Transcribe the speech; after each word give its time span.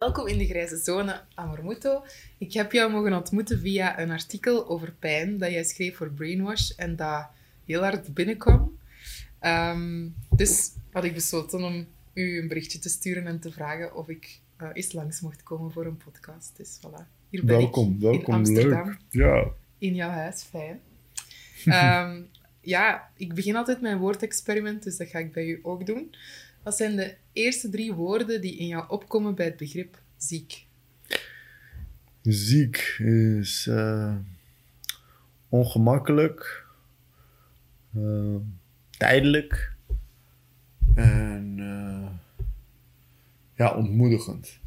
Welkom 0.00 0.26
in 0.26 0.38
de 0.38 0.46
Grijze 0.46 0.76
Zone, 0.76 1.20
Amormuto. 1.34 2.04
Ik 2.38 2.52
heb 2.52 2.72
jou 2.72 2.90
mogen 2.90 3.12
ontmoeten 3.12 3.60
via 3.60 3.98
een 3.98 4.10
artikel 4.10 4.68
over 4.68 4.92
pijn 4.98 5.38
dat 5.38 5.50
jij 5.50 5.64
schreef 5.64 5.96
voor 5.96 6.10
Brainwash 6.10 6.70
en 6.70 6.96
dat 6.96 7.26
heel 7.66 7.82
hard 7.82 8.14
binnenkwam. 8.14 8.78
Ehm, 9.38 10.08
dus 10.36 10.70
had 10.92 11.04
ik 11.04 11.14
besloten 11.14 11.64
om 11.64 11.86
u 12.12 12.38
een 12.38 12.48
berichtje 12.48 12.78
te 12.78 12.88
sturen 12.88 13.26
en 13.26 13.40
te 13.40 13.52
vragen 13.52 13.94
of 13.94 14.08
ik 14.08 14.40
uh, 14.62 14.68
eens 14.72 14.92
langs 14.92 15.20
mocht 15.20 15.42
komen 15.42 15.72
voor 15.72 15.86
een 15.86 15.96
podcast. 15.96 16.56
Dus 16.56 16.78
voilà, 16.78 17.06
hier 17.28 17.44
ben 17.44 17.56
welkom, 17.56 17.94
ik 17.94 18.00
welkom, 18.00 18.34
in 18.34 18.38
Amsterdam. 18.38 18.86
leuk. 18.86 18.98
Ja. 19.10 19.44
In 19.78 19.94
jouw 19.94 20.10
huis, 20.10 20.42
fijn. 20.42 20.80
Ehm, 21.64 22.22
ja, 22.74 23.10
ik 23.16 23.34
begin 23.34 23.56
altijd 23.56 23.82
een 23.82 23.98
woordexperiment, 23.98 24.82
dus 24.82 24.96
dat 24.96 25.08
ga 25.08 25.18
ik 25.18 25.32
bij 25.32 25.46
u 25.46 25.60
ook 25.62 25.86
doen. 25.86 26.14
Wat 26.62 26.76
zijn 26.76 26.96
de 26.96 27.16
eerste 27.32 27.68
drie 27.68 27.92
woorden 27.92 28.40
die 28.40 28.56
in 28.56 28.66
jou 28.66 28.88
opkomen 28.88 29.34
bij 29.34 29.46
het 29.46 29.56
begrip 29.56 30.02
ziek? 30.16 30.66
Ziek 32.22 32.76
is 32.98 33.66
eh, 33.66 34.16
ongemakkelijk, 35.48 36.66
eh, 37.94 38.36
tijdelijk 38.90 39.74
en 40.94 41.56
eh, 41.58 42.12
ja, 43.54 43.74
ontmoedigend. 43.74 44.58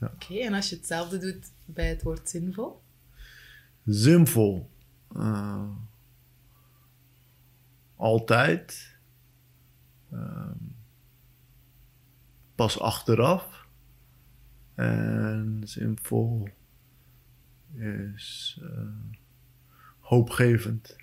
Oké, 0.00 0.34
en 0.34 0.54
als 0.54 0.68
je 0.68 0.76
hetzelfde 0.76 1.18
doet 1.18 1.50
bij 1.64 1.88
het 1.88 2.02
woord 2.02 2.28
zinvol? 2.28 2.80
Zinvol. 3.84 4.70
altijd. 7.96 8.91
Ehm, 10.12 10.56
pas 12.54 12.80
achteraf. 12.80 13.66
En 14.74 15.60
zinvol 15.64 16.48
is 17.78 18.58
eh, 18.62 18.68
hoopgevend. 20.00 20.96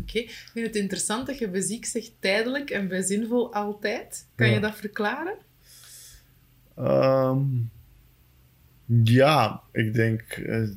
Oké, 0.00 0.18
ik 0.18 0.30
vind 0.52 0.66
het 0.66 0.76
interessant 0.76 1.26
dat 1.26 1.38
je 1.38 1.50
bij 1.50 1.60
ziek 1.60 1.84
zegt 1.84 2.12
tijdelijk 2.18 2.70
en 2.70 2.88
bij 2.88 3.02
zinvol 3.02 3.52
altijd. 3.54 4.26
Kan 4.34 4.46
Ja. 4.48 4.54
je 4.54 4.60
dat 4.60 4.76
verklaren? 4.76 5.36
Ehm, 6.74 7.44
ja, 9.04 9.62
ik 9.72 9.94
denk 9.94 10.22
eh, 10.22 10.68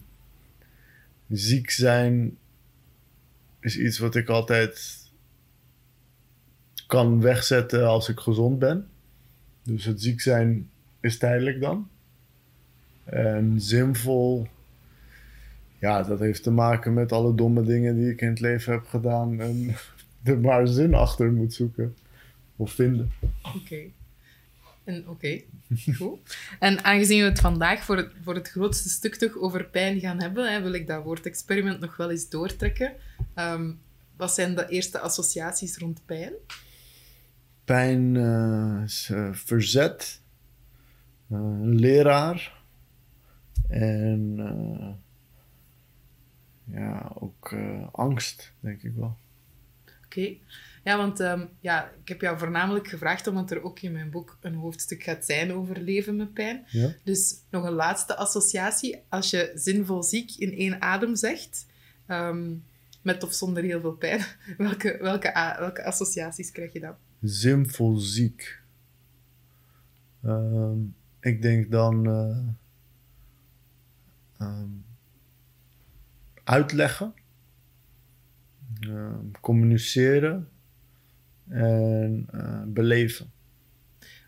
ziek 1.30 1.69
zijn 1.69 2.38
is 3.59 3.78
iets 3.78 3.98
wat 3.98 4.16
ik 4.16 4.30
altijd 4.30 4.99
kan 6.90 7.22
wegzetten 7.22 7.88
als 7.88 8.10
ik 8.10 8.20
gezond 8.20 8.60
ben. 8.60 8.88
Dus 9.64 9.86
het 9.86 10.02
ziek 10.02 10.22
zijn 10.22 10.70
is 11.00 11.18
tijdelijk 11.18 11.62
dan. 11.62 11.90
En 13.04 13.62
zinvol, 13.62 14.48
ja, 15.80 16.04
dat 16.04 16.20
heeft 16.20 16.44
te 16.44 16.52
maken 16.52 16.94
met 16.94 17.12
alle 17.12 17.36
domme 17.36 17.64
dingen 17.64 17.96
die 17.96 18.12
ik 18.12 18.22
in 18.22 18.30
het 18.30 18.40
leven 18.40 18.74
heb 18.74 18.86
gedaan 18.88 19.42
en 19.42 19.76
er 20.24 20.40
maar 20.40 20.68
zin 20.68 20.94
achter 20.94 21.32
moet 21.32 21.54
zoeken 21.54 21.96
of 22.56 22.72
vinden. 22.72 23.12
Oké. 23.56 23.82
En 24.84 25.08
oké, 25.08 25.42
goed. 25.98 26.38
En 26.60 26.84
aangezien 26.84 27.20
we 27.20 27.30
het 27.30 27.40
vandaag 27.40 27.84
voor 27.84 27.98
het, 27.98 28.12
voor 28.24 28.36
het 28.36 28.50
grootste 28.50 28.90
stuk 28.90 29.16
toch 29.16 29.38
over 29.38 29.66
pijn 29.66 30.00
gaan 30.00 30.22
hebben, 30.22 30.52
hè, 30.52 30.62
wil 30.62 30.74
ik 30.74 30.88
dat 30.88 31.04
woordexperiment 31.04 31.80
nog 31.80 31.98
wel 31.98 32.12
eens 32.12 32.30
doortrekken. 32.30 32.94
Ehm, 33.34 33.72
wat 34.16 34.34
zijn 34.34 34.56
de 34.56 34.68
eerste 34.68 35.00
associaties 35.00 35.78
rond 35.78 36.02
pijn? 36.06 36.34
Pijn 37.69 38.16
eh, 38.16 38.84
eh, 39.09 39.34
verzet, 39.34 40.22
eh, 41.30 41.57
leraar 41.62 42.63
en 43.68 44.35
ja, 46.66 47.12
ook 47.19 47.56
angst, 47.91 48.53
denk 48.59 48.84
ik 48.84 48.94
wel. 48.96 49.18
Oké. 50.06 50.35
Ja, 50.84 50.97
want 50.97 51.19
ehm, 51.19 51.46
ja, 51.59 51.91
ik 52.02 52.07
heb 52.07 52.22
jou 52.22 52.38
voornamelijk 52.38 52.88
gevraagd 52.88 53.28
omdat 53.28 53.52
er 53.52 53.63
ook 53.63 53.80
in 53.80 53.91
mijn 53.91 54.09
boek 54.09 54.38
een 54.41 54.56
hoofdstuk 54.56 55.03
gaat 55.03 55.25
zijn 55.25 55.53
over 55.53 55.81
leven 55.81 56.16
met 56.16 56.34
pijn. 56.34 56.66
Ja? 56.68 56.94
Dus 57.03 57.36
nog 57.50 57.66
een 57.66 57.74
laatste 57.74 58.16
associatie. 58.16 59.01
Als 59.09 59.30
je 59.30 59.51
zinvol 59.56 60.03
ziek 60.03 60.31
in 60.38 60.53
één 60.53 60.81
adem 60.81 61.16
zegt, 61.16 61.66
ehm, 62.06 62.56
met 63.01 63.24
of 63.24 63.34
zonder 63.34 63.63
heel 63.63 63.81
veel 63.81 63.96
pijn, 63.96 64.25
welke, 64.57 64.97
welke, 65.01 65.56
welke 65.59 65.84
associaties 65.84 66.51
krijg 66.51 66.74
je 66.74 66.80
dan? 66.80 66.96
Zinvol 67.22 67.97
ziek. 67.97 68.62
Ehm, 70.24 70.78
ik 71.19 71.41
denk 71.41 71.72
dan 71.72 72.07
eh, 72.07 72.47
ehm, 74.38 74.69
uitleggen, 76.44 77.13
ehm, 78.80 79.31
communiceren 79.41 80.50
en 81.47 82.28
eh, 82.31 82.63
beleven. 82.66 83.31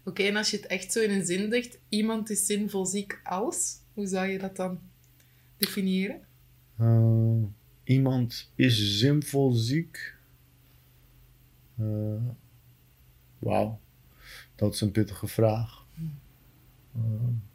Oké, 0.04 0.24
en 0.24 0.36
als 0.36 0.52
je 0.52 0.58
het 0.58 0.66
echt 0.66 0.92
zo 0.92 1.00
in 1.02 1.10
een 1.12 1.26
zin 1.26 1.52
zegt, 1.52 1.80
iemand 1.90 2.30
is 2.30 2.46
zinvol 2.46 2.86
ziek 2.86 3.20
als, 3.24 3.80
hoe 3.94 4.08
zou 4.08 4.28
je 4.28 4.38
dat 4.38 4.56
dan 4.56 4.80
definiëren? 5.58 6.22
Eh, 6.78 7.44
iemand 7.84 8.52
is 8.56 9.00
zinvol 9.00 9.52
ziek. 9.52 10.16
Wauw, 13.42 13.80
dat 14.56 14.74
is 14.74 14.82
een 14.82 14.92
pittige 14.92 15.28
vraag. 15.28 15.86
Eh, 16.96 17.02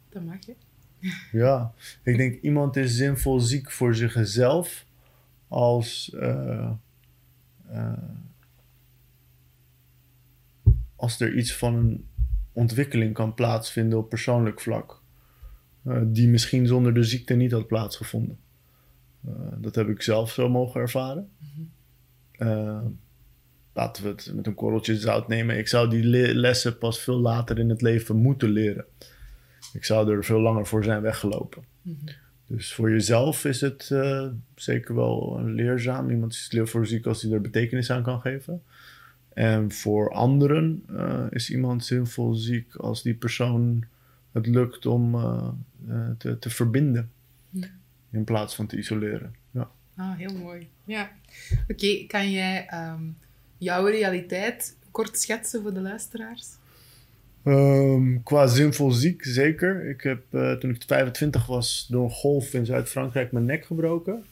Dat 0.09 0.23
mag 0.23 0.45
je. 0.45 0.55
ja, 1.39 1.73
ik 2.03 2.17
denk 2.17 2.41
iemand 2.41 2.75
is 2.75 2.95
zinvol 2.95 3.39
ziek 3.39 3.71
voor 3.71 3.95
zichzelf 3.95 4.85
als, 5.47 6.13
eh, 6.13 6.71
eh, 7.67 7.93
als 10.95 11.19
er 11.19 11.37
iets 11.37 11.55
van 11.55 11.75
een 11.75 12.05
ontwikkeling 12.51 13.13
kan 13.13 13.33
plaatsvinden 13.33 13.99
op 13.99 14.09
persoonlijk 14.09 14.61
vlak, 14.61 15.01
eh, 15.83 16.01
die 16.05 16.27
misschien 16.27 16.67
zonder 16.67 16.93
de 16.93 17.03
ziekte 17.03 17.33
niet 17.33 17.51
had 17.51 17.67
plaatsgevonden. 17.67 18.39
Dat 19.57 19.75
heb 19.75 19.87
ik 19.89 20.01
zelf 20.01 20.31
zo 20.31 20.49
mogen 20.49 20.81
ervaren. 20.81 21.29
Eh, 22.31 22.85
laten 23.77 24.03
we 24.03 24.09
het 24.09 24.31
met 24.35 24.47
een 24.47 24.55
korreltje 24.55 24.97
zout 24.97 25.27
nemen. 25.27 25.57
Ik 25.57 25.67
zou 25.67 25.89
die 25.89 26.03
le- 26.03 26.33
lessen 26.33 26.77
pas 26.77 26.99
veel 26.99 27.19
later 27.19 27.59
in 27.59 27.69
het 27.69 27.81
leven 27.81 28.15
moeten 28.15 28.49
leren. 28.49 28.85
Ik 29.73 29.85
zou 29.85 30.11
er 30.11 30.23
veel 30.23 30.39
langer 30.39 30.67
voor 30.67 30.83
zijn 30.83 31.01
weggelopen. 31.01 31.63
Mhm. 31.81 31.95
Dus 32.47 32.73
voor 32.73 32.91
jezelf 32.91 33.45
is 33.45 33.61
het 33.61 33.91
eh, 33.91 34.27
zeker 34.55 34.95
wel 34.95 35.41
leerzaam. 35.43 36.09
Iemand 36.09 36.33
is 36.33 36.51
leervoor 36.51 36.87
ziek 36.87 37.05
als 37.05 37.21
hij 37.21 37.31
er 37.31 37.41
betekenis 37.41 37.91
aan 37.91 38.03
kan 38.03 38.21
geven. 38.21 38.63
En 39.33 39.71
voor 39.71 40.13
anderen 40.13 40.83
eh, 40.95 41.25
is 41.29 41.49
iemand 41.49 41.85
zinvol 41.85 42.33
ziek 42.33 42.75
als 42.75 43.01
die 43.03 43.13
persoon 43.13 43.85
het 44.31 44.47
lukt 44.47 44.85
om 44.85 45.15
eh, 45.15 45.49
te, 46.17 46.39
te 46.39 46.49
verbinden. 46.49 47.11
Ja. 47.49 47.67
In 48.11 48.23
plaats 48.23 48.55
van 48.55 48.67
te 48.67 48.77
isoleren. 48.77 49.35
Ja. 49.51 49.69
Ah, 49.95 50.17
heel 50.17 50.33
mooi. 50.33 50.69
Ja. 50.85 51.11
Oké, 51.67 52.05
kan 52.07 52.31
jij 52.31 52.65
jouw 53.57 53.85
realiteit 53.85 54.75
kort 54.91 55.19
schetsen 55.19 55.61
voor 55.61 55.73
de 55.73 55.81
luisteraars? 55.81 56.47
Ehm, 57.43 58.23
qua 58.23 58.47
zinvol 58.47 58.91
ziek, 58.91 59.23
zeker. 59.23 59.89
Ik 59.89 60.01
heb 60.01 60.23
uh, 60.31 60.53
toen 60.53 60.69
ik 60.69 60.83
25 60.87 61.45
was 61.45 61.87
door 61.89 62.03
een 62.03 62.11
golf 62.11 62.53
in 62.53 62.65
Zuid-Frankrijk 62.65 63.31
mijn 63.31 63.45
nek 63.45 63.65
gebroken. 63.65 64.23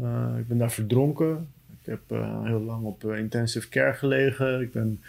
Uh, 0.00 0.34
ik 0.38 0.48
ben 0.48 0.58
daar 0.58 0.72
verdronken. 0.72 1.48
Ik 1.80 1.86
heb 1.86 2.00
uh, 2.08 2.44
heel 2.44 2.60
lang 2.60 2.84
op 2.84 3.04
intensive 3.04 3.68
care 3.68 3.92
gelegen. 3.92 4.60
Ik 4.60 4.72
ben 4.72 5.02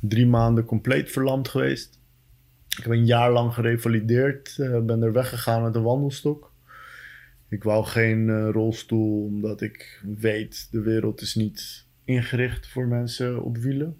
drie 0.00 0.26
maanden 0.26 0.64
compleet 0.64 1.10
verlamd 1.10 1.48
geweest. 1.48 1.98
Ik 2.76 2.82
heb 2.82 2.92
een 2.92 3.06
jaar 3.06 3.32
lang 3.32 3.54
gerevalideerd. 3.54 4.54
ben 4.86 5.02
er 5.02 5.12
weggegaan 5.12 5.62
met 5.62 5.74
een 5.74 5.82
wandelstok. 5.82 6.52
Ik 7.48 7.62
wou 7.62 7.84
geen 7.84 8.50
rolstoel, 8.50 9.24
omdat 9.24 9.60
ik 9.60 10.02
weet, 10.18 10.68
de 10.70 10.80
wereld 10.80 11.20
is 11.20 11.34
niet 11.34 11.84
ingericht 12.12 12.66
voor 12.66 12.86
mensen 12.86 13.42
op 13.42 13.56
wielen. 13.56 13.96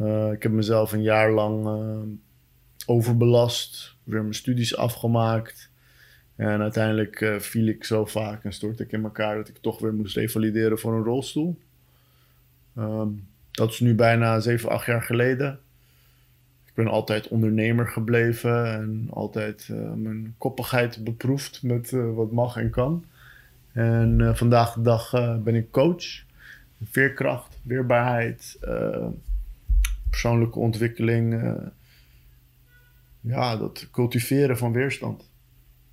Uh, 0.00 0.32
ik 0.32 0.42
heb 0.42 0.52
mezelf 0.52 0.92
een 0.92 1.02
jaar 1.02 1.30
lang 1.30 1.66
uh, 1.66 1.98
overbelast, 2.86 3.96
weer 4.04 4.22
mijn 4.22 4.34
studies 4.34 4.76
afgemaakt. 4.76 5.70
En 6.36 6.60
uiteindelijk 6.60 7.20
uh, 7.20 7.38
viel 7.38 7.66
ik 7.66 7.84
zo 7.84 8.04
vaak 8.04 8.44
en 8.44 8.52
stortte 8.52 8.82
ik 8.82 8.92
in 8.92 9.02
elkaar 9.02 9.36
dat 9.36 9.48
ik 9.48 9.58
toch 9.58 9.78
weer 9.78 9.94
moest 9.94 10.16
revalideren 10.16 10.78
voor 10.78 10.94
een 10.94 11.04
rolstoel. 11.04 11.58
Um, 12.78 13.28
dat 13.50 13.70
is 13.70 13.80
nu 13.80 13.94
bijna 13.94 14.40
7, 14.40 14.70
8 14.70 14.86
jaar 14.86 15.02
geleden. 15.02 15.58
Ik 16.66 16.74
ben 16.74 16.86
altijd 16.86 17.28
ondernemer 17.28 17.88
gebleven 17.88 18.72
en 18.72 19.06
altijd 19.10 19.68
mijn 19.94 20.34
koppigheid 20.38 21.04
beproefd 21.04 21.62
met 21.62 21.90
wat 21.90 22.32
mag 22.32 22.56
en 22.56 22.70
kan. 22.70 23.04
En 23.72 24.36
vandaag 24.36 24.72
de 24.72 24.82
dag 24.82 25.10
ben 25.42 25.54
ik 25.54 25.70
coach. 25.70 26.24
Veerkracht, 26.82 27.58
weerbaarheid, 27.62 28.58
persoonlijke 30.10 30.58
ontwikkeling. 30.58 31.32
Uh, 31.32 31.66
ja, 33.20 33.56
dat 33.56 33.88
cultiveren 33.90 34.58
van 34.58 34.72
weerstand. 34.72 35.30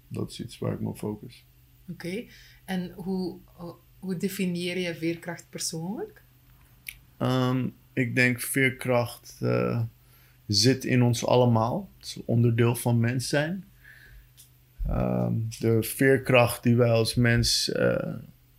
Dat 0.07 0.31
is 0.31 0.41
iets 0.41 0.57
waar 0.57 0.73
ik 0.73 0.79
me 0.79 0.89
op 0.89 0.97
focus. 0.97 1.45
Oké, 1.89 2.25
en 2.65 2.91
hoe, 2.95 3.37
hoe 3.99 4.17
definieer 4.17 4.77
je 4.77 4.95
veerkracht 4.95 5.49
persoonlijk? 5.49 6.21
Um, 7.19 7.75
ik 7.93 8.15
denk 8.15 8.39
veerkracht 8.39 9.39
uh, 9.41 9.81
zit 10.47 10.85
in 10.85 11.01
ons 11.01 11.25
allemaal. 11.25 11.89
Het 11.97 12.05
is 12.05 12.21
onderdeel 12.25 12.75
van 12.75 12.99
mens 12.99 13.27
zijn. 13.27 13.65
Um, 14.89 15.47
de 15.59 15.83
veerkracht 15.83 16.63
die 16.63 16.75
wij 16.75 16.91
als 16.91 17.15
mens 17.15 17.71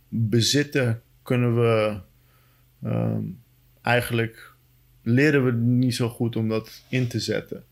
bezitten, 0.07 1.01
kunnen 1.23 1.55
we 1.55 2.01
um, 2.83 3.41
eigenlijk 3.81 4.53
leren 5.01 5.45
we 5.45 5.51
niet 5.51 5.95
zo 5.95 6.09
goed 6.09 6.35
om 6.35 6.47
dat 6.47 6.83
in 6.89 7.07
te 7.07 7.19
zetten. 7.19 7.63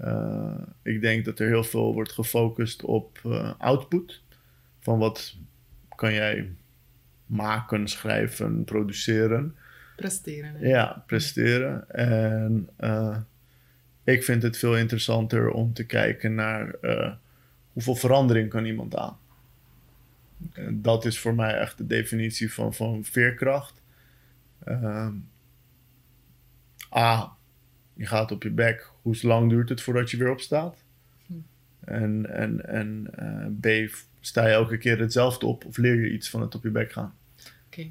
Uh, 0.00 0.54
ik 0.82 1.00
denk 1.00 1.24
dat 1.24 1.38
er 1.38 1.48
heel 1.48 1.64
veel 1.64 1.92
wordt 1.94 2.12
gefocust 2.12 2.82
op 2.82 3.20
uh, 3.26 3.52
output. 3.58 4.22
Van 4.80 4.98
wat 4.98 5.36
kan 5.96 6.12
jij 6.12 6.52
maken, 7.26 7.88
schrijven, 7.88 8.64
produceren. 8.64 9.56
Presteren. 9.96 10.54
Hè? 10.54 10.68
Ja, 10.68 11.04
presteren. 11.06 11.90
En 11.90 12.68
uh, 12.80 13.16
ik 14.04 14.24
vind 14.24 14.42
het 14.42 14.56
veel 14.58 14.76
interessanter 14.76 15.50
om 15.50 15.72
te 15.72 15.84
kijken 15.84 16.34
naar 16.34 16.74
hoeveel 17.72 17.94
verandering 17.94 18.48
kan 18.48 18.64
iemand 18.64 18.96
aan. 18.96 19.18
En 20.52 20.82
dat 20.82 21.04
is 21.04 21.18
voor 21.18 21.34
mij 21.34 21.54
echt 21.54 21.78
de 21.78 21.86
definitie 21.86 22.52
van, 22.52 22.74
van 22.74 23.04
veerkracht. 23.04 23.77
Ehm, 24.64 25.14
A, 26.96 27.36
je 27.94 28.06
gaat 28.06 28.32
op 28.32 28.42
je 28.42 28.50
bek. 28.50 28.90
Hoe 29.02 29.18
lang 29.22 29.50
duurt 29.50 29.68
het 29.68 29.82
voordat 29.82 30.10
je 30.10 30.16
weer 30.16 30.30
opstaat? 30.30 30.84
Hm. 31.26 31.32
En, 31.80 32.30
en, 32.30 32.66
en 32.66 33.10
uh, 33.62 33.86
B, 33.86 33.92
sta 34.20 34.46
je 34.46 34.52
elke 34.52 34.78
keer 34.78 34.98
hetzelfde 34.98 35.46
op 35.46 35.64
of 35.64 35.76
leer 35.76 36.00
je 36.00 36.12
iets 36.12 36.30
van 36.30 36.40
het 36.40 36.54
op 36.54 36.62
je 36.62 36.70
bek 36.70 36.92
gaan? 36.92 37.14
Oké. 37.66 37.90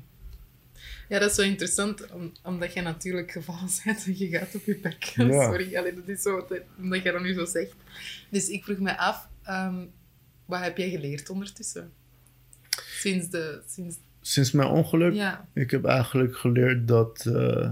Ja, 1.09 1.19
dat 1.19 1.29
is 1.29 1.35
zo 1.35 1.41
interessant, 1.41 2.07
omdat 2.43 2.73
je 2.73 2.81
natuurlijk 2.81 3.31
gevallen 3.31 3.69
bent 3.83 4.05
en 4.05 4.17
je 4.17 4.27
gaat 4.27 4.55
op 4.55 4.65
je 4.65 4.77
bek. 4.77 5.03
Sorry, 5.15 5.77
alleen 5.77 5.95
dat 5.95 6.07
is 6.07 6.21
zo, 6.21 6.47
omdat 6.77 7.03
je 7.03 7.11
dat 7.11 7.21
nu 7.21 7.33
zo 7.33 7.45
zegt. 7.45 7.75
Dus 8.29 8.49
ik 8.49 8.63
vroeg 8.63 8.79
me 8.79 8.97
af, 8.97 9.29
um, 9.49 9.91
wat 10.45 10.61
heb 10.61 10.77
jij 10.77 10.89
geleerd 10.89 11.29
ondertussen? 11.29 11.91
Sinds 12.99 13.29
de... 13.29 13.61
Sinds, 13.67 13.97
sinds 14.31 14.51
mijn 14.51 14.69
ongeluk? 14.69 15.13
Ja. 15.13 15.47
Ik 15.53 15.71
heb 15.71 15.85
eigenlijk 15.85 16.37
geleerd 16.37 16.87
dat... 16.87 17.25
Uh, 17.27 17.71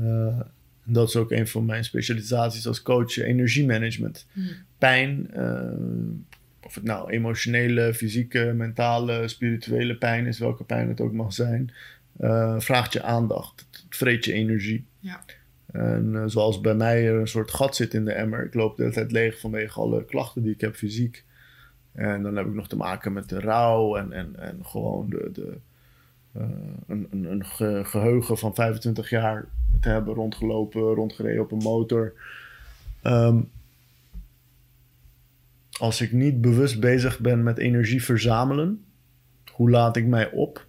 uh, 0.00 0.40
dat 0.84 1.08
is 1.08 1.16
ook 1.16 1.30
een 1.30 1.48
van 1.48 1.64
mijn 1.64 1.84
specialisaties 1.84 2.66
als 2.66 2.82
coach, 2.82 3.16
energiemanagement. 3.16 4.26
Mm. 4.32 4.48
Pijn, 4.78 5.30
uh, 5.36 6.66
of 6.66 6.74
het 6.74 6.84
nou 6.84 7.10
emotionele, 7.10 7.94
fysieke, 7.94 8.52
mentale, 8.56 9.28
spirituele 9.28 9.96
pijn 9.96 10.26
is, 10.26 10.38
welke 10.38 10.64
pijn 10.64 10.88
het 10.88 11.00
ook 11.00 11.12
mag 11.12 11.32
zijn, 11.32 11.72
vraagt 12.58 12.92
je 12.92 13.02
aandacht. 13.02 13.66
Het 13.70 13.96
vreet 13.96 14.24
je 14.24 14.32
energie. 14.32 14.84
Ja. 14.98 15.24
En 15.72 16.30
zoals 16.30 16.60
bij 16.60 16.74
mij 16.74 17.06
er 17.06 17.20
een 17.20 17.28
soort 17.28 17.50
gat 17.50 17.76
zit 17.76 17.94
in 17.94 18.04
de 18.04 18.12
emmer. 18.12 18.44
Ik 18.44 18.54
loop 18.54 18.76
de 18.76 18.82
hele 18.82 18.94
tijd 18.94 19.12
leeg 19.12 19.38
vanwege 19.38 19.80
alle 19.80 20.04
klachten 20.04 20.42
die 20.42 20.52
ik 20.52 20.60
heb 20.60 20.74
fysiek. 20.74 21.24
En 21.96 22.22
dan 22.22 22.36
heb 22.36 22.46
ik 22.46 22.54
nog 22.54 22.68
te 22.68 22.76
maken 22.76 23.12
met 23.12 23.28
de 23.28 23.40
rouw 23.40 23.96
en, 23.96 24.12
en, 24.12 24.34
en 24.38 24.58
gewoon 24.62 25.10
de, 25.10 25.30
de, 25.32 25.56
een, 26.86 27.06
een, 27.10 27.24
een 27.30 27.44
geheugen 27.86 28.38
van 28.38 28.54
25 28.54 29.10
jaar 29.10 29.44
te 29.80 29.88
hebben 29.88 30.14
rondgelopen, 30.14 30.80
rondgereden 30.80 31.42
op 31.42 31.52
een 31.52 31.62
motor. 31.62 32.12
Ehm, 33.02 33.40
als 35.78 36.00
ik 36.00 36.12
niet 36.12 36.40
bewust 36.40 36.80
bezig 36.80 37.18
ben 37.18 37.42
met 37.42 37.58
energie 37.58 38.04
verzamelen, 38.04 38.84
hoe 39.52 39.70
laat 39.70 39.96
ik 39.96 40.06
mij 40.06 40.30
op? 40.30 40.66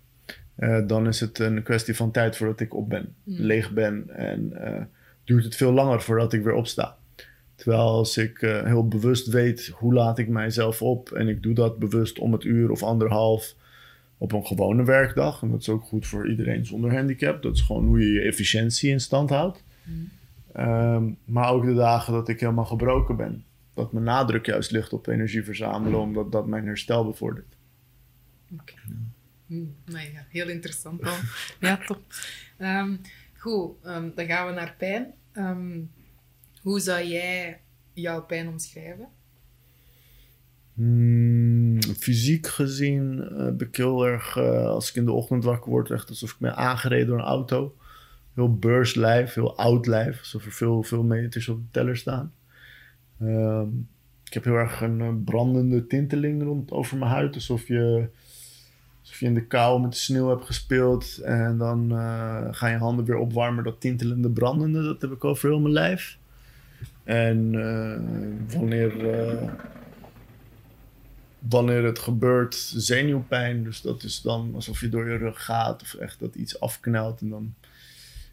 Uh, 0.57 0.87
dan 0.87 1.07
is 1.07 1.19
het 1.19 1.39
een 1.39 1.63
kwestie 1.63 1.95
van 1.95 2.11
tijd 2.11 2.37
voordat 2.37 2.59
ik 2.59 2.73
op 2.73 2.89
ben, 2.89 3.15
hmm. 3.23 3.35
leeg 3.35 3.71
ben 3.71 4.09
en 4.09 4.51
uh, 4.53 4.81
duurt 5.23 5.43
het 5.43 5.55
veel 5.55 5.71
langer 5.71 6.01
voordat 6.01 6.33
ik 6.33 6.43
weer 6.43 6.53
opsta. 6.53 6.96
Terwijl 7.57 7.81
als 7.81 8.17
ik 8.17 8.41
uh, 8.41 8.63
heel 8.63 8.87
bewust 8.87 9.27
weet 9.27 9.67
hoe 9.67 9.93
laat 9.93 10.17
ik 10.17 10.27
mijzelf 10.27 10.81
op 10.81 11.11
en 11.11 11.27
ik 11.27 11.43
doe 11.43 11.53
dat 11.53 11.79
bewust 11.79 12.19
om 12.19 12.33
het 12.33 12.43
uur 12.43 12.71
of 12.71 12.83
anderhalf 12.83 13.55
op 14.17 14.31
een 14.31 14.45
gewone 14.45 14.83
werkdag. 14.83 15.41
En 15.41 15.51
dat 15.51 15.59
is 15.59 15.69
ook 15.69 15.83
goed 15.83 16.07
voor 16.07 16.29
iedereen 16.29 16.65
zonder 16.65 16.93
handicap. 16.93 17.41
Dat 17.41 17.55
is 17.55 17.61
gewoon 17.61 17.85
hoe 17.85 17.99
je 17.99 18.11
je 18.11 18.21
efficiëntie 18.21 18.91
in 18.91 18.99
stand 18.99 19.29
houdt. 19.29 19.63
Mm. 19.83 20.09
Ehm, 20.53 21.11
maar 21.25 21.51
ook 21.51 21.65
de 21.65 21.73
dagen 21.73 22.13
dat 22.13 22.29
ik 22.29 22.39
helemaal 22.39 22.65
gebroken 22.65 23.15
ben. 23.15 23.43
Dat 23.73 23.91
mijn 23.91 24.05
nadruk 24.05 24.45
juist 24.45 24.71
ligt 24.71 24.93
op 24.93 25.07
energie 25.07 25.43
verzamelen, 25.43 25.99
omdat 25.99 26.31
dat 26.31 26.47
mijn 26.47 26.65
herstel 26.65 27.05
bevordert. 27.05 27.55
Oké. 28.59 28.73
Mm, 29.45 29.75
nee, 29.85 30.11
ja, 30.11 30.25
heel 30.29 30.49
interessant 30.49 31.03
dan. 31.03 31.17
ja, 31.69 31.79
top. 31.85 32.01
Um, 32.59 33.01
goed, 33.37 33.71
um, 33.85 34.11
dan 34.15 34.25
gaan 34.25 34.47
we 34.47 34.53
naar 34.53 34.75
pijn. 34.77 35.13
Hoe 36.67 36.79
zou 36.79 37.03
jij 37.03 37.59
jouw 37.93 38.25
pijn 38.25 38.47
omschrijven? 38.47 39.07
Hmm, 40.73 41.81
fysiek 41.83 42.47
gezien 42.47 43.17
heb 43.35 43.61
ik 43.61 43.75
heel 43.75 44.07
erg, 44.07 44.35
uh, 44.35 44.65
als 44.65 44.89
ik 44.89 44.95
in 44.95 45.05
de 45.05 45.11
ochtend 45.11 45.43
wakker 45.43 45.71
word, 45.71 45.91
echt 45.91 46.09
alsof 46.09 46.31
ik 46.31 46.37
ben 46.39 46.55
aangereden 46.55 47.07
door 47.07 47.17
een 47.17 47.23
auto. 47.23 47.75
Heel 48.33 48.55
beurslijf, 48.55 49.33
heel 49.33 49.57
oud 49.57 49.85
lijf, 49.85 50.19
alsof 50.19 50.45
er 50.45 50.51
veel, 50.51 50.83
veel 50.83 51.03
meters 51.03 51.47
op 51.47 51.57
de 51.57 51.71
teller 51.71 51.97
staan. 51.97 52.33
Uh, 53.21 53.63
ik 54.23 54.33
heb 54.33 54.43
heel 54.43 54.55
erg 54.55 54.81
een 54.81 54.99
uh, 54.99 55.09
brandende 55.25 55.87
tinteling 55.87 56.43
rond 56.43 56.71
over 56.71 56.97
mijn 56.97 57.11
huid, 57.11 57.35
alsof 57.35 57.67
je, 57.67 58.09
alsof 59.01 59.19
je 59.19 59.25
in 59.25 59.33
de 59.33 59.45
kou 59.45 59.81
met 59.81 59.91
de 59.91 59.97
sneeuw 59.97 60.29
hebt 60.29 60.45
gespeeld 60.45 61.17
en 61.17 61.57
dan 61.57 61.91
gaan 62.51 62.71
je 62.71 62.77
handen 62.77 63.05
weer 63.05 63.17
opwarmen. 63.17 63.63
Dat 63.63 63.81
tintelende, 63.81 64.29
brandende, 64.29 64.83
dat 64.83 65.01
heb 65.01 65.11
ik 65.11 65.23
over 65.23 65.49
heel 65.49 65.59
mijn 65.59 65.73
lijf. 65.73 66.17
En 67.07 67.51
wanneer 68.51 68.91
wanneer 71.39 71.83
het 71.83 71.99
gebeurt, 71.99 72.55
zenuwpijn. 72.75 73.63
Dus 73.63 73.81
dat 73.81 74.03
is 74.03 74.21
dan 74.21 74.51
alsof 74.55 74.81
je 74.81 74.89
door 74.89 75.09
je 75.09 75.17
rug 75.17 75.45
gaat 75.45 75.81
of 75.81 75.93
echt 75.93 76.19
dat 76.19 76.35
iets 76.35 76.59
afknelt. 76.59 77.21
En 77.21 77.29
dan, 77.29 77.53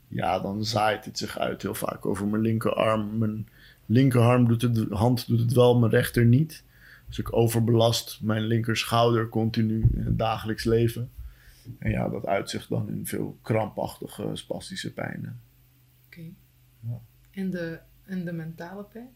ja, 0.09 0.41
dan 0.41 0.65
zaait 0.65 1.05
het 1.05 1.19
zich 1.19 1.39
uit 1.39 1.63
heel 1.63 1.75
vaak 1.75 2.07
over 2.07 2.27
mijn 2.27 2.43
linkerarm. 2.43 3.19
Mijn 3.19 3.49
linkerarm 3.87 4.49
doet 4.49 4.63
het, 4.63 4.91
hand 4.91 5.27
doet 5.27 5.41
het 5.41 5.53
wel, 5.53 5.79
mijn 5.79 5.93
rechter 5.93 6.25
niet. 6.25 6.65
Dus 7.09 7.19
ik 7.19 7.37
overbelast 7.37 8.19
mijn 8.23 8.43
linkerschouder 8.43 9.29
continu 9.29 9.89
in 9.93 10.05
het 10.05 10.19
dagelijks 10.19 10.65
leven. 10.65 11.11
En 11.79 11.91
ja, 11.91 12.09
dat 12.09 12.27
uitzicht 12.27 12.69
dan 12.69 12.89
in 12.89 13.07
veel 13.07 13.39
krampachtige, 13.43 14.31
spastische 14.33 14.93
pijnen. 14.93 15.41
Oké. 16.07 16.21
Ja. 16.81 17.01
En, 17.31 17.51
de, 17.51 17.79
en 18.05 18.25
de 18.25 18.33
mentale 18.33 18.85
pijn? 18.85 19.11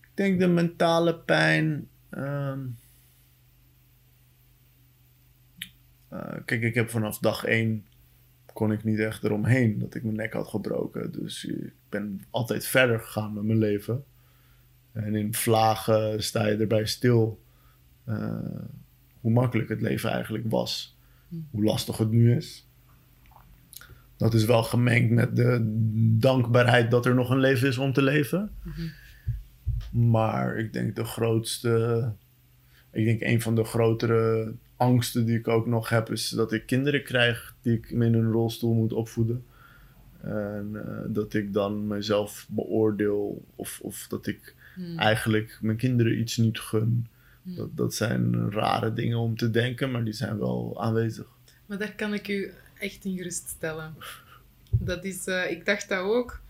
Ik 0.00 0.10
denk 0.14 0.40
de 0.40 0.48
mentale 0.48 1.18
pijn. 1.18 1.88
Ehm, 2.10 2.66
uh, 6.12 6.34
kijk, 6.44 6.62
ik 6.62 6.74
heb 6.74 6.90
vanaf 6.90 7.18
dag 7.18 7.44
één 7.44 7.84
kon 8.52 8.72
ik 8.72 8.84
niet 8.84 8.98
echt 8.98 9.24
eromheen 9.24 9.78
dat 9.78 9.94
ik 9.94 10.02
mijn 10.02 10.16
nek 10.16 10.32
had 10.32 10.48
gebroken. 10.48 11.12
Dus 11.12 11.44
ik 11.44 11.72
ben 11.88 12.20
altijd 12.30 12.66
verder 12.66 13.00
gegaan 13.00 13.32
met 13.32 13.44
mijn 13.44 13.58
leven. 13.58 14.04
En 14.92 15.14
in 15.14 15.34
vlagen 15.34 16.22
sta 16.22 16.46
je 16.46 16.56
erbij 16.56 16.86
stil 16.86 17.42
uh, 18.08 18.62
hoe 19.20 19.32
makkelijk 19.32 19.68
het 19.68 19.80
leven 19.80 20.10
eigenlijk 20.10 20.44
was. 20.50 20.98
Hoe 21.50 21.64
lastig 21.64 21.96
het 21.96 22.10
nu 22.10 22.36
is. 22.36 22.69
Dat 24.20 24.34
is 24.34 24.44
wel 24.44 24.62
gemengd 24.62 25.10
met 25.10 25.36
de 25.36 25.58
dankbaarheid 26.18 26.90
dat 26.90 27.06
er 27.06 27.14
nog 27.14 27.30
een 27.30 27.40
leven 27.40 27.68
is 27.68 27.78
om 27.78 27.92
te 27.92 28.02
leven. 28.02 28.50
Maar 29.90 30.56
ik 30.56 30.72
denk 30.72 30.96
de 30.96 31.04
grootste. 31.04 32.12
Ik 32.92 33.04
denk 33.04 33.20
een 33.20 33.40
van 33.40 33.54
de 33.54 33.64
grotere 33.64 34.52
angsten 34.76 35.24
die 35.24 35.38
ik 35.38 35.48
ook 35.48 35.66
nog 35.66 35.88
heb, 35.88 36.10
is 36.10 36.28
dat 36.28 36.52
ik 36.52 36.66
kinderen 36.66 37.02
krijg 37.02 37.54
die 37.62 37.76
ik 37.76 37.90
in 37.90 38.00
een 38.02 38.30
rolstoel 38.30 38.74
moet 38.74 38.92
opvoeden. 38.92 39.44
En 40.20 40.70
uh, 40.72 40.82
dat 41.06 41.34
ik 41.34 41.52
dan 41.52 41.86
mezelf 41.86 42.46
beoordeel 42.48 43.44
of, 43.56 43.80
of 43.82 44.06
dat 44.08 44.26
ik 44.26 44.54
hmm. 44.74 44.98
eigenlijk 44.98 45.58
mijn 45.60 45.76
kinderen 45.76 46.18
iets 46.18 46.36
niet 46.36 46.58
gun. 46.58 47.06
Hmm. 47.42 47.54
Dat, 47.54 47.76
dat 47.76 47.94
zijn 47.94 48.50
rare 48.50 48.92
dingen 48.92 49.18
om 49.18 49.36
te 49.36 49.50
denken, 49.50 49.90
maar 49.90 50.04
die 50.04 50.12
zijn 50.12 50.38
wel 50.38 50.82
aanwezig. 50.82 51.26
Maar 51.66 51.78
daar 51.78 51.94
kan 51.94 52.14
ik 52.14 52.28
u 52.28 52.52
echt 52.80 53.04
in 53.04 53.16
geruststellen. 53.16 53.94
Dat 54.70 55.04
is, 55.04 55.26
uh, 55.26 55.50
ik 55.50 55.64
dacht 55.64 55.88
dat 55.88 56.00
ook. 56.00 56.40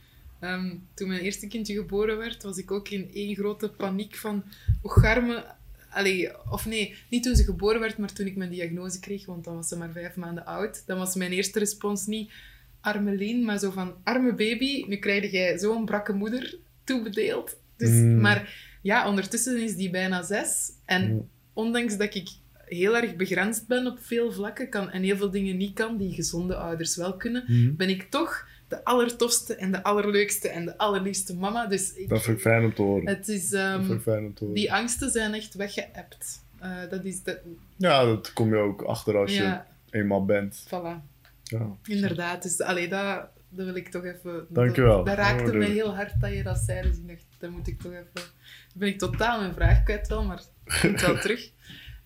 Um, 0.40 0.86
toen 0.94 1.08
mijn 1.08 1.20
eerste 1.20 1.46
kindje 1.46 1.74
geboren 1.74 2.18
werd, 2.18 2.42
was 2.42 2.58
ik 2.58 2.70
ook 2.70 2.88
in 2.88 3.10
één 3.14 3.34
grote 3.34 3.68
paniek 3.68 4.16
van... 4.16 4.44
Oh, 4.82 4.92
garme... 4.92 5.44
Allee, 5.90 6.50
of 6.50 6.66
nee, 6.66 6.96
niet 7.08 7.22
toen 7.22 7.36
ze 7.36 7.44
geboren 7.44 7.80
werd, 7.80 7.98
maar 7.98 8.12
toen 8.12 8.26
ik 8.26 8.36
mijn 8.36 8.50
diagnose 8.50 9.00
kreeg, 9.00 9.26
want 9.26 9.44
dan 9.44 9.54
was 9.54 9.68
ze 9.68 9.76
maar 9.76 9.92
vijf 9.92 10.16
maanden 10.16 10.46
oud. 10.46 10.82
Dan 10.86 10.98
was 10.98 11.14
mijn 11.14 11.32
eerste 11.32 11.58
respons 11.58 12.06
niet 12.06 12.32
arme 12.80 13.34
maar 13.34 13.58
zo 13.58 13.70
van 13.70 13.94
arme 14.04 14.34
baby, 14.34 14.84
nu 14.88 14.96
krijg 14.96 15.30
jij 15.30 15.58
zo'n 15.58 15.84
brakke 15.84 16.12
moeder 16.12 16.58
toebedeeld. 16.84 17.56
Dus, 17.76 17.90
mm. 17.90 18.20
Maar 18.20 18.54
ja, 18.82 19.08
ondertussen 19.08 19.62
is 19.62 19.76
die 19.76 19.90
bijna 19.90 20.22
zes. 20.22 20.72
En 20.84 21.12
mm. 21.12 21.28
ondanks 21.52 21.96
dat 21.96 22.14
ik 22.14 22.28
heel 22.70 22.96
erg 22.96 23.16
begrensd 23.16 23.66
ben 23.66 23.86
op 23.86 23.98
veel 24.00 24.32
vlakken 24.32 24.68
kan, 24.68 24.90
en 24.90 25.02
heel 25.02 25.16
veel 25.16 25.30
dingen 25.30 25.56
niet 25.56 25.74
kan, 25.74 25.96
die 25.96 26.14
gezonde 26.14 26.56
ouders 26.56 26.96
wel 26.96 27.16
kunnen, 27.16 27.44
mm. 27.46 27.76
ben 27.76 27.88
ik 27.88 28.02
toch 28.02 28.46
de 28.68 28.84
allertofste 28.84 29.54
en 29.54 29.72
de 29.72 29.82
allerleukste 29.82 30.48
en 30.48 30.64
de 30.64 30.78
allerliefste 30.78 31.36
mama. 31.36 31.66
Dus 31.66 31.94
ik, 31.94 32.08
dat 32.08 32.22
vind 32.22 32.36
ik 32.36 32.42
fijn 32.42 32.64
om 32.64 32.74
te 32.74 32.82
horen. 32.82 33.08
Het 33.08 33.28
is, 33.28 33.52
um, 33.52 34.00
fijn 34.00 34.24
om 34.24 34.34
te 34.34 34.44
horen. 34.44 34.54
Die 34.54 34.72
angsten 34.72 35.10
zijn 35.10 35.34
echt 35.34 35.54
weggeëpt. 35.54 36.44
Uh, 36.62 36.76
dat 36.90 37.04
is 37.04 37.22
de... 37.22 37.40
Ja, 37.76 38.04
dat 38.04 38.32
kom 38.32 38.48
je 38.48 38.56
ook 38.56 38.82
achter 38.82 39.16
als 39.16 39.36
je 39.36 39.58
eenmaal 39.90 40.24
bent. 40.24 40.64
Voilà. 40.66 41.08
Ja. 41.42 41.76
Inderdaad. 41.82 42.42
Dus 42.42 42.60
allee, 42.60 42.88
dat, 42.88 43.28
dat 43.48 43.66
wil 43.66 43.76
ik 43.76 43.88
toch 43.88 44.04
even... 44.04 44.46
Dankjewel. 44.48 44.96
Dat, 44.96 45.06
dat 45.06 45.16
raakte 45.16 45.52
me 45.52 45.64
heel 45.64 45.94
hard 45.94 46.20
dat 46.20 46.32
je 46.32 46.42
dat 46.42 46.58
zei. 46.58 46.82
Dus 46.82 46.96
ik 46.96 47.08
dacht, 47.08 47.26
dat 47.38 47.50
moet 47.50 47.68
ik 47.68 47.80
toch 47.80 47.92
even... 47.92 48.10
Dan 48.14 48.24
ben 48.72 48.88
ik 48.88 48.98
totaal 48.98 49.40
mijn 49.40 49.54
vraag 49.54 49.82
kwijt 49.82 50.08
wel, 50.08 50.24
maar 50.24 50.42
komt 50.80 51.00
wel 51.00 51.18
terug. 51.26 51.50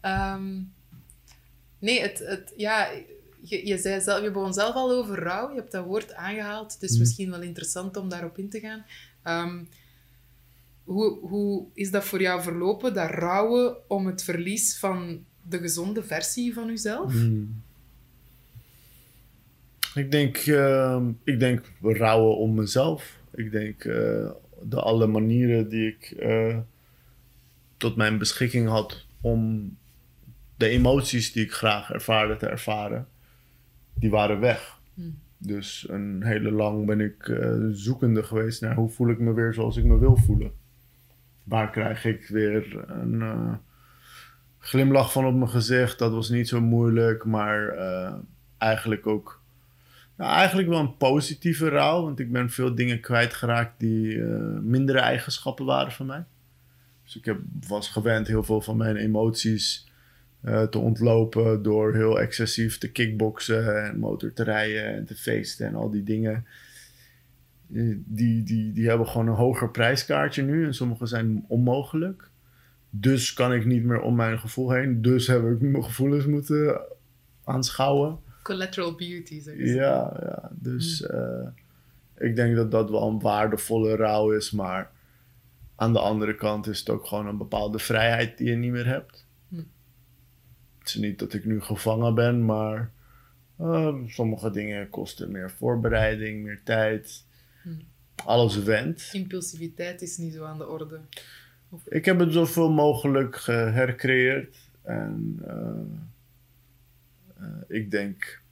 Um, 0.05 0.73
nee, 1.79 2.01
het, 2.01 2.19
het, 2.19 2.53
ja, 2.57 2.91
je, 3.43 3.67
je, 3.67 3.79
zei 3.79 4.01
zelf, 4.01 4.23
je 4.23 4.31
begon 4.31 4.53
zelf 4.53 4.75
al 4.75 4.91
over 4.91 5.19
rouw. 5.19 5.49
Je 5.49 5.57
hebt 5.57 5.73
dat 5.73 5.85
woord 5.85 6.15
aangehaald. 6.15 6.73
Het 6.73 6.83
is 6.83 6.93
mm. 6.93 6.99
misschien 6.99 7.31
wel 7.31 7.43
interessant 7.43 7.97
om 7.97 8.09
daarop 8.09 8.39
in 8.39 8.49
te 8.49 8.61
gaan. 8.61 8.85
Um, 9.47 9.69
hoe, 10.85 11.19
hoe 11.19 11.67
is 11.75 11.91
dat 11.91 12.05
voor 12.05 12.21
jou 12.21 12.43
verlopen, 12.43 12.95
dat 12.95 13.11
rouwen 13.11 13.77
om 13.89 14.07
het 14.07 14.25
verlies 14.25 14.79
van 14.79 15.25
de 15.43 15.59
gezonde 15.59 16.03
versie 16.03 16.55
van 16.55 16.67
jezelf? 16.67 17.15
Mm. 17.15 17.63
Ik 19.95 20.11
denk, 20.11 20.47
uh, 20.47 21.07
ik 21.25 21.39
denk 21.41 21.71
rouwen 21.83 22.37
om 22.37 22.55
mezelf. 22.55 23.19
Ik 23.35 23.51
denk 23.51 23.85
uh, 23.85 24.31
de 24.63 24.81
alle 24.81 25.07
manieren 25.07 25.69
die 25.69 25.89
ik 25.89 26.15
uh, 26.21 26.59
tot 27.77 27.97
mijn 27.97 28.19
beschikking 28.19 28.69
had 28.69 29.07
om 29.21 29.73
de 30.57 30.69
emoties 30.69 31.33
die 31.33 31.45
ik 31.45 31.53
graag 31.53 31.93
ervaarde 31.93 32.37
te 32.37 32.47
ervaren, 32.47 33.07
die 33.95 34.11
waren 34.11 34.41
weg. 34.41 34.79
Hmm. 34.95 35.19
Dus 35.39 35.87
een 35.89 36.23
hele 36.23 36.51
lang 36.51 36.87
ben 36.87 37.01
ik 37.01 37.27
uh, 37.27 37.55
zoekende 37.71 38.23
geweest 38.23 38.61
naar 38.61 38.75
hoe 38.75 38.89
voel 38.89 39.09
ik 39.09 39.19
me 39.19 39.33
weer 39.33 39.55
zoals 39.55 39.77
ik 39.77 39.85
me 39.85 39.99
wil 39.99 40.17
voelen. 40.17 40.53
Waar 41.43 41.71
krijg 41.71 42.05
ik 42.05 42.27
weer 42.27 42.85
een 42.89 43.59
glimlach 44.59 45.13
van 45.13 45.27
op 45.27 45.35
mijn 45.35 45.51
gezicht? 45.51 45.99
Dat 45.99 46.13
was 46.13 46.29
niet 46.29 46.49
zo 46.49 46.61
moeilijk, 46.61 47.25
maar 47.25 47.77
eigenlijk 48.59 49.07
ook 49.07 49.43
nou, 50.17 50.33
eigenlijk 50.33 50.69
wel 50.69 50.79
een 50.79 50.97
positieve 50.97 51.69
rouw, 51.69 52.03
want 52.03 52.19
ik 52.19 52.33
ben 52.33 52.51
veel 52.51 52.75
dingen 52.75 53.01
kwijtgeraakt 53.01 53.81
die 53.81 54.19
mindere 54.63 54.99
eigenschappen 54.99 55.65
waren 55.65 55.93
van 55.93 56.07
mij. 56.07 56.25
Dus 57.05 57.17
ik 57.17 57.25
heb, 57.25 57.39
was 57.69 57.89
gewend 57.89 58.27
heel 58.27 58.45
veel 58.45 58.61
van 58.61 58.77
mijn 58.77 58.97
emoties 58.97 59.93
uh, 60.45 60.63
te 60.63 60.79
ontlopen 60.79 61.63
door 61.63 61.95
heel 61.95 62.21
excessief 62.21 62.79
te 62.79 62.93
kickboksen 62.93 63.85
en 63.85 63.99
motor 63.99 64.33
te 64.33 64.43
rijden 64.43 64.85
en 64.85 65.05
te 65.05 65.15
feesten 65.15 65.67
en 65.67 65.75
al 65.75 65.91
die 65.91 66.03
dingen. 66.03 66.47
Eh, 67.75 67.97
die, 68.05 68.43
die, 68.43 68.73
die 68.73 68.89
hebben 68.89 69.09
gewoon 69.09 69.27
een 69.27 69.35
hoger 69.35 69.71
prijskaartje 69.71 70.43
nu 70.43 70.65
en 70.65 70.75
sommige 70.75 71.07
zijn 71.07 71.45
onmogelijk. 71.49 72.29
Dus 72.91 73.33
kan 73.33 73.53
ik 73.53 73.65
niet 73.65 73.85
meer 73.85 74.01
om 74.01 74.15
mijn 74.15 74.39
gevoel 74.39 74.71
heen. 74.71 75.03
Dus 75.03 75.27
heb 75.27 75.45
ik 75.45 75.61
mijn 75.61 75.85
gevoelens 75.85 76.27
moeten 76.27 76.81
aanschouwen 77.45 78.19
collateral 78.45 78.95
beauty, 78.95 79.41
zeg 79.41 79.57
je 79.57 79.67
Ja, 79.67 80.17
ja. 80.23 80.51
Dus 80.53 81.05
hmm. 81.07 81.19
eh, 81.19 82.29
ik 82.29 82.37
denk 82.37 82.57
dat 82.57 82.71
dat 82.71 82.91
wel 82.91 83.09
een 83.09 83.21
waardevolle 83.21 83.97
rouw 83.97 84.33
is, 84.33 84.51
maar 84.51 84.91
aan 85.77 85.93
de 85.93 85.99
andere 85.99 86.35
kant 86.35 86.67
is 86.67 86.79
het 86.79 86.91
ook 86.91 87.07
gewoon 87.07 87.27
een 87.27 87.37
bepaalde 87.37 87.79
vrijheid 87.79 88.39
die 88.39 88.49
je 88.49 88.57
niet 88.57 88.71
meer 88.71 88.87
hebt. 88.87 89.24
Het 90.85 90.95
is 90.95 91.01
niet 91.01 91.19
dat 91.19 91.35
ik 91.35 91.45
nu 91.45 91.61
gevangen 91.61 92.15
ben, 92.15 92.45
maar 92.45 92.91
uh, 93.61 93.95
sommige 94.07 94.51
dingen 94.51 94.91
kosten 94.91 95.31
meer 95.31 95.51
voorbereiding, 95.51 96.45
meer 96.45 96.61
tijd. 96.65 97.25
Hmm. 97.63 97.81
Alles 98.25 98.57
went. 98.57 99.09
Impulsiviteit 99.13 100.03
is 100.03 100.17
niet 100.17 100.35
zo 100.35 100.45
aan 100.45 100.59
de 100.59 100.69
orde. 100.69 101.01
Ik 101.85 102.05
heb 102.05 102.19
het 102.19 102.33
zoveel 102.33 102.71
mogelijk 102.71 103.37
gehercreëerd. 103.37 104.57
En 104.83 105.43
uh, 105.47 105.81
eh, 107.37 107.47
ik 107.69 107.91
denk, 107.91 108.43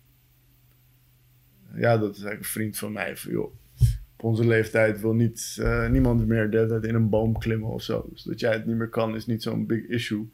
ja, 1.75 1.99
dat 1.99 2.11
is 2.11 2.23
eigenlijk 2.23 2.39
een 2.39 2.45
vriend 2.45 2.79
van 2.79 2.93
mij. 2.93 3.17
Van, 3.17 3.33
joh, 3.33 3.55
op 4.17 4.25
onze 4.25 4.47
leeftijd 4.47 5.01
wil 5.01 5.15
niet, 5.15 5.63
niemand 5.91 6.27
meer 6.27 6.51
de 6.51 6.79
in 6.83 6.95
een 6.95 7.09
boom 7.09 7.39
klimmen 7.39 7.71
of 7.71 7.83
zo. 7.83 8.09
Dus 8.13 8.23
dat 8.23 8.41
jij 8.41 8.53
het 8.53 8.67
niet 8.67 8.77
meer 8.77 8.89
kan 8.89 9.15
is 9.15 9.27
niet 9.27 9.43
zo'n 9.43 9.67
big 9.67 9.87
issue. 9.87 10.29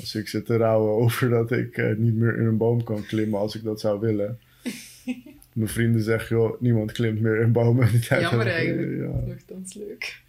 Als 0.00 0.14
ik 0.14 0.28
zit 0.28 0.46
te 0.46 0.56
rouwen 0.56 0.92
over 1.02 1.28
dat 1.28 1.50
ik 1.50 1.76
uh, 1.76 1.96
niet 1.96 2.14
meer 2.14 2.38
in 2.38 2.46
een 2.46 2.56
boom 2.56 2.84
kan 2.84 3.06
klimmen 3.06 3.38
als 3.38 3.54
ik 3.54 3.62
dat 3.62 3.80
zou 3.80 4.00
willen. 4.00 4.38
Mijn 5.52 5.68
vrienden 5.68 6.02
zeggen, 6.02 6.36
joh, 6.36 6.60
niemand 6.60 6.92
klimt 6.92 7.20
meer 7.20 7.40
in 7.40 7.52
bomen. 7.52 7.98
Jammer 8.08 8.46
eigenlijk. 8.46 8.96
Ja. 8.98 9.26
Nogthans 9.26 9.74
leuk. 9.74 10.22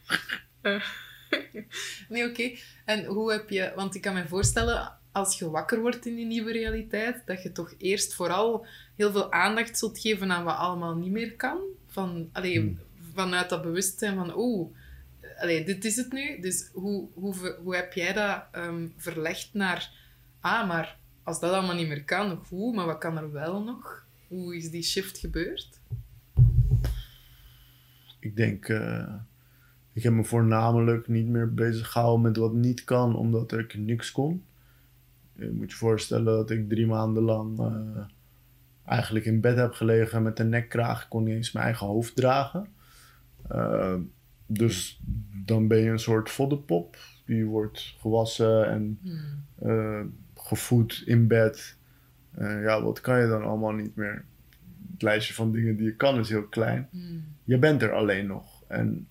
nee, 2.09 2.29
oké. 2.29 2.51
En 2.85 3.05
hoe 3.05 3.31
heb 3.31 3.49
je... 3.49 3.71
Want 3.75 3.95
ik 3.95 4.01
kan 4.01 4.13
me 4.13 4.27
voorstellen, 4.27 4.91
als 5.11 5.39
je 5.39 5.49
wakker 5.49 5.79
wordt 5.79 6.05
in 6.05 6.15
die 6.15 6.25
nieuwe 6.25 6.51
realiteit, 6.51 7.21
dat 7.25 7.43
je 7.43 7.51
toch 7.51 7.73
eerst 7.77 8.13
vooral 8.13 8.65
heel 8.95 9.11
veel 9.11 9.31
aandacht 9.31 9.77
zult 9.77 9.99
geven 9.99 10.31
aan 10.31 10.43
wat 10.43 10.57
allemaal 10.57 10.95
niet 10.95 11.11
meer 11.11 11.35
kan. 11.35 11.57
Van, 11.87 12.29
allee, 12.31 12.59
hmm. 12.59 12.79
Vanuit 13.13 13.49
dat 13.49 13.61
bewustzijn 13.61 14.15
van, 14.15 14.37
oeh, 14.37 14.69
allee, 15.37 15.65
dit 15.65 15.85
is 15.85 15.95
het 15.95 16.11
nu. 16.11 16.39
Dus 16.39 16.69
hoe, 16.73 17.07
hoe, 17.13 17.55
hoe 17.63 17.75
heb 17.75 17.93
jij 17.93 18.13
dat 18.13 18.43
um, 18.55 18.93
verlegd 18.97 19.49
naar, 19.53 19.91
ah, 20.39 20.67
maar 20.67 20.97
als 21.23 21.39
dat 21.39 21.51
allemaal 21.51 21.75
niet 21.75 21.87
meer 21.87 22.03
kan, 22.03 22.43
hoe, 22.49 22.75
maar 22.75 22.85
wat 22.85 22.97
kan 22.97 23.17
er 23.17 23.31
wel 23.31 23.63
nog? 23.63 24.05
Hoe 24.27 24.55
is 24.55 24.69
die 24.69 24.83
shift 24.83 25.17
gebeurd? 25.17 25.79
Ik 28.19 28.35
denk, 28.35 28.67
uh, 28.67 29.13
ik 29.93 30.03
heb 30.03 30.13
me 30.13 30.23
voornamelijk 30.23 31.07
niet 31.07 31.27
meer 31.27 31.53
bezig 31.53 31.91
gehouden 31.91 32.21
met 32.21 32.37
wat 32.37 32.53
niet 32.53 32.83
kan, 32.83 33.15
omdat 33.15 33.51
ik 33.51 33.77
niks 33.77 34.11
kon. 34.11 34.43
Je 35.35 35.51
moet 35.51 35.71
je 35.71 35.77
voorstellen 35.77 36.25
dat 36.25 36.49
ik 36.49 36.69
drie 36.69 36.87
maanden 36.87 37.23
lang 37.23 37.59
uh, 37.59 37.97
eigenlijk 38.85 39.25
in 39.25 39.41
bed 39.41 39.57
heb 39.57 39.73
gelegen 39.73 40.23
met 40.23 40.39
een 40.39 40.49
nekkraag. 40.49 41.03
Ik 41.03 41.09
kon 41.09 41.23
niet 41.23 41.35
eens 41.35 41.51
mijn 41.51 41.65
eigen 41.65 41.87
hoofd 41.87 42.15
dragen. 42.15 42.67
Uh, 43.51 43.95
dus 44.45 45.01
dan 45.45 45.67
ben 45.67 45.77
je 45.77 45.89
een 45.89 45.99
soort 45.99 46.29
voddenpop. 46.29 46.97
Die 47.25 47.45
wordt 47.45 47.95
gewassen 47.99 48.69
en 48.69 48.99
uh, 49.63 50.01
gevoed 50.35 51.03
in 51.05 51.27
bed. 51.27 51.77
ja, 52.37 52.83
wat 52.83 53.01
kan 53.01 53.21
je 53.21 53.27
dan 53.27 53.43
allemaal 53.43 53.71
niet 53.71 53.95
meer? 53.95 54.25
Het 54.91 55.01
lijstje 55.01 55.33
van 55.33 55.51
dingen 55.51 55.75
die 55.75 55.85
je 55.85 55.95
kan 55.95 56.19
is 56.19 56.29
heel 56.29 56.47
klein. 56.47 56.87
Hmm. 56.91 57.23
Je 57.43 57.57
bent 57.57 57.81
er 57.81 57.91
alleen 57.93 58.27
nog. 58.27 58.63
En 58.67 59.07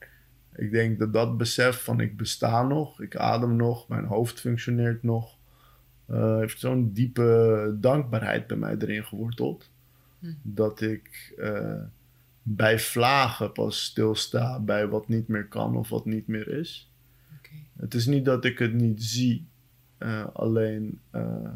ik 0.55 0.71
denk 0.71 0.99
dat 0.99 1.13
dat 1.13 1.37
besef 1.37 1.85
van 1.85 2.01
ik 2.01 2.17
besta 2.17 2.63
nog, 2.63 3.01
ik 3.01 3.17
adem 3.17 3.57
nog, 3.57 3.89
mijn 3.89 4.05
hoofd 4.05 4.41
functioneert 4.41 5.03
nog 5.03 5.39
uh, 6.11 6.37
heeft 6.39 6.61
zo'n 6.61 6.93
diepe 6.93 7.77
dankbaarheid 7.81 8.47
bij 8.47 8.57
mij 8.57 8.77
erin 8.79 9.05
geworteld. 9.05 9.71
Dat 10.43 10.81
ik 10.81 11.35
bij 12.47 12.79
vlagen 12.79 13.53
pas 13.53 13.85
stilsta 13.85 14.61
bij 14.61 14.89
wat 14.89 15.09
niet 15.09 15.29
meer 15.29 15.49
kan 15.49 15.77
of 15.77 15.89
wat 15.89 16.05
niet 16.05 16.27
meer 16.27 16.49
is. 16.49 16.91
Okay. 17.39 17.67
Het 17.77 17.95
is 17.95 18.07
niet 18.07 18.25
dat 18.25 18.45
ik 18.45 18.59
het 18.59 18.73
niet 18.73 19.03
zie, 19.03 19.47
uh, 19.99 20.27
alleen 20.33 21.01
uh, 21.13 21.51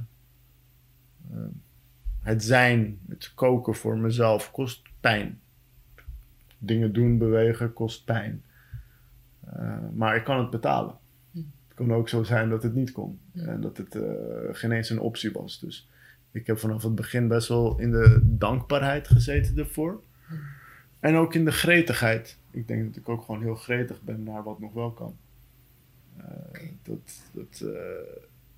het 2.21 2.45
zijn, 2.45 2.99
het 3.09 3.33
koken 3.35 3.75
voor 3.75 3.99
mezelf 3.99 4.51
kost 4.51 4.83
pijn. 5.01 5.41
Dingen 6.59 6.93
doen, 6.93 7.19
bewegen 7.19 7.73
kost 7.73 8.05
pijn. 8.05 8.43
maar 9.95 10.17
ik 10.17 10.25
kan 10.25 10.39
het 10.39 10.51
betalen. 10.51 10.95
Hm. 11.31 11.39
Het 11.39 11.77
kon 11.77 11.93
ook 11.93 12.09
zo 12.09 12.23
zijn 12.23 12.49
dat 12.49 12.63
het 12.63 12.75
niet 12.75 12.93
kon 12.93 13.19
en 13.33 13.61
dat 13.61 13.77
het 13.77 13.99
geen 14.57 14.73
eens 14.73 14.91
een 14.91 15.01
optie 15.01 15.33
was. 15.33 15.61
Dus 15.61 15.89
ik 16.31 16.47
heb 16.47 16.59
vanaf 16.59 16.83
het 16.83 16.95
begin 16.95 17.29
best 17.29 17.49
wel 17.49 17.79
in 17.79 17.91
de 17.91 18.21
dankbaarheid 18.23 19.09
gezeten 19.09 19.59
ervoor. 19.59 20.03
En 21.01 21.17
ook 21.17 21.35
in 21.35 21.45
de 21.45 21.53
gretigheid. 21.53 22.39
Ik 22.51 22.69
denk 22.69 22.85
dat 22.85 22.97
ik 22.97 23.09
ook 23.09 23.23
gewoon 23.23 23.43
heel 23.43 23.55
gretig 23.55 24.03
ben 24.03 24.23
naar 24.23 24.43
wat 24.43 24.59
nog 24.59 24.73
wel 24.73 24.91
kan. 24.91 25.17
Uh, 26.19 26.25
dat, 26.83 27.23
dat, 27.33 27.63
uh, 27.65 27.71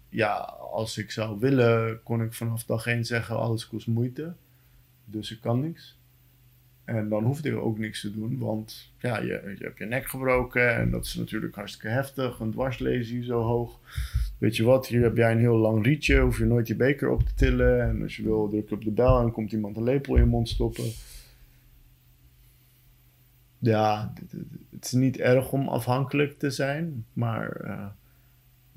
ja, 0.09 0.35
als 0.73 0.99
ik 0.99 1.11
zou 1.11 1.39
willen, 1.39 2.03
kon 2.03 2.23
ik 2.23 2.33
vanaf 2.33 2.65
dag 2.65 2.87
één 2.87 3.05
zeggen: 3.05 3.37
alles 3.37 3.69
kost 3.69 3.87
moeite. 3.87 4.35
Dus 5.05 5.31
ik 5.31 5.41
kan 5.41 5.61
niks. 5.61 5.99
En 6.85 7.09
dan 7.09 7.25
hoefde 7.25 7.49
ik 7.49 7.57
ook 7.57 7.79
niks 7.79 8.01
te 8.01 8.13
doen, 8.13 8.39
want 8.39 8.93
ja, 8.99 9.19
je, 9.19 9.55
je 9.59 9.65
hebt 9.65 9.79
je 9.79 9.85
nek 9.85 10.09
gebroken 10.09 10.75
en 10.75 10.91
dat 10.91 11.05
is 11.05 11.15
natuurlijk 11.15 11.55
hartstikke 11.55 11.89
heftig. 11.89 12.39
Een 12.39 12.51
dwarslesie 12.51 13.25
zo 13.25 13.43
hoog 13.43 13.79
weet 14.41 14.57
je 14.57 14.65
wat, 14.65 14.87
hier 14.87 15.03
heb 15.03 15.17
jij 15.17 15.33
een 15.33 15.39
heel 15.39 15.57
lang 15.57 15.85
rietje, 15.85 16.21
hoef 16.21 16.39
je 16.39 16.45
nooit 16.45 16.67
je 16.67 16.77
beker 16.77 17.11
op 17.11 17.23
te 17.23 17.35
tillen. 17.35 17.83
En 17.83 18.03
als 18.03 18.17
je 18.17 18.23
wil, 18.23 18.49
druk 18.49 18.69
je 18.69 18.75
op 18.75 18.85
de 18.85 18.91
bel 18.91 19.21
en 19.21 19.33
komt 19.33 19.53
iemand 19.53 19.77
een 19.77 19.83
lepel 19.83 20.15
in 20.15 20.23
je 20.23 20.29
mond 20.29 20.49
stoppen. 20.49 20.85
Ja, 23.61 24.13
het 24.71 24.85
is 24.85 24.93
niet 24.93 25.17
erg 25.17 25.53
om 25.53 25.69
afhankelijk 25.69 26.39
te 26.39 26.51
zijn, 26.51 27.07
maar... 27.13 27.65
Uh, 27.65 27.87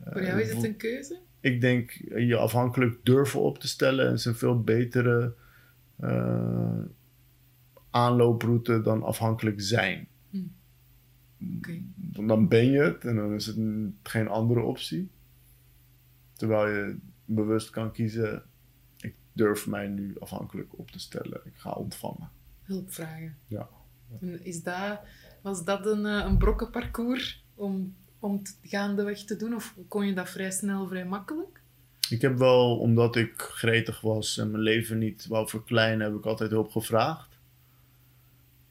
Voor 0.06 0.24
jou 0.24 0.42
is 0.42 0.54
het 0.54 0.64
een 0.64 0.78
keuze? 0.78 1.20
Ik 1.40 1.62
denk 1.62 1.92
je 2.16 2.38
afhankelijk 2.38 3.06
durven 3.06 3.42
op 3.42 3.58
te 3.58 3.68
stellen 3.68 4.14
is 4.14 4.26
een 4.26 4.36
veel 4.36 4.62
betere 4.62 5.34
uh, 6.00 6.80
aanlooproute 7.90 8.82
dan 8.82 9.04
afhankelijk 9.04 9.62
zijn. 9.62 10.08
Hm. 10.30 10.38
Dan 12.26 12.48
ben 12.48 12.72
je 12.72 12.80
het 12.80 13.06
en 13.06 13.16
dan 13.16 13.34
is 13.34 13.46
het 13.46 13.58
geen 14.04 14.28
andere 14.28 14.62
optie. 14.62 15.10
Terwijl 16.34 16.68
je 16.68 16.98
bewust 17.26 17.70
kan 17.70 17.92
kiezen, 17.92 18.44
ik 18.98 19.16
durf 19.34 19.68
mij 19.68 19.88
nu 19.88 20.16
afhankelijk 20.20 20.80
op 20.80 20.92
te 20.92 21.00
stellen. 21.00 21.42
Ik 21.44 21.56
ga 21.56 21.72
ontvangen. 21.72 22.30
Hulp 22.64 22.92
vragen. 22.92 23.38
Ja. 23.48 23.70
Is 24.42 24.64
dat, 24.64 25.00
was 25.42 25.64
dat 25.64 25.86
een, 25.86 26.06
eh, 26.06 26.26
een 26.26 26.38
brokkenparcours 26.38 27.46
om, 27.56 27.96
om 28.20 28.38
het 28.38 28.58
gaandeweg 28.62 29.24
te 29.24 29.36
doen? 29.36 29.56
Of 29.56 29.76
kon 29.88 30.06
je 30.06 30.14
dat 30.14 30.30
vrij 30.30 30.52
snel, 30.52 30.88
vrij 30.88 31.06
makkelijk? 31.06 31.62
Ik 32.10 32.22
heb 32.22 32.38
wel, 32.38 32.78
omdat 32.78 33.16
ik 33.16 33.34
gretig 33.42 34.02
was 34.02 34.38
en 34.38 34.52
mijn 34.52 34.64
leven 34.64 34.98
niet 34.98 35.28
wou 35.28 35.50
verkleinen, 35.50 36.08
heb 36.08 36.16
ik 36.18 36.26
altijd 36.26 36.50
hulp 36.50 36.72
gevraagd. 36.72 37.40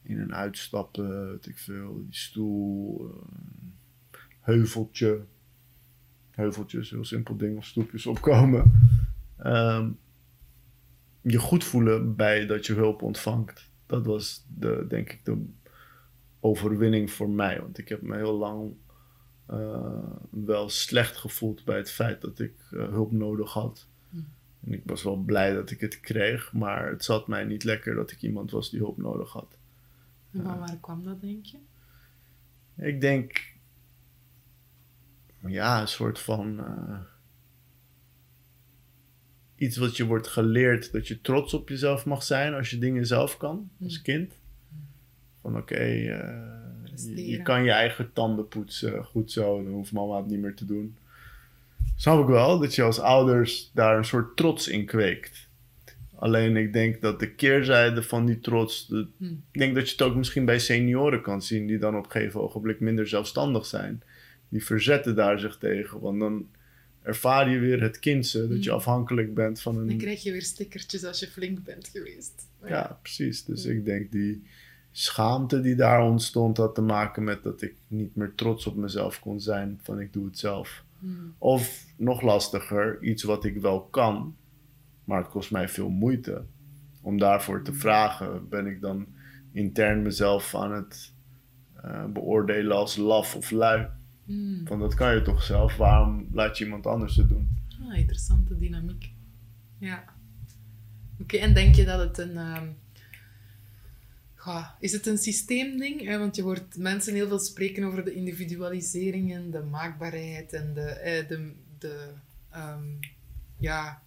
In 0.03 0.21
een 0.21 0.35
uitstappen, 0.35 1.31
weet 1.31 1.47
ik 1.47 1.59
veel, 1.59 1.95
die 1.95 2.15
stoel, 2.15 3.01
een 3.01 3.75
heuveltje 4.41 5.21
heuveltjes, 6.35 6.91
heel 6.91 7.05
simpel 7.05 7.37
ding, 7.37 7.57
of 7.57 7.67
stoepjes 7.67 8.07
opkomen. 8.07 8.73
Um, 9.47 9.99
je 11.21 11.39
goed 11.39 11.65
voelen 11.65 12.17
bij 12.17 12.47
dat 12.47 12.67
je 12.67 12.75
hulp 12.75 13.03
ontvangt. 13.03 13.71
Dat 13.93 14.07
was 14.07 14.47
de, 14.49 14.85
denk 14.89 15.13
ik 15.13 15.25
de 15.25 15.47
overwinning 16.41 17.11
voor 17.11 17.31
mij. 17.31 17.61
Want 17.61 17.79
ik 17.79 17.89
heb 17.89 18.03
me 18.03 18.17
heel 18.17 18.39
lang 18.39 18.75
uh, 19.51 20.11
wel 20.31 20.69
slecht 20.69 21.17
gevoeld 21.17 21.65
bij 21.65 21.77
het 21.77 21.91
feit 21.91 22.21
dat 22.21 22.39
ik 22.39 22.55
uh, 22.71 22.89
hulp 22.89 23.13
nodig 23.13 23.53
had. 23.53 23.87
Hm. 24.11 24.17
En 24.65 24.73
ik 24.73 24.83
was 24.85 25.03
wel 25.03 25.17
blij 25.17 25.55
dat 25.55 25.71
ik 25.71 25.81
het 25.81 26.01
kreeg, 26.01 26.53
maar 26.53 26.89
het 26.89 27.05
zat 27.05 27.29
mij 27.29 27.45
niet 27.45 27.65
lekker 27.65 27.95
dat 27.95 28.11
ik 28.11 28.23
iemand 28.23 28.51
was 28.51 28.71
die 28.71 28.81
hulp 28.81 28.97
nodig 28.97 29.33
had. 29.33 29.59
En 30.31 30.43
van 30.43 30.59
waar 30.59 30.79
kwam 30.81 31.05
dat, 31.05 31.21
denk 31.21 31.45
je? 31.45 31.59
Ik 32.77 33.01
denk 33.01 33.55
ja, 35.47 35.81
een 35.81 35.89
soort 35.89 36.19
van. 36.19 36.61
Iets 39.63 39.77
wat 39.77 39.97
je 39.97 40.07
wordt 40.07 40.27
geleerd 40.27 40.93
dat 40.93 41.09
je 41.09 41.21
trots 41.21 41.55
op 41.55 41.69
jezelf 41.69 42.05
mag 42.05 42.23
zijn 42.23 42.55
als 42.55 42.71
je 42.71 42.79
dingen 42.79 43.07
zelf 43.07 43.37
kan, 43.37 43.71
als 43.83 43.97
mm. 43.97 44.03
kind. 44.03 44.33
Van 45.41 45.57
oké, 45.57 45.73
okay, 45.73 46.07
uh, 46.09 47.15
je, 47.15 47.29
je, 47.29 47.43
kan 47.43 47.65
je 47.65 47.71
eigen 47.71 48.13
tanden 48.13 48.49
poetsen, 48.49 49.05
goed 49.05 49.33
zo, 49.33 49.63
dan 49.65 49.73
hoeft 49.73 49.93
mama 49.93 50.17
het 50.17 50.27
niet 50.27 50.41
meer 50.41 50.55
te 50.55 50.65
doen. 50.65 50.97
Snap 51.97 52.21
ik 52.21 52.27
wel 52.27 52.59
dat 52.59 52.75
je 52.75 52.83
als 52.83 53.01
ouders 53.01 53.71
daar 53.75 53.97
een 53.97 54.05
soort 54.05 54.37
trots 54.37 54.69
in 54.69 54.87
kweekt. 54.87 55.49
Alleen 56.15 56.57
ik 56.57 56.73
denk 56.73 57.01
dat 57.01 57.21
de 57.21 57.31
keerzijde 57.35 58.03
van 58.03 58.27
die 58.27 58.41
trots. 58.41 58.87
De, 58.87 59.07
mm. 59.17 59.43
Ik 59.51 59.61
denk 59.61 59.75
dat 59.75 59.87
je 59.87 59.93
het 59.93 60.03
ook 60.03 60.17
misschien 60.17 60.45
bij 60.45 60.59
senioren 60.59 61.23
kan 61.23 61.43
zien, 61.43 61.67
die 61.67 61.79
dan 61.79 61.97
op 61.97 62.05
een 62.05 62.11
gegeven 62.11 62.41
ogenblik 62.41 62.81
minder 62.81 63.09
zelfstandig 63.09 63.67
zijn 63.67 64.03
die 64.49 64.65
verzetten 64.65 65.15
daar 65.15 65.39
zich 65.39 65.59
tegen. 65.59 66.01
Want 66.01 66.21
dan 66.21 66.47
ervaar 67.03 67.51
je 67.51 67.59
weer 67.59 67.83
het 67.83 67.99
kindse, 67.99 68.49
dat 68.49 68.65
je 68.65 68.71
mm. 68.71 68.77
afhankelijk 68.77 69.35
bent 69.35 69.61
van 69.61 69.77
een... 69.77 69.87
Dan 69.87 69.97
krijg 69.97 70.23
je 70.23 70.33
weer 70.33 70.43
stickertjes 70.43 71.05
als 71.05 71.21
je 71.21 71.27
flink 71.27 71.65
bent 71.65 71.89
geweest. 71.89 72.49
Ja, 72.65 72.99
precies. 73.03 73.45
Dus 73.45 73.65
ik 73.65 73.85
denk 73.85 74.13
die 74.13 74.43
schaamte 74.91 75.61
die 75.61 75.75
daar 75.75 76.03
ontstond 76.03 76.57
had 76.57 76.75
te 76.75 76.81
maken 76.81 77.25
met 77.25 77.43
dat 77.43 77.63
ik 77.63 77.75
niet 77.89 78.17
meer 78.17 78.33
trots 78.35 78.67
op 78.67 78.77
mezelf 78.77 79.21
kon 79.21 79.41
zijn 79.41 79.81
van 79.83 80.01
ik 80.01 80.13
doe 80.13 80.25
het 80.25 80.39
zelf. 80.39 80.85
Mm. 80.99 81.35
Of 81.39 81.87
nog 81.97 82.23
lastiger, 82.23 83.03
iets 83.03 83.23
wat 83.23 83.45
ik 83.45 83.57
wel 83.57 83.81
kan, 83.83 84.37
maar 85.05 85.19
het 85.19 85.29
kost 85.29 85.51
mij 85.51 85.69
veel 85.69 85.89
moeite 85.89 86.45
om 87.01 87.19
daarvoor 87.19 87.63
te 87.63 87.71
mm. 87.71 87.77
vragen. 87.77 88.49
Ben 88.49 88.67
ik 88.67 88.81
dan 88.81 89.07
intern 89.53 90.03
mezelf 90.03 90.55
aan 90.55 90.73
het 90.73 91.13
uh, 91.85 92.05
beoordelen 92.05 92.77
als 92.77 92.97
laf 92.97 93.37
of 93.37 93.51
lui? 93.51 93.89
Hmm. 94.33 94.67
Van 94.67 94.79
dat 94.79 94.95
kan 94.95 95.15
je 95.15 95.23
toch 95.23 95.43
zelf, 95.43 95.77
waarom 95.77 96.29
laat 96.33 96.59
je 96.59 96.65
iemand 96.65 96.87
anders 96.87 97.17
het 97.17 97.29
doen? 97.29 97.49
Ah, 97.89 97.99
interessante 97.99 98.59
dynamiek. 98.59 99.11
Ja. 99.79 100.05
Oké, 101.21 101.37
en 101.37 101.55
denk 101.55 101.75
je 101.75 101.85
dat 101.85 101.99
het 101.99 102.19
een. 102.19 102.35
Uh, 104.47 104.69
is 104.81 104.93
het 104.93 105.07
een 105.07 105.19
systeemding? 105.19 106.17
Want 106.19 106.37
je 106.37 106.43
hoort 106.43 106.77
mensen 106.77 107.15
heel 107.15 107.29
veel 107.29 107.39
spreken 107.39 107.85
over 107.85 108.05
de 108.05 108.15
individualisering 108.15 109.35
en 109.35 109.51
de 109.51 109.63
maakbaarheid 109.63 110.53
en 110.53 110.75
de. 110.75 110.81
Eh, 110.81 111.29
de, 111.29 111.53
de 111.79 112.09
um, 112.57 112.99
ja, 113.59 114.03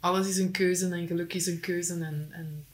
alles 0.00 0.28
is 0.28 0.38
een 0.38 0.50
keuze 0.50 0.88
en 0.88 1.06
geluk 1.06 1.34
is 1.34 1.46
een 1.46 1.60
keuze. 1.60 1.94
En, 1.94 2.28
en 2.30 2.64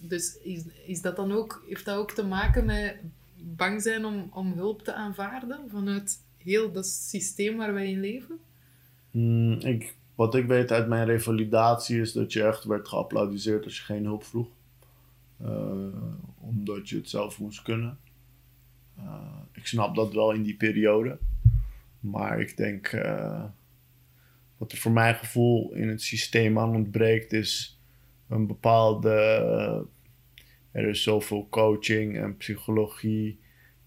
dus 0.00 0.36
is, 0.42 0.62
is 0.86 1.00
dat 1.00 1.16
dan 1.16 1.32
ook, 1.32 1.64
heeft 1.68 1.84
dat 1.84 1.96
ook 1.96 2.12
te 2.12 2.24
maken 2.24 2.64
met 2.64 2.96
bang 3.36 3.82
zijn 3.82 4.04
om, 4.04 4.28
om 4.32 4.52
hulp 4.52 4.82
te 4.82 4.94
aanvaarden 4.94 5.60
vanuit 5.70 6.18
heel 6.44 6.72
dat 6.72 6.86
systeem 6.86 7.56
waar 7.56 7.74
wij 7.74 7.90
in 7.90 8.00
leven? 8.00 8.38
Mm, 9.10 9.52
ik, 9.52 9.96
wat 10.14 10.34
ik 10.34 10.46
weet 10.46 10.72
uit 10.72 10.88
mijn 10.88 11.06
revalidatie 11.06 12.00
is 12.00 12.12
dat 12.12 12.32
je 12.32 12.42
echt 12.42 12.64
werd 12.64 12.88
geapplaudiseerd 12.88 13.64
als 13.64 13.76
je 13.76 13.82
geen 13.82 14.04
hulp 14.04 14.24
vroeg. 14.24 14.48
Uh, 15.42 15.86
omdat 16.40 16.88
je 16.88 16.96
het 16.96 17.08
zelf 17.08 17.38
moest 17.38 17.62
kunnen. 17.62 17.98
Uh, 18.98 19.38
ik 19.52 19.66
snap 19.66 19.94
dat 19.94 20.12
wel 20.12 20.32
in 20.32 20.42
die 20.42 20.56
periode. 20.56 21.18
Maar 22.00 22.40
ik 22.40 22.56
denk, 22.56 22.92
uh, 22.92 23.44
wat 24.56 24.72
er 24.72 24.78
voor 24.78 24.92
mijn 24.92 25.14
gevoel 25.14 25.72
in 25.72 25.88
het 25.88 26.02
systeem 26.02 26.58
aan 26.58 26.74
ontbreekt, 26.74 27.32
is 27.32 27.80
een 28.28 28.46
bepaalde. 28.46 29.10
er 30.72 30.88
is 30.88 31.02
zoveel 31.02 31.46
coaching 31.50 32.16
en 32.16 32.36
psychologie. 32.36 33.40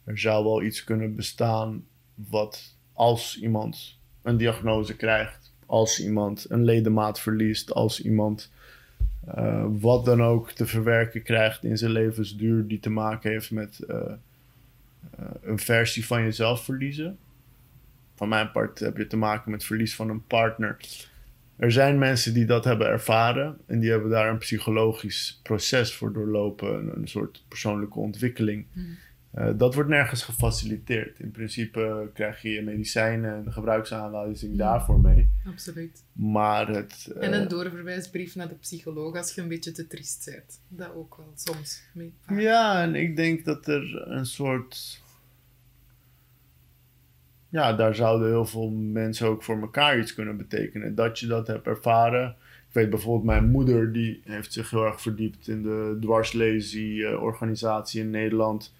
Er 0.04 0.20
zou 0.20 0.44
wel 0.44 0.64
iets 0.64 0.84
kunnen 0.84 1.16
bestaan 1.16 1.86
wat 2.16 2.76
als 2.94 3.40
iemand 3.40 3.98
een 4.22 4.38
diagnose 4.38 4.96
krijgt, 4.96 5.54
als 5.66 6.04
iemand 6.04 6.46
een 6.50 6.64
ledemaat 6.64 7.20
verliest, 7.20 7.74
als 7.74 8.02
iemand 8.02 8.52
uh, 9.38 9.66
wat 9.70 10.06
dan 10.06 10.24
ook 10.24 10.52
te 10.52 10.66
verwerken 10.66 11.24
krijgt 11.24 11.64
in 11.64 11.78
zijn 11.78 11.92
levensduur 11.92 12.68
die 12.68 12.80
te 12.80 12.90
maken 12.90 13.32
heeft 13.32 13.52
met 13.52 13.80
uh, 13.88 13.96
uh, 13.96 14.16
een 15.42 15.60
versie 15.60 16.06
van 16.06 16.22
jezelf 16.22 16.64
verliezen. 16.64 17.18
Van 18.16 18.30
mijn 18.30 18.52
part 18.52 18.80
heb 18.80 18.98
je 18.98 19.08
te 19.08 19.18
maken 19.18 19.52
met 19.52 19.64
verlies 19.64 19.96
van 19.96 20.10
een 20.10 20.26
partner. 20.26 20.78
Er 21.56 21.72
zijn 21.72 21.98
mensen 21.98 22.34
die 22.34 22.46
dat 22.46 22.64
hebben 22.64 22.88
ervaren 22.88 23.58
en 23.66 23.80
die 23.80 23.90
hebben 23.90 24.10
daar 24.10 24.30
een 24.30 24.38
psychologisch 24.38 25.40
proces 25.44 25.94
voor 25.94 26.14
doorlopen, 26.14 26.98
een, 26.98 27.08
soort 27.08 27.44
persoonlijke 27.48 28.00
ontwikkeling. 28.00 28.66
Hmm. 28.74 28.98
Uh, 29.38 29.50
dat 29.58 29.74
wordt 29.74 29.90
nergens 29.90 30.24
gefaciliteerd. 30.24 31.20
In 31.20 31.32
principe 31.32 32.10
krijg 32.14 32.42
je 32.42 32.62
medicijnen 32.62 33.46
en 33.46 33.54
gebruiksaanwijzing 33.54 34.58
daarvoor 34.58 35.00
mee. 35.00 35.30
Absoluut. 35.48 36.04
Maar 36.14 36.68
het... 36.68 37.14
En 37.20 37.34
eh, 37.34 37.40
een 37.40 37.48
doorverwijsbrief 37.48 38.36
naar 38.36 38.48
de 38.48 38.56
psycholoog 38.56 39.18
als 39.18 39.36
je 39.36 39.42
een 39.42 39.48
beetje 39.48 39.72
te 39.72 39.88
triest 39.88 40.26
bent. 40.26 40.62
Dat 40.68 40.94
ook 40.94 41.18
wel 41.18 41.32
soms. 41.36 41.84
mee- 41.94 42.14
vaak. 42.22 42.40
Ja, 42.40 42.82
en 42.82 42.96
ik 42.96 43.16
denk 43.16 43.46
dat 43.46 43.68
er 43.68 44.08
een 44.08 44.26
soort. 44.26 45.04
Ja, 47.50 47.74
daar 47.74 47.96
zouden 47.96 48.28
heel 48.28 48.46
veel 48.46 48.70
mensen 48.72 49.28
ook 49.28 49.44
voor 49.44 49.62
elkaar 49.62 50.00
iets 50.00 50.14
kunnen 50.14 50.38
betekenen. 50.38 50.96
Dat 50.96 51.20
je 51.20 51.28
dat 51.28 51.48
hebt 51.48 51.68
ervaren. 51.68 52.30
Ik 52.68 52.74
weet 52.74 52.90
bijvoorbeeld, 52.90 53.26
mijn 53.26 53.50
moeder 53.50 53.94
die 53.94 54.22
heeft 54.24 54.54
zich 54.54 54.70
heel 54.70 54.86
erg 54.86 55.02
verdiept 55.02 55.48
in 55.48 55.62
de 55.62 55.98
dwarslesie-organisatie 56.00 58.02
in 58.02 58.10
Nederland. 58.10 58.74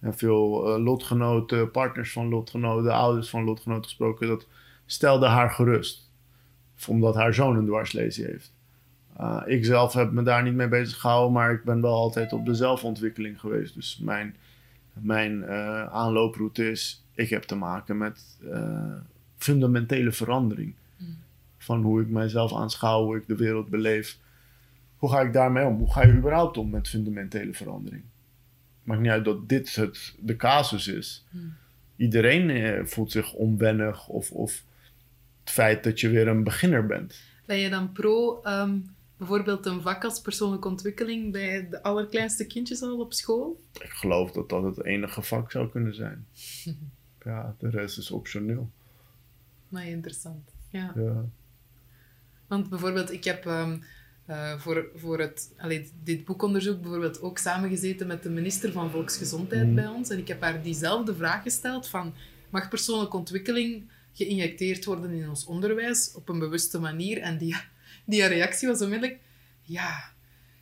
En 0.00 0.16
veel 0.16 0.66
eh, 0.66 0.82
lotgenoten, 0.82 1.70
partners 1.70 2.12
van 2.12 2.28
lotgenoten, 2.28 2.92
ouders 2.92 3.30
van 3.30 3.44
lotgenoten 3.44 3.84
gesproken. 3.84 4.26
Dat 4.26 4.46
stelde 4.86 5.26
haar 5.26 5.50
gerust. 5.50 6.10
Omdat 6.88 7.14
haar 7.14 7.34
zoon 7.34 7.56
een 7.56 7.66
dwarslesie 7.66 8.24
heeft. 8.24 8.54
Uh, 9.20 9.42
ik 9.44 9.64
zelf 9.64 9.92
heb 9.92 10.12
me 10.12 10.22
daar 10.22 10.42
niet 10.42 10.54
mee 10.54 10.68
bezig 10.68 11.00
gehouden, 11.00 11.32
maar 11.32 11.52
ik 11.52 11.64
ben 11.64 11.80
wel 11.80 11.94
altijd 11.94 12.32
op 12.32 12.46
de 12.46 12.54
zelfontwikkeling 12.54 13.40
geweest. 13.40 13.74
Dus 13.74 13.98
mijn, 13.98 14.36
mijn 14.92 15.44
eh, 15.44 15.86
aanlooproute 15.86 16.70
is, 16.70 17.04
ik 17.14 17.30
heb 17.30 17.42
te 17.42 17.54
maken 17.54 17.96
met 17.96 18.38
fundamentele 19.36 20.12
verandering. 20.12 20.74
Mm. 20.96 21.16
Van 21.58 21.82
hoe 21.82 22.00
ik 22.00 22.08
mijzelf 22.08 22.54
aanschouw, 22.54 23.04
hoe 23.04 23.16
ik 23.16 23.26
de 23.26 23.36
wereld 23.36 23.68
beleef. 23.68 24.18
Hoe 24.96 25.10
ga 25.10 25.20
ik 25.20 25.32
daarmee 25.32 25.64
om? 25.64 25.78
Hoe 25.78 25.92
ga 25.92 26.04
je 26.04 26.12
überhaupt 26.12 26.56
om 26.56 26.70
met 26.70 26.88
fundamentele 26.88 27.52
verandering? 27.52 28.02
Maakt 28.86 29.00
niet 29.00 29.10
uit 29.10 29.24
dat 29.24 29.48
dit 29.48 29.74
het, 29.74 30.14
de 30.18 30.36
casus 30.36 30.86
is. 30.88 31.24
Mm. 31.30 31.54
Iedereen 31.96 32.50
eh, 32.50 32.84
voelt 32.84 33.12
zich 33.12 33.32
onwennig 33.32 34.08
of, 34.08 34.30
of 34.30 34.62
het 35.40 35.50
feit 35.50 35.84
dat 35.84 36.00
je 36.00 36.08
weer 36.08 36.28
een 36.28 36.44
beginner 36.44 36.86
bent. 36.86 37.20
Ben 37.46 37.58
je 37.58 37.70
dan 37.70 37.92
pro 37.92 38.40
ehm, 38.42 38.78
bijvoorbeeld 39.16 39.66
een 39.66 39.82
vak 39.82 40.04
als 40.04 40.20
persoonlijke 40.20 40.68
ontwikkeling 40.68 41.32
bij 41.32 41.68
de 41.68 41.82
allerkleinste 41.82 42.46
kindjes 42.46 42.82
al 42.82 43.00
op 43.00 43.12
school? 43.12 43.60
Ik 43.72 43.90
geloof 43.90 44.32
dat 44.32 44.48
dat 44.48 44.62
het 44.62 44.84
enige 44.84 45.22
vak 45.22 45.50
zou 45.50 45.70
kunnen 45.70 45.94
zijn. 45.94 46.26
Ja, 47.24 47.54
de 47.58 47.68
rest 47.68 47.98
is 47.98 48.10
optioneel. 48.10 48.70
Maar 49.68 49.86
interessant. 49.86 50.54
Ja. 50.70 50.92
Ja. 50.96 51.24
Want 52.46 52.68
bijvoorbeeld, 52.68 53.12
ik 53.12 53.24
heb 53.24 53.46
ehm, 53.46 53.78
eh, 54.26 54.58
voor, 54.58 54.88
voor 54.94 55.20
het, 55.20 55.52
allee, 55.58 55.90
dit 56.04 56.24
boekonderzoek 56.24 56.80
bijvoorbeeld 56.80 57.20
ook 57.20 57.38
samengezeten 57.38 58.06
met 58.06 58.22
de 58.22 58.30
minister 58.30 58.72
van 58.72 58.90
Volksgezondheid 58.90 59.64
Mhm. 59.66 59.74
bij 59.74 59.86
ons. 59.86 60.10
En 60.10 60.18
ik 60.18 60.28
heb 60.28 60.40
haar 60.40 60.62
diezelfde 60.62 61.14
vraag 61.14 61.42
gesteld 61.42 61.88
van, 61.88 62.14
mag 62.50 62.68
persoonlijke 62.68 63.16
ontwikkeling 63.16 63.90
geïnjecteerd 64.12 64.84
worden 64.84 65.10
in 65.10 65.28
ons 65.28 65.44
onderwijs 65.44 66.12
op 66.14 66.28
een 66.28 66.38
bewuste 66.38 66.78
manier? 66.78 67.18
En 67.18 67.38
die, 67.38 67.56
die 68.06 68.26
reactie 68.26 68.68
was 68.68 68.80
onmiddellijk, 68.82 69.18
ja, 69.62 70.12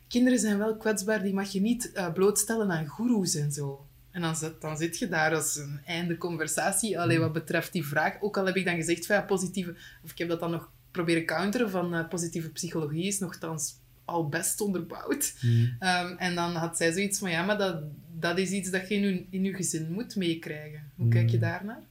kinderen 0.07 0.39
zijn 0.39 0.57
wel 0.57 0.77
kwetsbaar, 0.77 1.23
die 1.23 1.33
mag 1.33 1.51
je 1.51 1.61
niet 1.61 1.91
eh, 1.91 2.13
blootstellen 2.13 2.71
aan 2.71 2.87
goeroes 2.87 3.35
en 3.35 3.51
zo. 3.51 3.87
En 4.11 4.21
dan 4.21 4.35
zit, 4.35 4.61
dan 4.61 4.77
zit 4.77 4.97
je 4.97 5.07
daar 5.07 5.35
als 5.35 5.55
een 5.55 5.79
einde 5.85 6.17
conversatie, 6.17 6.99
allee, 6.99 7.19
wat 7.19 7.33
betreft 7.33 7.71
die 7.71 7.85
vraag. 7.85 8.21
Ook 8.21 8.37
al 8.37 8.45
heb 8.45 8.55
ik 8.55 8.65
dan 8.65 8.75
gezegd 8.75 9.05
van 9.05 9.15
ja, 9.15 9.21
positieve, 9.21 9.75
of 10.03 10.11
ik 10.11 10.17
heb 10.17 10.29
dat 10.29 10.39
dan 10.39 10.51
nog 10.51 10.71
proberen 10.95 11.25
counteren 11.25 11.69
van 11.69 11.93
eh, 11.93 12.07
positieve 12.07 12.49
psychologie 12.49 13.03
is 13.05 13.19
nogthans 13.19 13.73
al 14.05 14.29
best 14.29 14.61
onderbouwd. 14.61 15.35
Ehm, 15.79 16.15
en 16.17 16.35
dan 16.35 16.55
had 16.55 16.77
zij 16.77 16.91
zoiets 16.91 17.19
van 17.19 17.29
ja, 17.31 17.45
maar 17.45 17.57
dat, 17.57 17.83
dat 18.19 18.37
is 18.37 18.51
iets 18.51 18.69
dat 18.69 18.87
je 18.89 18.95
in 18.95 19.01
je, 19.01 19.25
in 19.29 19.43
je 19.43 19.53
gezin 19.53 19.91
moet 19.91 20.15
meekrijgen. 20.15 20.91
Hoe 20.95 21.07
kijk 21.07 21.29
je 21.29 21.35
Mm. 21.37 21.41
daarnaar? 21.43 21.81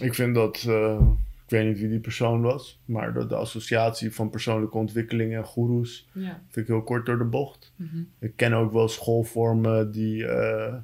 Ik 0.00 0.14
vind 0.14 0.34
dat, 0.34 0.64
eh, 0.68 1.08
ik 1.44 1.50
weet 1.50 1.66
niet 1.66 1.78
wie 1.78 1.88
die 1.88 1.98
persoon 1.98 2.40
was, 2.40 2.80
maar 2.84 3.12
de, 3.14 3.26
de 3.26 3.34
associatie 3.34 4.12
van 4.12 4.30
persoonlijke 4.30 4.76
ontwikkeling 4.78 5.34
en 5.34 5.44
goeroes 5.44 6.08
Ja. 6.12 6.42
vind 6.50 6.66
ik 6.66 6.72
heel 6.72 6.82
kort 6.82 7.06
door 7.06 7.18
de 7.18 7.24
bocht. 7.24 7.72
Mhm. 7.76 7.98
Ik 8.18 8.32
ken 8.36 8.52
ook 8.52 8.72
wel 8.72 8.88
schoolvormen 8.88 9.90
die 9.92 10.26
eh, 10.26 10.74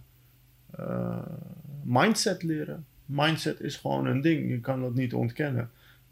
mindset 1.85 2.43
leren. 2.43 2.85
Mindset 3.07 3.61
is 3.61 3.77
gewoon 3.77 4.07
een 4.07 4.21
ding, 4.21 4.51
je 4.51 4.61
kan 4.61 4.81
dat 4.81 4.95
niet 4.95 5.15
ontkennen. 5.15 5.71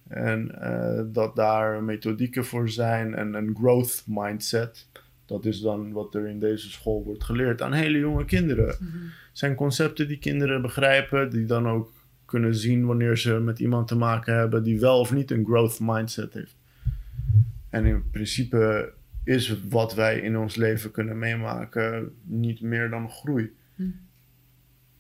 En 0.09 0.61
eh, 0.61 1.05
dat 1.07 1.37
daar 1.37 1.83
methodieken 1.83 2.45
voor 2.45 2.69
zijn 2.69 3.15
en 3.15 3.35
een 3.35 3.57
growth 3.57 4.05
mindset. 4.07 4.87
Dat 5.27 5.45
is 5.45 5.61
dan 5.61 5.93
wat 5.93 6.15
er 6.15 6.27
in 6.27 6.39
deze 6.39 6.71
school 6.71 7.05
wordt 7.05 7.25
geleerd 7.25 7.63
aan 7.63 7.73
hele 7.73 7.99
jonge 7.99 8.25
kinderen. 8.25 8.77
Mhm. 8.81 8.97
zijn 9.33 9.55
concepten 9.55 10.09
die 10.09 10.19
kinderen 10.19 10.63
begrijpen, 10.63 11.31
die 11.31 11.45
dan 11.45 11.69
ook 11.69 11.93
kunnen 12.25 12.55
zien 12.55 12.87
wanneer 12.87 13.17
ze 13.17 13.33
met 13.33 13.59
iemand 13.59 13.89
te 13.89 13.97
maken 13.97 14.35
hebben 14.35 14.63
die 14.63 14.81
wel 14.81 15.01
of 15.01 15.13
niet 15.13 15.31
een 15.31 15.45
growth 15.45 15.79
mindset 15.81 16.35
heeft. 16.35 16.57
En 17.71 17.87
in 17.87 18.11
principe 18.11 18.93
is 19.25 19.61
wat 19.69 19.95
wij 19.95 20.21
in 20.21 20.39
ons 20.39 20.57
leven 20.57 20.91
kunnen 20.91 21.19
meemaken 21.19 22.13
niet 22.23 22.61
meer 22.61 22.91
dan 22.91 23.11
groei. 23.11 23.53
Hm. 23.75 23.83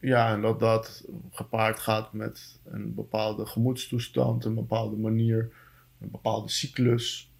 Ja, 0.01 0.33
en 0.33 0.41
dat 0.41 0.61
dat 0.61 1.05
gepaard 1.31 1.79
gaat 1.79 2.13
met 2.13 2.59
een 2.65 2.95
bepaalde 2.95 3.47
gemoedstoestand, 3.47 4.45
een 4.45 4.55
bepaalde 4.55 4.97
manier, 4.97 5.53
een 6.01 6.11
bepaalde 6.11 6.49
cyclus. 6.49 7.31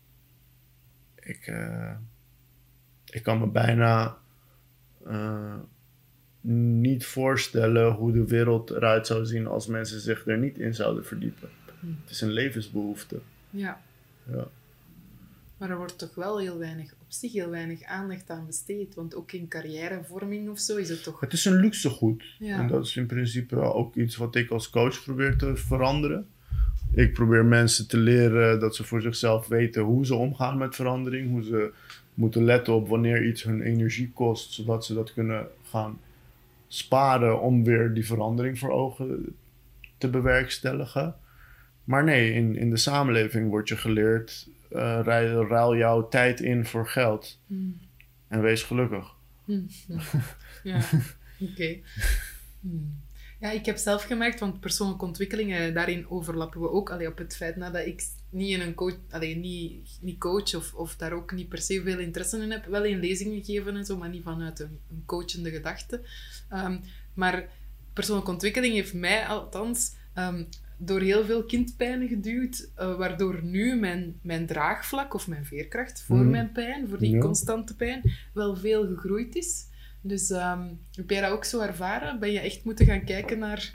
Ik, 1.15 1.47
eh, 1.47 1.95
ik 3.05 3.23
kan 3.23 3.39
me 3.39 3.47
bijna 3.47 4.17
eh, 5.07 5.57
niet 6.81 7.07
voorstellen 7.07 7.93
hoe 7.93 8.13
de 8.13 8.27
wereld 8.27 8.71
eruit 8.71 9.07
zou 9.07 9.27
zien 9.27 9.47
als 9.47 9.67
mensen 9.67 10.01
zich 10.01 10.27
er 10.27 10.39
niet 10.39 10.59
in 10.59 10.75
zouden 10.75 11.05
verdiepen. 11.05 11.49
Hm. 11.81 11.87
Het 12.03 12.11
is 12.11 12.21
een 12.21 12.31
levensbehoefte. 12.31 13.21
ja. 13.51 13.81
Ja. 14.33 14.47
Maar 15.59 15.71
er 15.71 15.77
wordt 15.77 15.99
toch 15.99 16.15
wel 16.15 16.39
heel 16.39 16.59
weinig, 16.59 16.93
op 16.93 17.07
zich 17.09 17.33
heel 17.33 17.51
weinig 17.51 17.83
aandacht 17.83 18.31
aan 18.31 18.47
besteed. 18.47 18.95
Want 18.95 19.15
ook 19.15 19.33
in 19.33 19.49
carrièrevorming 19.49 20.49
of 20.49 20.59
zo 20.59 20.77
is 20.77 20.89
het 20.89 21.03
toch... 21.03 21.21
Het 21.21 21.33
is 21.33 21.45
een 21.45 21.61
luxe 21.61 21.89
goed. 21.89 22.25
Ja. 22.39 22.59
En 22.59 22.69
dat 22.69 22.87
is 22.87 22.97
in 22.97 23.07
principe 23.07 23.57
ook 23.57 23.95
iets 23.95 24.17
wat 24.17 24.35
ik 24.35 24.51
als 24.51 24.71
coach 24.71 25.05
probeer 25.05 25.37
te 25.37 25.57
veranderen. 25.57 26.27
Ik 26.95 27.13
probeer 27.13 27.45
mensen 27.45 27.89
te 27.89 27.97
leren 27.97 28.61
dat 28.61 28.77
ze 28.77 28.85
voor 28.85 29.01
zichzelf 29.01 29.49
weten 29.49 29.83
hoe 29.83 30.07
ze 30.07 30.15
omgaan 30.15 30.59
met 30.59 30.75
verandering. 30.75 31.31
Hoe 31.31 31.43
ze 31.43 31.73
moeten 32.15 32.45
letten 32.45 32.75
op 32.75 32.89
wanneer 32.89 33.27
iets 33.27 33.43
hun 33.43 33.63
energie 33.63 34.11
kost. 34.15 34.53
Zodat 34.53 34.85
ze 34.85 34.95
dat 34.95 35.13
kunnen 35.13 35.47
gaan 35.63 36.01
sparen 36.69 37.41
om 37.41 37.65
weer 37.65 37.95
die 37.95 38.07
verandering 38.07 38.59
voor 38.59 38.71
ogen 38.71 39.37
te 39.99 40.09
bewerkstelligen. 40.09 41.15
Maar 41.85 42.05
nee, 42.05 42.33
in, 42.33 42.57
in 42.57 42.71
de 42.71 42.77
samenleving 42.77 43.49
wordt 43.49 43.69
je 43.69 43.77
geleerd... 43.77 44.49
eh, 44.71 45.01
ruil, 45.03 45.47
ruil 45.47 45.77
jouw 45.77 46.09
tijd 46.09 46.41
in 46.41 46.67
voor 46.67 46.89
geld. 46.89 47.41
Hm. 47.47 47.71
En 48.29 48.41
wees 48.41 48.63
gelukkig. 48.63 49.15
Hm, 49.45 49.61
hm. 49.87 49.99
Ja, 50.63 50.81
oké. 51.51 51.79
Hm. 52.61 52.77
Ja, 53.41 53.51
ik 53.51 53.67
heb 53.67 53.77
zelf 53.77 54.03
gemerkt, 54.03 54.41
want 54.41 54.61
persoonlijke 54.61 55.05
ontwikkelingen, 55.05 55.75
daarin 55.75 56.11
overlappen 56.11 56.61
we 56.61 56.71
ook. 56.71 56.91
Allee, 56.91 57.09
op 57.09 57.19
het 57.19 57.37
feit 57.37 57.57
nadat 57.57 57.87
ik 57.87 58.03
niet 58.31 58.51
in 58.51 58.61
een 58.61 58.75
coach, 58.75 58.95
allee, 59.11 59.37
niet, 59.37 59.99
niet 60.01 60.19
coach 60.19 60.55
of, 60.55 60.75
of 60.75 60.97
daar 60.97 61.13
ook 61.13 61.33
niet 61.33 61.49
per 61.49 61.59
se 61.59 61.83
veel 61.83 61.99
interesse 61.99 62.43
in 62.43 62.51
heb, 62.51 62.65
wel 62.65 62.85
in 62.85 62.99
lezingen 62.99 63.45
geven 63.45 63.77
en 63.77 63.85
zo, 63.85 63.97
maar 63.97 64.09
niet 64.09 64.23
vanuit 64.23 64.61
een, 64.61 64.81
een 64.91 65.03
coachende 65.07 65.51
gedachte. 65.51 66.01
Ehm, 66.49 66.79
maar 67.15 67.49
persoonlijke 67.93 68.31
ontwikkeling 68.31 68.75
heeft 68.75 68.95
mij 68.95 69.27
althans 69.27 69.95
ehm, 70.15 70.45
door 70.81 71.01
heel 71.01 71.25
veel 71.25 71.45
kindpijnen 71.45 72.09
geduwd, 72.09 72.71
eh, 72.75 72.97
waardoor 72.97 73.43
nu 73.43 73.77
mijn, 73.77 74.19
mijn 74.23 74.47
draagvlak 74.47 75.15
of 75.15 75.29
mijn 75.29 75.45
veerkracht 75.45 76.03
voor 76.03 76.17
Mhm. 76.19 76.31
mijn 76.31 76.53
pijn, 76.53 76.89
voor 76.89 76.99
die 76.99 77.11
Ja. 77.15 77.19
constante 77.21 77.77
pijn, 77.77 78.03
wel 78.35 78.57
veel 78.57 78.87
gegroeid 78.87 79.35
is. 79.37 79.67
Dus 80.01 80.31
ehm, 80.31 80.69
heb 80.95 81.11
jij 81.11 81.21
dat 81.21 81.31
ook 81.31 81.45
zo 81.45 81.61
ervaren? 81.61 82.19
Ben 82.21 82.33
je 82.33 82.41
echt 82.41 82.65
moeten 82.65 82.87
gaan 82.87 83.05
kijken 83.05 83.39
naar 83.39 83.75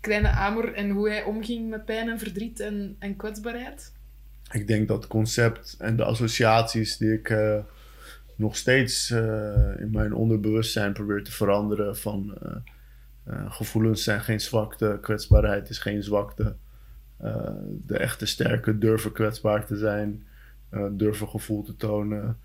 kleine 0.00 0.28
Amor 0.30 0.72
en 0.74 0.90
hoe 0.90 1.08
hij 1.08 1.22
omging 1.24 1.70
met 1.70 1.84
pijn 1.84 2.08
en 2.08 2.18
verdriet 2.18 2.60
en, 2.60 2.96
en 2.98 3.16
kwetsbaarheid? 3.16 3.92
Ik 4.52 4.66
denk 4.66 4.88
dat 4.88 4.96
het 4.96 5.06
concept 5.06 5.76
en 5.78 5.96
de 5.96 6.04
associaties 6.04 6.96
die 6.96 7.12
ik 7.12 7.30
eh, 7.30 7.58
nog 8.36 8.56
steeds 8.56 9.10
eh, 9.10 9.80
in 9.80 9.90
mijn 9.92 10.14
onderbewustzijn 10.14 10.92
probeer 10.92 11.24
te 11.24 11.32
veranderen 11.32 11.96
van 11.96 12.34
eh, 13.24 13.52
gevoelens 13.52 14.04
zijn 14.04 14.20
geen 14.20 14.40
zwakte, 14.40 14.98
kwetsbaarheid 15.02 15.68
is 15.68 15.78
geen 15.78 16.02
zwakte. 16.02 16.56
Eh, 17.16 17.50
de 17.86 17.98
echte 17.98 18.26
sterke 18.26 18.78
durven 18.78 19.12
kwetsbaar 19.12 19.66
te 19.66 19.76
zijn, 19.76 20.26
eh, 20.68 20.86
durven 20.90 21.28
gevoel 21.28 21.62
te 21.62 21.76
tonen. 21.76 22.38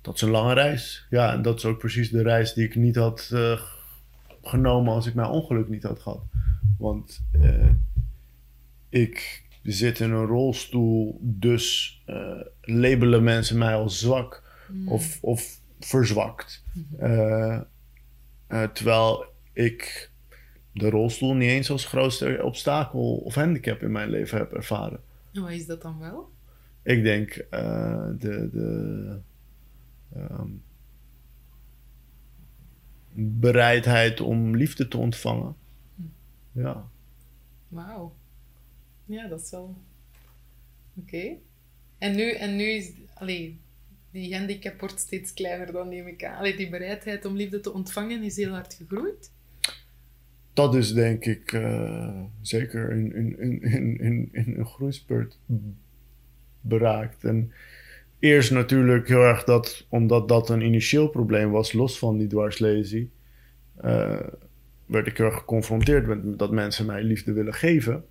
Dat 0.00 0.14
is 0.14 0.20
een 0.20 0.30
lange 0.30 0.54
reis. 0.54 1.06
Ja, 1.10 1.32
en 1.32 1.42
dat 1.42 1.56
is 1.58 1.64
ook 1.64 1.78
precies 1.78 2.10
de 2.10 2.22
reis 2.22 2.52
die 2.52 2.64
ik 2.64 2.74
niet 2.74 2.96
had 2.96 3.30
genomen 4.42 4.92
als 4.92 5.06
ik 5.06 5.14
mijn 5.14 5.28
ongeluk 5.28 5.68
niet 5.68 5.82
had 5.82 6.00
gehad. 6.00 6.22
Want 6.78 7.22
ik 8.88 9.44
zit 9.62 10.00
in 10.00 10.10
een 10.10 10.26
rolstoel, 10.26 11.18
dus 11.20 12.02
labelen 12.60 13.22
mensen 13.22 13.58
mij 13.58 13.74
als 13.74 13.98
zwak 13.98 14.42
Mm. 14.68 14.88
of, 14.88 15.18
of 15.20 15.60
verzwakt. 15.80 16.64
Eh, 16.98 17.60
eh, 18.46 18.62
terwijl 18.72 19.24
ik 19.54 20.10
de 20.72 20.90
rolstoel 20.90 21.34
niet 21.34 21.48
eens 21.48 21.70
als 21.70 21.84
grootste 21.84 22.40
obstakel 22.42 23.16
of 23.16 23.34
handicap 23.34 23.82
in 23.82 23.92
mijn 23.92 24.10
leven 24.10 24.38
heb 24.38 24.52
ervaren. 24.52 25.00
En 25.32 25.42
wat 25.42 25.50
is 25.50 25.66
dat 25.66 25.82
dan 25.82 25.98
wel? 25.98 26.32
Ik 26.82 27.02
denk 27.02 27.30
eh, 27.30 28.08
de, 28.18 28.48
de 28.52 29.20
ehm, 30.14 30.48
bereidheid 33.14 34.20
om 34.20 34.56
liefde 34.56 34.88
te 34.88 34.96
ontvangen. 34.96 35.56
Ja. 36.52 36.88
Wauw. 37.68 38.16
Ja, 39.04 39.28
dat 39.28 39.40
is 39.40 39.50
wel... 39.50 39.76
Oké. 40.94 41.36
En, 41.98 42.14
nu, 42.14 42.30
en 42.30 42.56
nu 42.56 42.64
is... 42.64 42.92
Allee, 43.14 43.60
die 44.10 44.36
handicap 44.36 44.80
wordt 44.80 45.00
steeds 45.00 45.34
kleiner 45.34 45.72
dan, 45.72 45.88
neem 45.88 46.06
ik 46.06 46.24
aan. 46.24 46.38
Allee, 46.38 46.56
die 46.56 46.68
bereidheid 46.68 47.24
om 47.24 47.36
liefde 47.36 47.60
te 47.60 47.72
ontvangen 47.72 48.22
is 48.22 48.36
heel 48.36 48.52
hard 48.52 48.74
gegroeid. 48.74 49.32
Dat 50.54 50.74
is 50.74 50.92
denk 50.92 51.24
ik 51.24 51.52
eh, 51.52 52.20
zeker 52.40 52.90
in, 52.90 53.14
in, 53.14 53.38
in, 53.38 53.62
in, 53.62 53.98
in, 54.00 54.28
in 54.32 54.54
een 54.58 54.66
groeispurt 54.66 55.38
bereikt. 56.60 57.24
En 57.24 57.52
eerst 58.18 58.50
natuurlijk 58.50 59.08
heel 59.08 59.22
erg 59.22 59.44
dat, 59.44 59.86
omdat 59.88 60.28
dat 60.28 60.48
een 60.50 60.60
initieel 60.60 61.08
probleem 61.08 61.50
was, 61.50 61.72
los 61.72 61.98
van 61.98 62.18
die 62.18 62.26
dwarslesie, 62.26 63.10
uh, 63.84 64.20
werd 64.86 65.06
ik 65.06 65.16
heel 65.16 65.26
erg 65.26 65.38
geconfronteerd 65.38 66.06
met 66.06 66.38
dat 66.38 66.50
mensen 66.50 66.86
mij 66.86 67.02
liefde 67.02 67.32
willen 67.32 67.54
geven. 67.54 68.04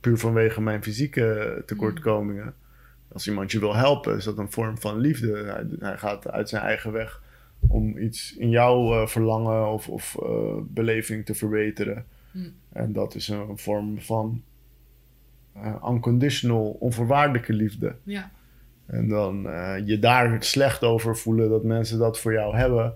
Puur 0.00 0.18
vanwege 0.18 0.60
mijn 0.60 0.82
fysieke 0.82 1.62
tekortkomingen. 1.66 2.54
Als 3.12 3.28
iemand 3.28 3.52
je 3.52 3.58
wil 3.58 3.74
helpen, 3.74 4.16
is 4.16 4.24
dat 4.24 4.38
een 4.38 4.52
vorm 4.52 4.78
van 4.78 4.98
liefde. 4.98 5.44
Hij, 5.44 5.66
hij 5.78 5.98
gaat 5.98 6.30
uit 6.30 6.48
zijn 6.48 6.62
eigen 6.62 6.92
weg 6.92 7.22
om 7.68 7.98
iets 7.98 8.36
in 8.36 8.50
jouw 8.50 8.92
uh, 8.92 9.06
verlangen 9.06 9.72
of, 9.72 9.88
of 9.88 10.16
uh, 10.22 10.28
beleving 10.62 11.24
te 11.24 11.34
verbeteren. 11.34 12.04
Hm. 12.32 12.38
En 12.72 12.92
dat 12.92 13.14
is 13.14 13.28
een 13.28 13.58
vorm 13.58 14.00
van 14.00 14.42
uh, 15.56 15.84
unconditional, 15.88 16.76
onvoorwaardelijke 16.80 17.52
liefde. 17.52 17.94
Ja. 18.02 18.30
En 18.86 19.08
dan 19.08 19.42
je 19.84 19.98
daar 19.98 20.42
slecht 20.42 20.84
over 20.84 21.16
voelen 21.16 21.50
dat 21.50 21.64
mensen 21.64 21.98
dat 21.98 22.18
voor 22.18 22.32
jou 22.32 22.56
hebben. 22.56 22.94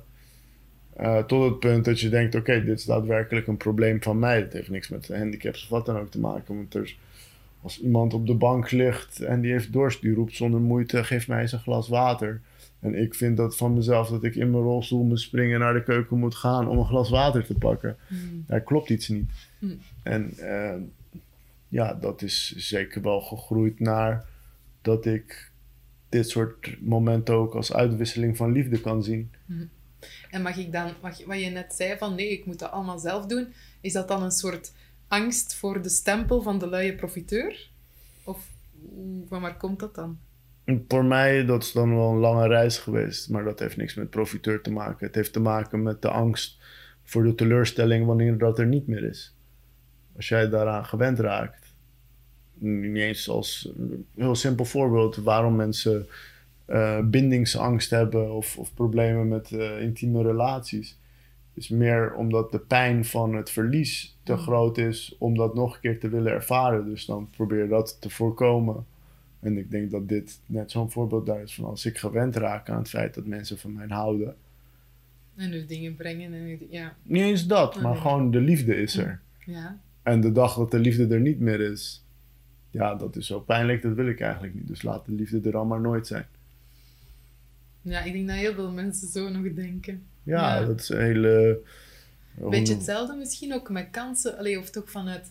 tot 1.26 1.44
het 1.44 1.58
punt 1.58 1.84
dat 1.84 2.00
je 2.00 2.08
denkt: 2.08 2.34
oké, 2.34 2.64
dit 2.64 2.78
is 2.78 2.84
daadwerkelijk 2.84 3.46
een 3.46 3.56
probleem 3.56 4.02
van 4.02 4.18
mij. 4.18 4.40
Het 4.40 4.52
heeft 4.52 4.70
niks 4.70 4.88
met 4.88 5.08
handicaps 5.08 5.62
of 5.62 5.68
wat 5.68 5.86
dan 5.86 5.96
ook 5.96 6.10
te 6.10 6.20
maken. 6.20 6.56
Want 6.56 6.74
er 6.74 6.82
is, 6.82 6.98
als 7.62 7.80
iemand 7.80 8.14
op 8.14 8.26
de 8.26 8.34
bank 8.34 8.70
ligt 8.70 9.20
en 9.20 9.40
die 9.40 9.52
heeft 9.52 9.72
dorst, 9.72 10.00
die 10.00 10.14
roept 10.14 10.36
zonder 10.36 10.60
moeite: 10.60 11.04
geef 11.04 11.28
mij 11.28 11.40
eens 11.40 11.52
een 11.52 11.58
glas 11.58 11.88
water. 11.88 12.40
En 12.80 12.94
ik 12.94 13.14
vind 13.14 13.36
dat 13.36 13.56
van 13.56 13.74
mezelf 13.74 14.08
dat 14.08 14.24
ik 14.24 14.34
in 14.34 14.50
mijn 14.50 14.62
rolstoel 14.62 15.04
moet 15.04 15.20
springen 15.20 15.60
naar 15.60 15.74
de 15.74 15.82
keuken 15.82 16.18
moet 16.18 16.34
gaan 16.34 16.68
om 16.68 16.78
een 16.78 16.86
glas 16.86 17.10
water 17.10 17.44
te 17.44 17.54
pakken. 17.54 17.96
Mm. 18.08 18.44
Daar 18.46 18.60
klopt 18.60 18.90
iets 18.90 19.08
niet. 19.08 19.30
Mm. 19.58 19.78
En 20.02 20.34
uh, 20.38 20.74
ja, 21.68 21.94
dat 21.94 22.22
is 22.22 22.54
zeker 22.56 23.02
wel 23.02 23.20
gegroeid 23.20 23.80
naar 23.80 24.26
dat 24.82 25.06
ik 25.06 25.50
dit 26.08 26.28
soort 26.28 26.80
momenten 26.80 27.34
ook 27.34 27.54
als 27.54 27.72
uitwisseling 27.72 28.36
van 28.36 28.52
liefde 28.52 28.80
kan 28.80 29.02
zien. 29.02 29.30
Mm. 29.44 29.70
En 30.30 30.42
mag 30.42 30.56
ik 30.56 30.72
dan, 30.72 30.92
mag, 31.02 31.24
wat 31.24 31.40
je 31.40 31.50
net 31.50 31.74
zei 31.74 31.98
van 31.98 32.14
nee, 32.14 32.30
ik 32.30 32.46
moet 32.46 32.58
dat 32.58 32.70
allemaal 32.70 32.98
zelf 32.98 33.26
doen, 33.26 33.52
is 33.80 33.92
dat 33.92 34.08
dan 34.08 34.22
een 34.22 34.30
soort 34.30 34.72
angst 35.08 35.54
voor 35.54 35.82
de 35.82 35.88
stempel 35.88 36.42
van 36.42 36.58
de 36.58 36.68
luie 36.68 36.94
profiteur? 36.94 37.68
Of 38.24 38.48
van 39.28 39.40
waar 39.40 39.56
komt 39.56 39.80
dat 39.80 39.94
dan? 39.94 40.18
Voor 40.88 41.04
mij, 41.04 41.44
dat 41.44 41.62
is 41.62 41.72
dan 41.72 41.94
wel 41.96 42.10
een 42.10 42.18
lange 42.18 42.48
reis 42.48 42.78
geweest. 42.78 43.28
Maar 43.28 43.44
dat 43.44 43.58
heeft 43.58 43.76
niks 43.76 43.94
met 43.94 44.10
profiteur 44.10 44.60
te 44.60 44.72
maken. 44.72 45.06
Het 45.06 45.14
heeft 45.14 45.32
te 45.32 45.40
maken 45.40 45.82
met 45.82 46.02
de 46.02 46.08
angst 46.08 46.58
voor 47.02 47.22
de 47.22 47.34
teleurstelling 47.34 48.06
wanneer 48.06 48.38
dat 48.38 48.58
er 48.58 48.66
niet 48.66 48.86
meer 48.86 49.04
is. 49.04 49.36
Als 50.16 50.28
jij 50.28 50.48
daaraan 50.48 50.84
gewend 50.84 51.18
raakt. 51.18 51.74
Niet 52.54 52.96
eens 52.96 53.28
als 53.28 53.72
een 53.78 54.06
heel 54.14 54.34
simpel 54.34 54.64
voorbeeld 54.64 55.16
waarom 55.16 55.56
mensen 55.56 56.06
uh, 56.68 56.98
bindingsangst 57.04 57.90
hebben 57.90 58.32
of, 58.32 58.58
of 58.58 58.74
problemen 58.74 59.28
met 59.28 59.50
uh, 59.50 59.82
intieme 59.82 60.22
relaties. 60.22 60.98
is 61.54 61.68
meer 61.68 62.14
omdat 62.14 62.52
de 62.52 62.58
pijn 62.58 63.04
van 63.04 63.34
het 63.34 63.50
verlies 63.50 64.18
te 64.22 64.36
groot 64.36 64.78
is 64.78 65.16
om 65.18 65.36
dat 65.36 65.54
nog 65.54 65.74
een 65.74 65.80
keer 65.80 66.00
te 66.00 66.08
willen 66.08 66.32
ervaren. 66.32 66.84
Dus 66.84 67.04
dan 67.04 67.30
probeer 67.30 67.68
dat 67.68 68.00
te 68.00 68.10
voorkomen. 68.10 68.86
En 69.40 69.58
ik 69.58 69.70
denk 69.70 69.90
dat 69.90 70.08
dit 70.08 70.40
net 70.46 70.70
zo'n 70.70 70.90
voorbeeld 70.90 71.26
daar 71.26 71.42
is 71.42 71.54
van 71.54 71.64
als 71.64 71.86
ik 71.86 71.98
gewend 71.98 72.36
raak 72.36 72.68
aan 72.68 72.78
het 72.78 72.88
feit 72.88 73.14
dat 73.14 73.26
mensen 73.26 73.58
van 73.58 73.72
mij 73.72 73.86
houden. 73.88 74.36
En 75.36 75.50
dus 75.50 75.66
dingen 75.66 75.96
brengen 75.96 76.32
en 76.32 76.58
ja. 76.70 76.96
Niet 77.02 77.22
eens 77.22 77.46
dat, 77.46 77.80
maar 77.80 77.92
nee. 77.92 78.00
gewoon 78.00 78.30
de 78.30 78.40
liefde 78.40 78.76
is 78.76 78.96
er. 78.96 79.20
Ja. 79.46 79.80
En 80.02 80.20
de 80.20 80.32
dag 80.32 80.56
dat 80.56 80.70
de 80.70 80.78
liefde 80.78 81.14
er 81.14 81.20
niet 81.20 81.40
meer 81.40 81.60
is, 81.60 82.04
ja, 82.70 82.94
dat 82.94 83.16
is 83.16 83.26
zo 83.26 83.40
pijnlijk, 83.40 83.82
dat 83.82 83.94
wil 83.94 84.08
ik 84.08 84.20
eigenlijk 84.20 84.54
niet. 84.54 84.68
Dus 84.68 84.82
laat 84.82 85.06
de 85.06 85.12
liefde 85.12 85.40
er 85.44 85.52
dan 85.52 85.66
maar 85.66 85.80
nooit 85.80 86.06
zijn. 86.06 86.26
Ja, 87.82 88.02
ik 88.02 88.12
denk 88.12 88.28
dat 88.28 88.36
heel 88.36 88.54
veel 88.54 88.70
mensen 88.70 89.08
zo 89.08 89.28
nog 89.28 89.52
denken. 89.52 90.02
Ja, 90.22 90.60
ja. 90.60 90.66
dat 90.66 90.80
is 90.80 90.88
een 90.88 91.00
hele... 91.00 91.60
Beetje 92.34 92.74
hetzelfde 92.74 93.14
misschien 93.16 93.54
ook 93.54 93.70
met 93.70 93.88
kansen, 93.90 94.38
allee, 94.38 94.58
of 94.58 94.70
toch 94.70 94.90
vanuit 94.90 95.30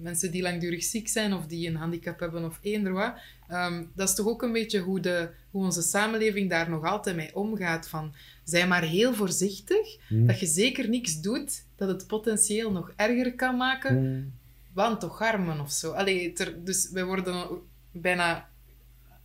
mensen 0.00 0.30
die 0.30 0.42
langdurig 0.42 0.84
ziek 0.84 1.08
zijn 1.08 1.32
of 1.32 1.46
die 1.46 1.68
een 1.68 1.76
handicap 1.76 2.20
hebben 2.20 2.44
of 2.44 2.58
eender 2.62 2.92
wat. 2.92 3.14
Um, 3.50 3.90
dat 3.94 4.08
is 4.08 4.14
toch 4.14 4.26
ook 4.26 4.42
een 4.42 4.52
beetje 4.52 4.80
hoe, 4.80 5.00
de, 5.00 5.28
hoe 5.50 5.64
onze 5.64 5.82
samenleving 5.82 6.50
daar 6.50 6.70
nog 6.70 6.84
altijd 6.84 7.16
mee 7.16 7.36
omgaat. 7.36 7.88
Van, 7.88 8.14
zij 8.44 8.66
maar 8.66 8.82
heel 8.82 9.14
voorzichtig, 9.14 9.96
Hmm. 10.08 10.26
dat 10.26 10.40
je 10.40 10.46
zeker 10.46 10.88
niks 10.88 11.20
doet 11.20 11.64
dat 11.76 11.88
het 11.88 12.06
potentieel 12.06 12.70
nog 12.70 12.92
erger 12.96 13.34
kan 13.34 13.56
maken. 13.56 13.96
Hmm. 13.96 14.32
Want 14.72 15.00
toch 15.00 15.22
armen 15.22 15.60
of 15.60 15.72
zo. 15.72 15.90
Allee, 15.92 16.32
ter, 16.32 16.64
dus 16.64 16.90
wij 16.90 17.04
worden 17.04 17.46
bijna 17.92 18.48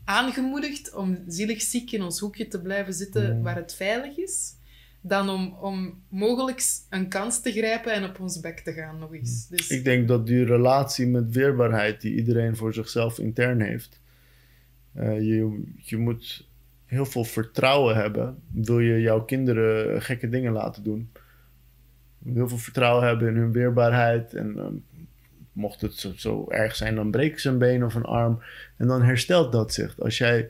aangemoedigd 0.05 0.93
om 0.93 1.23
zielig 1.27 1.61
ziek 1.61 1.91
in 1.91 2.03
ons 2.03 2.19
hoekje 2.19 2.47
te 2.47 2.61
blijven 2.61 2.93
zitten 2.93 3.31
Hmm. 3.31 3.43
waar 3.43 3.55
het 3.55 3.73
veilig 3.73 4.17
is 4.17 4.53
dan 5.05 5.29
om, 5.29 5.57
om 5.61 6.01
mogelijk 6.09 6.63
een 6.89 7.07
kans 7.07 7.41
te 7.41 7.51
grijpen 7.51 7.93
en 7.93 8.03
op 8.03 8.19
ons 8.19 8.39
bek 8.39 8.59
te 8.59 8.73
gaan 8.73 8.99
nog 8.99 9.13
eens. 9.13 9.47
Dus, 9.47 9.69
Ik 9.69 9.83
denk 9.83 10.07
dat 10.07 10.27
die 10.27 10.45
relatie 10.45 11.07
met 11.07 11.31
weerbaarheid 11.31 12.01
die 12.01 12.15
iedereen 12.15 12.55
voor 12.55 12.73
zichzelf 12.73 13.19
intern 13.19 13.61
heeft, 13.61 14.01
uh, 14.95 15.19
je, 15.19 15.63
je 15.77 15.97
moet 15.97 16.47
heel 16.85 17.05
veel 17.05 17.23
vertrouwen 17.23 17.95
hebben. 17.95 18.41
Wil 18.51 18.79
je 18.79 19.01
jouw 19.01 19.23
kinderen 19.23 20.01
gekke 20.01 20.29
dingen 20.29 20.51
laten 20.51 20.83
doen? 20.83 21.11
Heel 22.33 22.47
veel 22.47 22.57
vertrouwen 22.57 23.07
hebben 23.07 23.27
in 23.27 23.35
hun 23.35 23.51
weerbaarheid. 23.51 24.33
En 24.33 24.53
uh, 24.55 24.65
mocht 25.51 25.81
het 25.81 25.93
zo, 25.93 26.11
zo, 26.15 26.45
erg 26.49 26.75
zijn, 26.75 26.95
dan 26.95 27.11
breken 27.11 27.41
ze 27.41 27.49
een 27.49 27.57
been 27.57 27.83
of 27.83 27.95
een 27.95 28.03
arm. 28.03 28.41
En 28.77 28.87
dan 28.87 29.01
herstelt 29.01 29.51
dat 29.51 29.73
zich. 29.73 29.99
Als 29.99 30.17
jij 30.17 30.49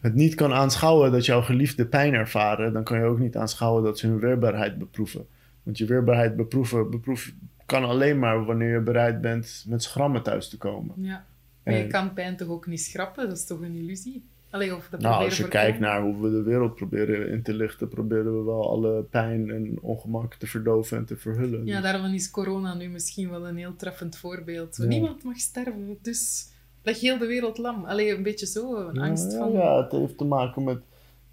het 0.00 0.14
niet 0.14 0.34
kan 0.34 0.52
aanschouwen 0.52 1.12
dat 1.12 1.26
jouw 1.26 1.42
geliefde 1.42 1.86
pijn 1.86 2.14
ervaren, 2.14 2.72
dan 2.72 2.84
kan 2.84 2.98
je 2.98 3.04
ook 3.04 3.18
niet 3.18 3.36
aanschouwen 3.36 3.82
dat 3.82 3.98
ze 3.98 4.06
hun 4.06 4.18
weerbaarheid 4.18 4.78
beproeven. 4.78 5.26
Want 5.62 5.78
je 5.78 5.86
weerbaarheid 5.86 6.36
beproeven 6.36 6.90
beproef, 6.90 7.32
kan 7.66 7.84
alleen 7.84 8.18
maar 8.18 8.44
wanneer 8.44 8.72
je 8.72 8.80
bereid 8.80 9.20
bent 9.20 9.64
met 9.68 9.82
schrammen 9.82 10.22
thuis 10.22 10.48
te 10.48 10.58
komen. 10.58 10.94
Ja, 10.98 11.24
maar 11.62 11.74
en, 11.74 11.80
je 11.80 11.86
kan 11.86 12.12
pijn 12.12 12.36
toch 12.36 12.48
ook 12.48 12.66
niet 12.66 12.80
schrappen? 12.80 13.28
Dat 13.28 13.36
is 13.36 13.46
toch 13.46 13.60
een 13.60 13.74
illusie? 13.74 14.24
Allee, 14.50 14.76
of 14.76 14.88
dat 14.90 15.00
nou, 15.00 15.24
als 15.24 15.36
je 15.36 15.48
kijkt 15.48 15.78
naar 15.78 16.02
hoe 16.02 16.22
we 16.22 16.30
de 16.30 16.42
wereld 16.42 16.74
proberen 16.74 17.28
in 17.28 17.42
te 17.42 17.54
lichten, 17.54 17.88
proberen 17.88 18.38
we 18.38 18.44
wel 18.44 18.70
alle 18.70 19.02
pijn 19.02 19.50
en 19.50 19.78
ongemak 19.80 20.34
te 20.34 20.46
verdoven 20.46 20.96
en 20.96 21.04
te 21.04 21.16
verhullen. 21.16 21.66
Ja, 21.66 21.80
daarvan 21.80 22.12
is 22.12 22.30
corona 22.30 22.74
nu 22.74 22.88
misschien 22.88 23.30
wel 23.30 23.48
een 23.48 23.56
heel 23.56 23.76
treffend 23.76 24.16
voorbeeld. 24.16 24.76
Ja. 24.76 24.84
Niemand 24.84 25.24
mag 25.24 25.38
sterven, 25.38 25.98
dus 26.02 26.48
leg 26.84 27.00
heel 27.00 27.18
de 27.18 27.26
wereld 27.26 27.58
lam. 27.58 27.84
Allee, 27.84 28.14
een 28.14 28.22
beetje 28.22 28.46
zo, 28.46 28.88
een 28.88 29.00
angst 29.00 29.32
ja, 29.32 29.38
van... 29.38 29.52
Ja, 29.52 29.82
het 29.82 29.92
heeft 29.92 30.18
te 30.18 30.24
maken 30.24 30.64
met 30.64 30.78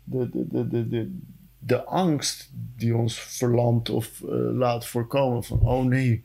de, 0.04 0.30
de, 0.30 0.48
de, 0.48 0.68
de, 0.68 0.88
de, 0.88 1.20
de 1.60 1.84
angst 1.84 2.52
die 2.76 2.96
ons 2.96 3.20
verlamt 3.20 3.90
of 3.90 4.22
uh, 4.22 4.30
laat 4.54 4.88
voorkomen 4.88 5.44
van, 5.44 5.60
oh 5.60 5.86
nee, 5.86 6.24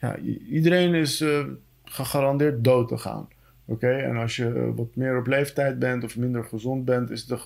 ja, 0.00 0.16
iedereen 0.48 0.94
is 0.94 1.20
uh, 1.20 1.44
gegarandeerd 1.84 2.64
dood 2.64 2.88
te 2.88 2.98
gaan. 2.98 3.28
Oké, 3.64 3.86
okay? 3.86 4.00
en 4.02 4.16
als 4.16 4.36
je 4.36 4.72
wat 4.74 4.96
meer 4.96 5.18
op 5.18 5.26
leeftijd 5.26 5.78
bent 5.78 6.04
of 6.04 6.16
minder 6.16 6.44
gezond 6.44 6.84
bent, 6.84 7.10
is 7.10 7.26
de 7.26 7.38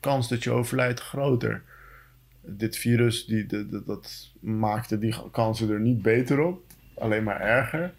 kans 0.00 0.28
dat 0.28 0.42
je 0.42 0.50
overlijdt 0.50 1.00
groter. 1.00 1.62
Dit 2.40 2.76
virus, 2.76 3.26
die, 3.26 3.46
de, 3.46 3.68
de, 3.68 3.82
dat 3.84 4.30
maakte 4.40 4.98
die 4.98 5.14
kansen 5.30 5.70
er 5.70 5.80
niet 5.80 6.02
beter 6.02 6.40
op, 6.40 6.62
alleen 6.94 7.22
maar 7.22 7.40
erger. 7.40 7.94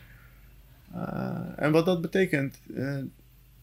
Uh, 0.95 1.39
en 1.55 1.71
wat 1.71 1.85
dat 1.85 2.01
betekent, 2.01 2.61
uh, 2.67 2.97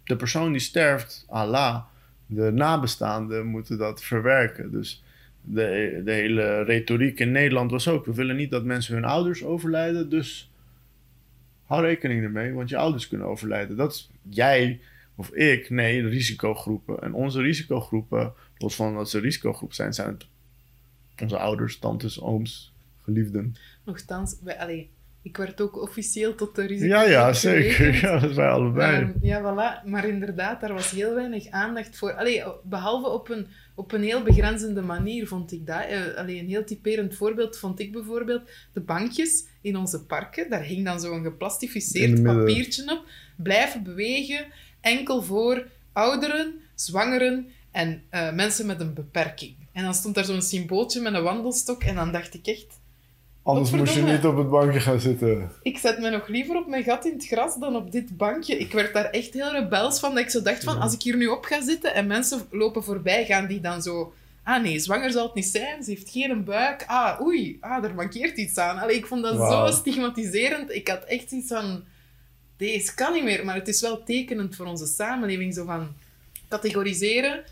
de 0.04 0.16
persoon 0.16 0.52
die 0.52 0.60
sterft, 0.60 1.24
Allah, 1.28 1.82
de 2.26 2.50
nabestaanden 2.50 3.46
moeten 3.46 3.78
dat 3.78 4.02
verwerken. 4.02 4.70
Dus 4.70 5.02
de, 5.40 6.00
de 6.04 6.12
hele 6.12 6.62
retoriek 6.62 7.20
in 7.20 7.32
Nederland 7.32 7.70
was 7.70 7.88
ook: 7.88 8.06
we 8.06 8.14
willen 8.14 8.36
niet 8.36 8.50
dat 8.50 8.64
mensen 8.64 8.94
hun 8.94 9.04
ouders 9.04 9.44
overlijden, 9.44 10.08
dus 10.10 10.50
hou 11.64 11.82
rekening 11.82 12.22
ermee, 12.22 12.52
want 12.52 12.68
je 12.68 12.76
ouders 12.76 13.08
kunnen 13.08 13.26
overlijden. 13.26 13.76
Dat 13.76 13.92
is 13.92 14.10
jij 14.22 14.80
of 15.14 15.30
ik, 15.30 15.70
nee, 15.70 16.08
risicogroepen. 16.08 17.02
En 17.02 17.14
onze 17.14 17.40
risicogroepen, 17.40 18.32
los 18.58 18.74
van 18.74 18.94
dat 18.94 19.10
ze 19.10 19.18
risicogroep 19.18 19.72
zijn, 19.72 19.94
zijn 19.94 20.08
het 20.08 20.26
onze 21.22 21.38
ouders, 21.38 21.78
tantes, 21.78 22.20
ooms, 22.20 22.74
geliefden. 23.02 23.54
Nochtans, 23.84 24.36
wij, 24.42 24.58
allee, 24.58 24.90
ik 25.26 25.36
werd 25.36 25.60
ook 25.60 25.82
officieel 25.82 26.34
tot 26.34 26.54
de 26.54 26.66
risico. 26.66 26.86
Ja, 26.86 27.02
ja, 27.02 27.32
zeker. 27.32 27.94
Ja, 28.02 28.18
dat 28.18 28.32
wij 28.32 28.48
allebei. 28.48 29.02
Ehm, 29.02 29.12
ja, 29.20 29.40
voilà. 29.40 29.88
Maar 29.88 30.08
inderdaad, 30.08 30.60
daar 30.60 30.72
was 30.72 30.90
heel 30.90 31.14
weinig 31.14 31.48
aandacht 31.50 31.96
voor. 31.96 32.12
Allee, 32.12 32.42
behalve 32.62 33.08
op 33.08 33.28
een, 33.28 33.46
op 33.74 33.92
een 33.92 34.02
heel 34.02 34.22
begrenzende 34.22 34.82
manier, 34.82 35.26
vond 35.26 35.52
ik 35.52 35.66
dat. 35.66 35.84
Uh, 35.90 36.16
allee, 36.16 36.38
een 36.38 36.48
heel 36.48 36.64
typerend 36.64 37.14
voorbeeld 37.14 37.58
vond 37.58 37.80
ik 37.80 37.92
bijvoorbeeld 37.92 38.42
de 38.72 38.80
bankjes 38.80 39.46
in 39.60 39.76
onze 39.76 40.04
parken. 40.04 40.50
Daar 40.50 40.62
hing 40.62 40.84
dan 40.84 41.00
zo'n 41.00 41.22
geplastificeerd 41.22 42.22
papiertje 42.22 42.92
op. 42.92 43.04
Blijven 43.36 43.82
bewegen, 43.82 44.46
enkel 44.80 45.22
voor 45.22 45.66
ouderen, 45.92 46.54
zwangeren 46.74 47.46
en 47.70 48.02
uh, 48.10 48.32
mensen 48.32 48.66
met 48.66 48.80
een 48.80 48.94
beperking. 48.94 49.54
En 49.72 49.84
dan 49.84 49.94
stond 49.94 50.14
daar 50.14 50.24
zo'n 50.24 50.42
symbooltje 50.42 51.00
met 51.00 51.14
een 51.14 51.22
wandelstok 51.22 51.82
en 51.82 51.94
dan 51.94 52.12
dacht 52.12 52.34
ik 52.34 52.46
echt... 52.46 52.84
Anders 53.46 53.70
moest 53.70 53.94
je 53.94 54.02
niet 54.02 54.24
op 54.24 54.36
het 54.36 54.50
bankje 54.50 54.80
gaan 54.80 55.00
zitten. 55.00 55.50
Ik 55.62 55.78
zet 55.78 55.98
me 55.98 56.10
nog 56.10 56.28
liever 56.28 56.56
op 56.56 56.66
mijn 56.66 56.82
gat 56.84 57.04
in 57.04 57.12
het 57.12 57.26
gras 57.26 57.58
dan 57.58 57.76
op 57.76 57.92
dit 57.92 58.16
bankje. 58.16 58.58
Ik 58.58 58.72
werd 58.72 58.94
daar 58.94 59.04
echt 59.04 59.32
heel 59.32 59.52
rebels 59.52 60.00
van, 60.00 60.14
dat 60.14 60.22
ik 60.22 60.30
zo 60.30 60.42
dacht 60.42 60.64
van, 60.64 60.80
als 60.80 60.94
ik 60.94 61.02
hier 61.02 61.16
nu 61.16 61.26
op 61.26 61.44
ga 61.44 61.62
zitten 61.62 61.94
en 61.94 62.06
mensen 62.06 62.46
lopen 62.50 62.84
voorbij, 62.84 63.24
gaan 63.24 63.46
die 63.46 63.60
dan 63.60 63.82
zo... 63.82 64.12
Ah 64.42 64.62
nee, 64.62 64.78
zwanger 64.78 65.10
zal 65.10 65.26
het 65.26 65.34
niet 65.34 65.46
zijn, 65.46 65.84
ze 65.84 65.90
heeft 65.90 66.10
geen 66.10 66.44
buik. 66.44 66.84
Ah, 66.86 67.20
oei, 67.20 67.56
ah, 67.60 67.84
er 67.84 67.94
mankeert 67.94 68.36
iets 68.36 68.58
aan. 68.58 68.78
Allee, 68.78 68.96
ik 68.96 69.06
vond 69.06 69.22
dat 69.22 69.36
zo 69.36 69.66
stigmatiserend. 69.76 70.72
Ik 70.72 70.88
had 70.88 71.04
echt 71.04 71.30
iets 71.30 71.48
van... 71.48 71.84
Deze 72.56 72.94
kan 72.94 73.12
niet 73.12 73.24
meer, 73.24 73.44
maar 73.44 73.54
het 73.54 73.68
is 73.68 73.80
wel 73.80 74.04
tekenend 74.04 74.56
voor 74.56 74.66
onze 74.66 74.86
samenleving. 74.86 75.54
Zo 75.54 75.64
van 75.64 75.88
categoriseren, 76.48 77.44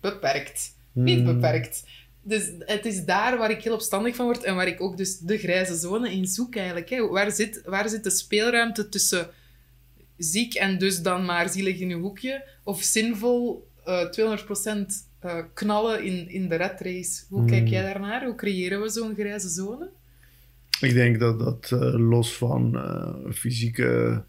beperkt. 0.00 0.74
Niet 0.92 1.20
hmm. 1.20 1.40
beperkt. 1.40 1.84
Dus 2.22 2.50
het 2.58 2.86
is 2.86 3.04
daar 3.04 3.38
waar 3.38 3.50
ik 3.50 3.62
heel 3.62 3.74
opstandig 3.74 4.16
van 4.16 4.24
word 4.24 4.44
en 4.44 4.54
waar 4.54 4.66
ik 4.66 4.80
ook 4.80 4.96
dus 4.96 5.18
de 5.18 5.38
grijze 5.38 5.74
zone 5.74 6.12
in 6.12 6.26
zoek 6.26 6.56
eigenlijk. 6.56 6.90
Hè. 6.90 7.08
Waar, 7.08 7.32
zit, 7.32 7.62
waar 7.64 7.88
zit 7.88 8.04
de 8.04 8.10
speelruimte 8.10 8.88
tussen 8.88 9.28
ziek 10.16 10.54
en 10.54 10.78
dus 10.78 11.02
dan 11.02 11.24
maar 11.24 11.48
zielig 11.48 11.78
in 11.78 11.90
een 11.90 12.00
hoekje 12.00 12.44
of 12.62 12.82
zinvol 12.82 13.68
uh, 13.86 14.04
200% 14.04 14.86
uh, 15.24 15.38
knallen 15.54 16.04
in, 16.04 16.28
in 16.28 16.48
de 16.48 16.56
red 16.56 16.80
race? 16.80 17.22
Hoe 17.28 17.44
kijk 17.44 17.68
jij 17.68 17.82
hmm. 17.82 17.92
daarnaar? 17.92 18.24
Hoe 18.24 18.34
creëren 18.34 18.80
we 18.80 18.88
zo'n 18.88 19.14
grijze 19.14 19.48
zone? 19.48 19.90
Ik 20.80 20.92
denk 20.92 21.20
dat 21.20 21.38
dat 21.38 21.70
uh, 21.74 22.08
los 22.08 22.36
van 22.36 22.80
fysieke, 23.32 24.22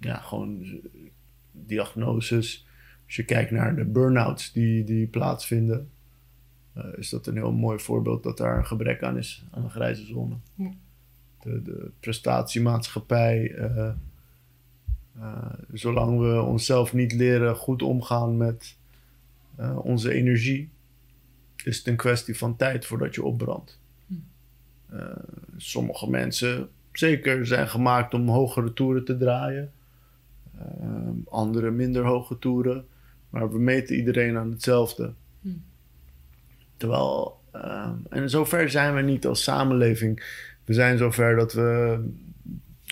ja, 0.00 0.16
gewoon 0.16 0.80
diagnoses, 1.52 2.66
als 3.08 3.16
je 3.16 3.24
kijkt 3.24 3.50
naar 3.50 3.76
de 3.76 3.84
burn-outs 3.84 4.52
die, 4.52 4.84
die 4.84 5.06
plaatsvinden, 5.06 5.90
uh, 6.76 6.84
is 6.96 7.08
dat 7.08 7.26
een 7.26 7.36
heel 7.36 7.52
mooi 7.52 7.78
voorbeeld 7.78 8.22
dat 8.22 8.36
daar 8.36 8.58
een 8.58 8.66
gebrek 8.66 9.02
aan 9.02 9.16
is, 9.16 9.44
aan 9.50 9.64
een 9.64 9.70
grijze 9.70 10.04
zone. 10.04 10.34
De, 11.42 11.62
de 11.62 11.90
prestatiemaatschappij, 12.00 13.50
uh, 13.50 13.90
uh, 15.16 15.52
zolang 15.72 16.18
we 16.18 16.40
onszelf 16.40 16.92
niet 16.92 17.12
leren 17.12 17.56
goed 17.56 17.82
omgaan 17.82 18.36
met 18.36 18.76
onze 19.76 20.12
energie, 20.12 20.70
is 21.64 21.78
het 21.78 21.86
een 21.86 21.96
kwestie 21.96 22.38
van 22.38 22.56
tijd 22.56 22.86
voordat 22.86 23.14
je 23.14 23.22
opbrandt. 23.22 23.80
Hm. 24.06 24.14
sommige 25.56 26.10
mensen, 26.10 26.68
zeker, 26.92 27.46
zijn 27.46 27.68
gemaakt 27.68 28.14
om 28.14 28.28
hogere 28.28 28.72
toeren 28.72 29.04
te 29.04 29.16
draaien. 29.16 29.72
andere 31.28 31.70
minder 31.70 32.04
hoge 32.04 32.38
toeren. 32.38 32.86
Maar 33.30 33.50
we 33.50 33.58
meten 33.58 33.96
iedereen 33.96 34.36
aan 34.36 34.50
hetzelfde. 34.50 35.12
Hm. 35.40 35.48
Terwijl, 36.76 37.40
uh, 37.54 37.90
en 38.10 38.30
zover 38.30 38.70
zijn 38.70 38.94
we 38.94 39.00
niet 39.00 39.26
als 39.26 39.42
samenleving. 39.42 40.24
We 40.64 40.72
zijn 40.72 40.98
zover 40.98 41.36
dat 41.36 41.52
we 41.52 41.98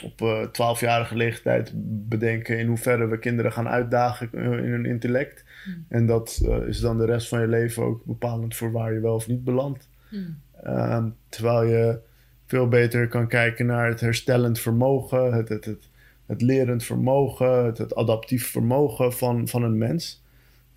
op 0.02 0.20
uh, 0.20 0.74
jarige 0.80 1.16
leeftijd 1.16 1.72
bedenken 2.08 2.58
in 2.58 2.66
hoeverre 2.66 3.06
we 3.06 3.18
kinderen 3.18 3.52
gaan 3.52 3.68
uitdagen 3.68 4.28
in 4.32 4.70
hun 4.70 4.86
intellect. 4.86 5.44
Hm. 5.64 5.70
En 5.88 6.06
dat 6.06 6.40
uh, 6.42 6.68
is 6.68 6.80
dan 6.80 6.98
de 6.98 7.04
rest 7.04 7.28
van 7.28 7.40
je 7.40 7.46
leven 7.46 7.82
ook 7.82 8.04
bepalend 8.04 8.56
voor 8.56 8.72
waar 8.72 8.92
je 8.92 9.00
wel 9.00 9.14
of 9.14 9.28
niet 9.28 9.44
belandt. 9.44 9.88
Hm. 10.08 10.16
Ehm, 10.62 11.08
terwijl 11.28 11.62
je 11.62 11.98
veel 12.46 12.68
beter 12.68 13.08
kan 13.08 13.28
kijken 13.28 13.66
naar 13.66 13.88
het 13.88 14.00
herstellend 14.00 14.58
vermogen, 14.58 15.32
het, 15.32 15.48
het, 15.48 15.64
het, 15.64 15.88
het 16.26 16.42
lerend 16.42 16.84
vermogen, 16.84 17.64
het, 17.64 17.78
het 17.78 17.94
adaptief 17.94 18.50
vermogen 18.50 19.12
van, 19.12 19.48
van 19.48 19.62
een 19.62 19.78
mens. 19.78 20.24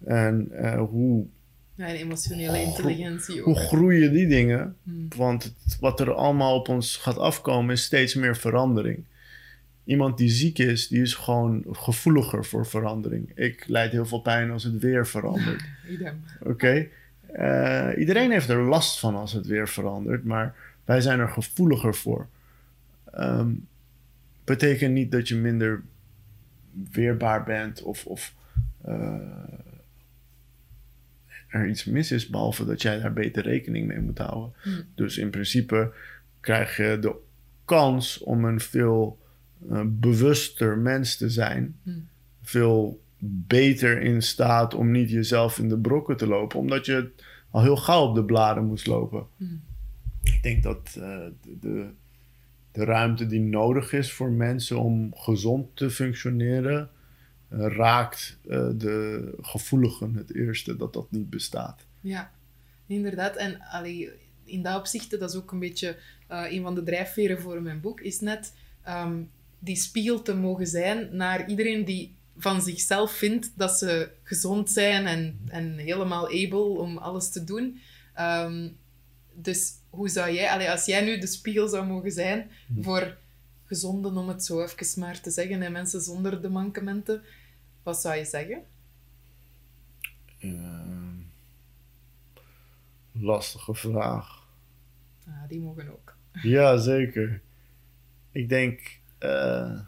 En 0.05 0.51
uh, 0.51 0.81
hoe... 0.89 1.25
Ja, 1.75 1.88
en 1.88 1.95
emotionele 1.95 2.62
intelligentie 2.62 3.39
ook. 3.39 3.45
Hoe 3.45 3.55
groeien 3.55 4.12
die 4.12 4.27
dingen? 4.27 4.75
Hmm. 4.83 5.07
Want 5.15 5.53
wat 5.79 5.99
er 5.99 6.13
allemaal 6.13 6.55
op 6.55 6.67
ons 6.67 6.97
gaat 6.97 7.17
afkomen 7.17 7.73
is 7.73 7.83
steeds 7.83 8.15
meer 8.15 8.38
verandering. 8.38 9.03
Iemand 9.83 10.17
die 10.17 10.29
ziek 10.29 10.59
is, 10.59 10.88
die 10.88 11.01
is 11.01 11.13
gewoon 11.13 11.65
gevoeliger 11.71 12.45
voor 12.45 12.65
verandering. 12.65 13.31
Ik 13.35 13.67
leid 13.67 13.91
heel 13.91 14.05
veel 14.05 14.21
pijn 14.21 14.51
als 14.51 14.63
het 14.63 14.79
weer 14.79 15.07
verandert. 15.07 15.63
Oké. 16.43 16.88
Eh, 17.31 17.89
iedereen 17.97 18.31
heeft 18.31 18.49
er 18.49 18.62
last 18.62 18.99
van 18.99 19.15
als 19.15 19.33
het 19.33 19.45
weer 19.45 19.67
verandert, 19.67 20.23
maar 20.23 20.55
wij 20.85 21.01
zijn 21.01 21.19
er 21.19 21.29
gevoeliger 21.29 21.95
voor. 21.95 22.27
Um, 23.15 23.67
betekent 24.43 24.93
niet 24.93 25.12
dat 25.12 25.27
je 25.27 25.35
minder 25.35 25.81
weerbaar 26.91 27.43
bent 27.43 27.81
of, 27.81 28.05
of 28.05 28.33
uh, 28.88 29.15
er 31.49 31.67
iets 31.67 31.85
mis 31.85 32.12
is, 32.12 32.27
behalve 32.27 32.65
dat 32.65 32.81
jij 32.81 32.99
daar 32.99 33.13
beter 33.13 33.43
rekening 33.43 33.88
mee 33.88 33.99
moet 33.99 34.17
houden. 34.17 34.53
Hmm. 34.62 34.83
Dus 34.95 35.17
in 35.17 35.29
principe 35.29 35.93
krijg 36.39 36.77
je 36.77 36.97
de 37.01 37.15
kans 37.65 38.17
om 38.17 38.45
een 38.45 38.59
veel 38.59 39.19
uh, 39.69 39.81
bewuster 39.85 40.77
mens 40.77 41.17
te 41.17 41.29
zijn. 41.29 41.75
Hmm. 41.83 42.07
Veel 42.41 43.01
beter 43.47 44.01
in 44.01 44.21
staat 44.21 44.73
om 44.73 44.91
niet 44.91 45.09
jezelf 45.09 45.59
in 45.59 45.69
de 45.69 45.77
brokken 45.77 46.17
te 46.17 46.27
lopen, 46.27 46.59
omdat 46.59 46.85
je 46.85 47.12
al 47.49 47.62
heel 47.62 47.77
gauw 47.77 48.07
op 48.07 48.15
de 48.15 48.25
bladen 48.25 48.65
moest 48.65 48.88
lopen. 48.88 49.25
Hmm. 49.38 49.62
Ik 50.23 50.43
denk 50.43 50.63
dat 50.63 50.95
uh, 50.97 51.17
de, 51.59 51.89
de 52.71 52.83
ruimte 52.83 53.25
die 53.25 53.39
nodig 53.39 53.93
is 53.93 54.12
voor 54.12 54.31
mensen 54.31 54.79
om 54.79 55.15
gezond 55.15 55.75
te 55.75 55.89
functioneren, 55.89 56.79
eh, 56.79 56.98
raakt 57.49 58.38
uh, 58.47 58.69
de 58.75 59.33
gevoeligen 59.41 60.15
het 60.15 60.35
eerste 60.35 60.75
dat 60.75 60.93
dat 60.93 61.12
niet 61.12 61.29
bestaat. 61.29 61.85
Ja, 62.01 62.31
inderdaad. 62.88 63.35
En 63.35 63.62
allee, 63.62 64.09
in 64.43 64.62
dat 64.62 64.77
opzicht, 64.77 65.19
dat 65.19 65.29
is 65.29 65.35
ook 65.35 65.51
een 65.51 65.59
beetje 65.59 65.97
uh, 66.31 66.51
een 66.51 66.62
van 66.62 66.75
de 66.75 66.83
drijfveren 66.83 67.41
voor 67.41 67.62
mijn 67.62 67.81
boek, 67.81 68.01
is 68.01 68.19
net 68.19 68.53
um, 68.88 69.29
die 69.59 69.75
spiegel 69.75 70.21
te 70.21 70.35
mogen 70.35 70.67
zijn 70.67 71.15
naar 71.15 71.49
iedereen 71.49 71.85
die 71.85 72.13
van 72.38 72.62
zichzelf 72.62 73.12
vindt 73.12 73.51
dat 73.55 73.77
ze 73.77 74.09
gezond 74.23 74.71
zijn 74.71 75.05
en, 75.05 75.39
en 75.47 75.77
helemaal 75.77 76.25
able 76.27 76.77
om 76.77 76.97
alles 76.97 77.29
te 77.29 77.43
doen. 77.43 77.79
Um, 78.19 78.77
dus 79.33 79.71
hoe 79.89 80.09
zou 80.09 80.33
jij, 80.33 80.49
allee, 80.49 80.71
als 80.71 80.85
jij 80.85 81.01
nu 81.01 81.17
de 81.17 81.27
spiegel 81.27 81.67
zou 81.67 81.85
mogen 81.85 82.12
zijn 82.12 82.49
hm. 82.67 82.81
voor 82.81 83.17
gezonden, 83.65 84.17
om 84.17 84.27
het 84.27 84.45
zo 84.45 84.63
even 84.63 84.99
maar 84.99 85.21
te 85.21 85.31
zeggen, 85.31 85.62
en 85.62 85.71
mensen 85.71 86.01
zonder 86.01 86.41
de 86.41 86.49
mankementen, 86.49 87.21
wat 87.89 88.02
zou 88.02 88.15
je 88.15 88.25
zeggen? 88.25 88.63
Uh, 90.39 91.17
lastige 93.12 93.73
vraag. 93.73 94.47
Ah, 95.28 95.47
die 95.47 95.60
mogen 95.60 95.91
ook. 95.91 96.15
Ja, 96.41 96.78
zeker. 96.78 97.41
Ik 98.32 98.49
denk. 98.49 98.99
Uh, 99.19 99.80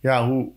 ja, 0.00 0.26
hoe. 0.26 0.52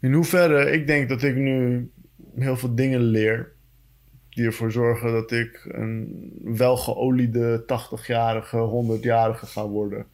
In 0.00 0.12
hoeverre, 0.12 0.70
ik 0.70 0.86
denk 0.86 1.08
dat 1.08 1.22
ik 1.22 1.34
nu 1.34 1.90
heel 2.34 2.56
veel 2.56 2.74
dingen 2.74 3.00
leer 3.00 3.55
die 4.36 4.44
ervoor 4.44 4.72
zorgen 4.72 5.12
dat 5.12 5.32
ik 5.32 5.66
een 5.68 6.30
welgeoliede 6.42 7.62
80-jarige, 7.62 8.84
100-jarige 8.98 9.46
ga 9.46 9.68
worden. 9.68 10.06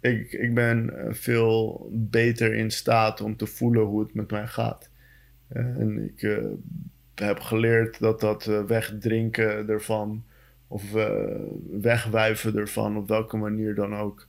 Ik, 0.00 0.32
ik 0.32 0.54
ben 0.54 0.98
eh, 0.98 1.12
veel 1.12 1.88
beter 1.92 2.54
in 2.54 2.70
staat 2.70 3.20
om 3.20 3.36
te 3.36 3.46
voelen 3.46 3.82
hoe 3.82 4.00
het 4.00 4.14
met 4.14 4.30
mij 4.30 4.46
gaat. 4.46 4.90
En 5.48 6.04
ik 6.04 6.22
uh, 6.22 6.44
heb 7.14 7.38
geleerd 7.38 7.98
dat 7.98 8.20
dat 8.20 8.44
wegdrinken 8.44 9.68
ervan 9.68 10.24
of 10.66 10.92
wegwijven 11.80 12.56
ervan, 12.56 12.96
op 12.96 13.08
welke 13.08 13.36
manier 13.36 13.74
dan 13.74 13.94
ook, 13.94 14.28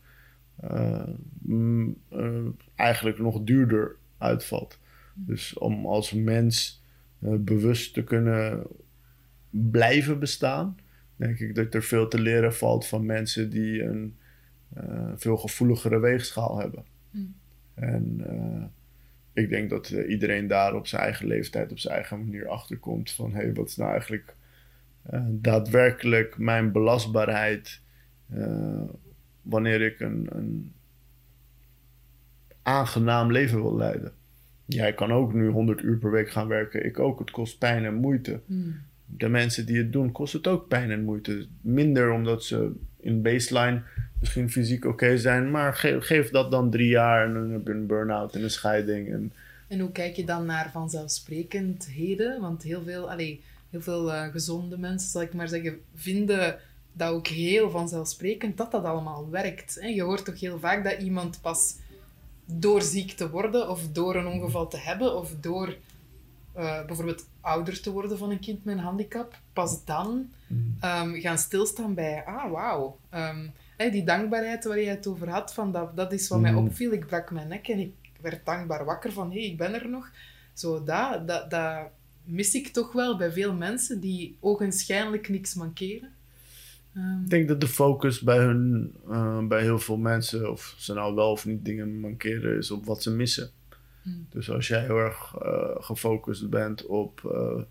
eigenlijk 2.76 3.19
nog 3.19 3.43
duurder 3.43 3.95
uitvalt. 4.17 4.80
Dus 5.13 5.57
om 5.57 5.86
als 5.86 6.11
mens 6.11 6.84
bewust 7.19 7.93
te 7.93 8.03
kunnen 8.03 8.63
blijven 9.54 10.20
bestaan, 10.20 10.78
denk 11.16 11.39
ik 11.39 11.56
dat 11.56 11.74
er 11.74 11.84
veel 11.84 12.08
te 12.08 12.20
leren 12.20 12.54
valt 12.54 12.88
van 12.88 13.06
mensen 13.06 13.49
die 13.49 13.84
een 13.84 14.18
uh, 14.78 15.12
veel 15.16 15.38
gevoeligere 15.38 15.99
weegschaal 15.99 16.60
hebben. 16.60 16.86
Hmm. 17.12 17.36
En 17.74 18.24
uh, 18.30 18.64
ik 19.34 19.49
denk 19.49 19.70
dat 19.70 19.89
eh, 19.89 20.10
iedereen 20.10 20.47
daar 20.47 20.76
op 20.76 20.88
zijn 20.88 21.01
eigen 21.01 21.28
leeftijd, 21.28 21.72
op 21.72 21.80
zijn 21.80 21.93
eigen 21.93 22.20
manier 22.20 22.47
achterkomt 22.47 23.12
van 23.12 23.34
hé, 23.34 23.41
hey, 23.41 23.54
wat 23.54 23.68
is 23.68 23.76
nou 23.76 23.91
eigenlijk 23.91 24.36
eh, 25.01 25.26
daadwerkelijk 25.30 26.38
mijn 26.38 26.72
belastbaarheid 26.72 27.82
eh, 28.30 28.84
wanneer 29.41 29.82
ik 29.82 29.99
een, 29.99 30.28
een 30.30 30.74
aangenaam 32.62 33.32
leven 33.32 33.62
wil 33.62 33.76
leiden. 33.76 34.14
Jij 34.66 34.93
kan 34.93 35.12
ook 35.12 35.34
nu 35.34 35.47
100 35.47 35.82
uur 35.82 35.97
per 35.97 36.12
week 36.12 36.30
gaan 36.30 36.47
werken, 36.47 36.86
ik 36.86 36.99
ook. 36.99 37.20
Het 37.20 37.32
kost 37.32 37.58
pijn 37.58 37.86
en 37.86 37.95
moeite. 37.95 38.41
Hmm. 38.45 38.82
De 39.18 39.30
mensen 39.30 39.66
die 39.66 39.78
het 39.78 39.93
doen, 39.93 40.11
kost 40.11 40.34
het 40.34 40.47
ook 40.47 40.68
pijn 40.68 40.91
en 40.91 41.03
moeite. 41.03 41.45
Minder 41.61 42.11
omdat 42.11 42.43
ze 42.43 42.72
in 42.99 43.22
baseline 43.22 43.82
misschien 44.20 44.51
fysiek 44.51 44.86
oké 44.86 45.18
zijn, 45.18 45.51
maar 45.51 45.74
geef, 45.99 46.30
dat 46.30 46.51
dan 46.51 46.70
drie 46.70 46.89
jaar 46.89 47.26
en 47.26 47.34
dan 47.34 47.51
heb 47.51 47.68
je 47.68 47.74
een 47.74 47.88
burn-out 47.88 48.36
en 48.36 48.43
een 48.43 48.49
scheiding. 48.49 49.11
En, 49.11 49.34
En 49.68 49.80
hoe 49.80 49.91
kijk 49.91 50.16
je 50.16 50.26
dan 50.26 50.45
naar 50.45 50.72
vanzelfsprekendheden? 50.72 52.41
Want 52.41 52.64
heel 52.64 52.84
veel, 52.84 53.11
allee, 53.11 53.41
heel 53.70 53.82
veel 53.82 54.14
eh, 54.14 54.32
gezonde 54.32 54.78
mensen, 54.78 55.09
zal 55.09 55.22
ik 55.22 55.34
maar 55.34 55.47
zeggen, 55.47 55.80
vinden 55.95 56.59
dat 56.93 57.11
ook 57.11 57.28
heel 57.28 57.70
vanzelfsprekend 57.70 58.57
dat 58.57 58.72
dat 58.72 58.84
allemaal 58.84 59.30
werkt. 59.30 59.78
Hè? 59.80 59.88
Je 59.88 60.01
hoort 60.01 60.26
toch 60.26 60.39
heel 60.39 60.59
vaak 60.59 60.84
dat 60.84 61.01
iemand 61.01 61.41
pas 61.41 61.76
door 62.45 62.82
ziek 62.82 63.11
te 63.11 63.30
worden 63.30 63.70
of 63.70 63.88
door 63.91 64.16
een 64.16 64.28
ongeval 64.28 64.68
te 64.68 64.78
hebben 64.78 65.16
of 65.18 65.36
door 65.39 65.76
eh, 66.54 66.86
bijvoorbeeld 66.86 67.28
ouder 67.41 67.82
te 67.82 67.91
worden 67.91 68.18
van 68.18 68.32
een 68.32 68.39
kind 68.39 68.64
met 68.66 68.78
een 68.78 68.84
handicap, 68.84 69.39
pas 69.54 69.86
dan 69.86 70.30
ehm, 70.80 71.14
gaan 71.20 71.38
stilstaan 71.38 71.93
bij, 71.93 72.26
ah 72.26 72.51
wauw, 72.51 72.99
ehm, 73.10 73.47
die 73.78 74.04
dankbaarheid 74.04 74.64
waar 74.66 74.80
je 74.80 74.88
het 74.88 75.08
over 75.08 75.30
had, 75.30 75.54
van 75.54 75.72
dat, 75.72 75.95
dat 75.95 76.14
is 76.14 76.28
wat 76.28 76.39
mij 76.39 76.51
Mm. 76.51 76.58
opviel. 76.58 76.91
Ik 76.91 77.06
brak 77.06 77.32
mijn 77.32 77.47
nek 77.47 77.68
en 77.68 77.80
ik 77.80 77.93
werd 78.22 78.45
dankbaar 78.45 78.86
wakker 78.86 79.12
van, 79.12 79.32
hé, 79.32 79.39
hey, 79.39 79.49
ik 79.49 79.58
ben 79.58 79.74
er 79.74 79.89
nog. 79.89 80.12
Zo, 80.54 80.84
dat, 80.84 81.28
dat, 81.28 81.49
dat 81.51 81.78
mis 82.24 82.54
ik 82.54 82.68
toch 82.68 82.91
wel 82.91 83.18
bij 83.18 83.32
veel 83.32 83.54
mensen 83.54 83.99
die 83.99 84.38
ogenschijnlijk 84.39 85.30
niks 85.30 85.54
mankeren. 85.54 86.10
Ehm, 86.95 87.24
Ik 87.24 87.30
denk 87.30 87.47
dat 87.47 87.62
de 87.62 87.68
focus 87.68 88.22
bij 88.22 88.38
hun, 88.38 88.93
eh, 89.10 89.47
bij 89.47 89.62
heel 89.62 89.80
veel 89.80 89.97
mensen, 89.97 90.51
of 90.51 90.76
ze 90.78 90.93
nou 90.93 91.16
wel 91.16 91.32
of 91.32 91.45
niet 91.45 91.66
dingen 91.66 91.99
mankeren, 91.99 92.58
is 92.58 92.72
op 92.72 92.86
wat 92.86 93.04
ze 93.04 93.12
missen. 93.12 93.49
Hmm. 94.04 94.28
Dus 94.30 94.49
als 94.51 94.68
jij 94.68 94.82
heel 94.82 94.97
erg 94.97 95.36
eh, 95.41 95.70
gefocust 95.76 96.49
bent 96.49 96.86
op 96.86 97.22
eh, 97.34 97.62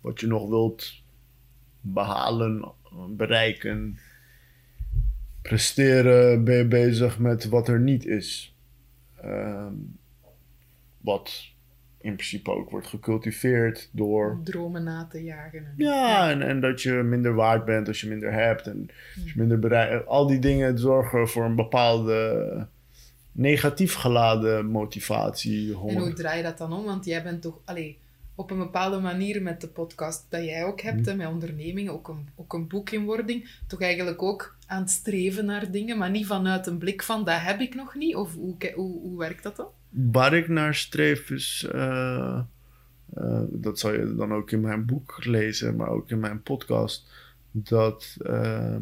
wat 0.00 0.20
je 0.20 0.26
nog 0.26 0.48
wilt 0.48 1.02
behalen, 1.80 2.72
bereiken, 3.08 3.98
presteren, 5.42 6.44
ben 6.44 6.56
je 6.56 6.66
bezig 6.66 7.18
met 7.18 7.48
wat 7.48 7.68
er 7.68 7.80
niet 7.80 8.06
is. 8.06 8.54
Ehm, 9.22 9.74
wat 11.00 11.48
in 12.00 12.14
principe 12.14 12.50
ook 12.50 12.70
wordt 12.70 12.86
gecultiveerd 12.86 13.88
door 13.92 14.40
dromen 14.44 14.82
na 14.84 15.06
te 15.06 15.22
jagen. 15.22 15.58
en- 15.66 15.74
ja, 15.76 16.30
en, 16.30 16.42
en 16.42 16.60
dat 16.60 16.82
je 16.82 16.92
minder 16.92 17.34
waard 17.34 17.64
bent 17.64 17.88
als 17.88 18.00
je 18.00 18.08
minder 18.08 18.32
hebt 18.32 18.66
en 18.66 18.86
als 19.22 19.32
je 19.32 19.38
minder 19.38 19.58
bereikt. 19.58 20.06
Al 20.06 20.26
die 20.26 20.38
dingen 20.38 20.78
zorgen 20.78 21.28
voor 21.28 21.44
een 21.44 21.56
bepaalde 21.56 22.66
negatief 23.32 23.94
geladen 23.94 24.66
motivatie. 24.66 25.72
En 25.86 25.98
hoe 25.98 26.12
draai 26.12 26.36
je 26.36 26.42
dat 26.42 26.58
dan 26.58 26.72
om? 26.72 26.84
Want 26.84 27.04
jij 27.04 27.22
bent 27.22 27.42
toch 27.42 27.58
allee, 27.64 27.98
op 28.34 28.50
een 28.50 28.58
bepaalde 28.58 28.98
manier 28.98 29.42
met 29.42 29.60
de 29.60 29.68
podcast 29.68 30.26
dat 30.28 30.44
jij 30.44 30.64
ook 30.64 30.80
hebt, 30.80 31.00
Mhm. 31.00 31.08
hè, 31.08 31.14
met 31.16 31.26
ondernemingen, 31.28 31.92
ook 31.92 32.08
een, 32.08 32.28
ook 32.34 32.52
een 32.52 32.68
boek 32.68 32.90
in 32.90 33.04
wording, 33.04 33.50
toch 33.66 33.80
eigenlijk 33.80 34.22
ook 34.22 34.56
aan 34.66 34.80
het 34.80 34.90
streven 34.90 35.44
naar 35.44 35.70
dingen, 35.70 35.98
maar 35.98 36.10
niet 36.10 36.26
vanuit 36.26 36.66
een 36.66 36.78
blik 36.78 37.02
van 37.02 37.24
dat 37.24 37.40
heb 37.40 37.60
ik 37.60 37.74
nog 37.74 37.94
niet? 37.94 38.14
Of 38.14 38.34
hoe, 38.34 38.56
hoe, 38.74 39.00
hoe 39.00 39.18
werkt 39.18 39.42
dat 39.42 39.56
dan? 39.56 39.66
Waar 39.90 40.34
ik 40.34 40.48
naar 40.48 40.74
streef 40.74 41.30
is, 41.30 41.66
eh, 41.72 42.40
eh, 43.14 43.42
dat 43.48 43.78
zal 43.78 43.92
je 43.92 44.14
dan 44.14 44.32
ook 44.32 44.50
in 44.50 44.60
mijn 44.60 44.86
boek 44.86 45.24
lezen, 45.24 45.76
maar 45.76 45.88
ook 45.88 46.10
in 46.10 46.20
mijn 46.20 46.42
podcast, 46.42 47.10
dat 47.50 48.16
eh, 48.24 48.76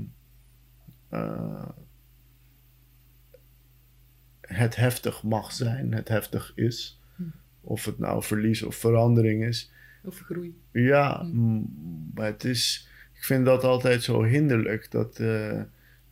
het 4.57 4.77
heftig 4.77 5.23
mag 5.23 5.53
zijn, 5.53 5.93
het 5.95 6.09
heftig 6.09 6.53
is. 6.55 7.01
Hm. 7.17 7.23
Of 7.61 7.85
het 7.85 7.99
nou 7.99 8.23
verlies 8.23 8.63
of 8.63 8.75
verandering 8.77 9.45
is. 9.45 9.71
Of 10.05 10.19
groei? 10.19 10.61
Ja, 10.73 11.23
Mm. 11.33 11.53
m- 11.55 12.11
maar 12.15 12.27
het 12.27 12.45
is. 12.45 12.89
Ik 13.15 13.25
vind 13.25 13.45
dat 13.45 13.65
altijd 13.65 14.03
zo 14.03 14.23
hinderlijk 14.23 14.91
dat 14.91 15.19
eh, 15.19 15.61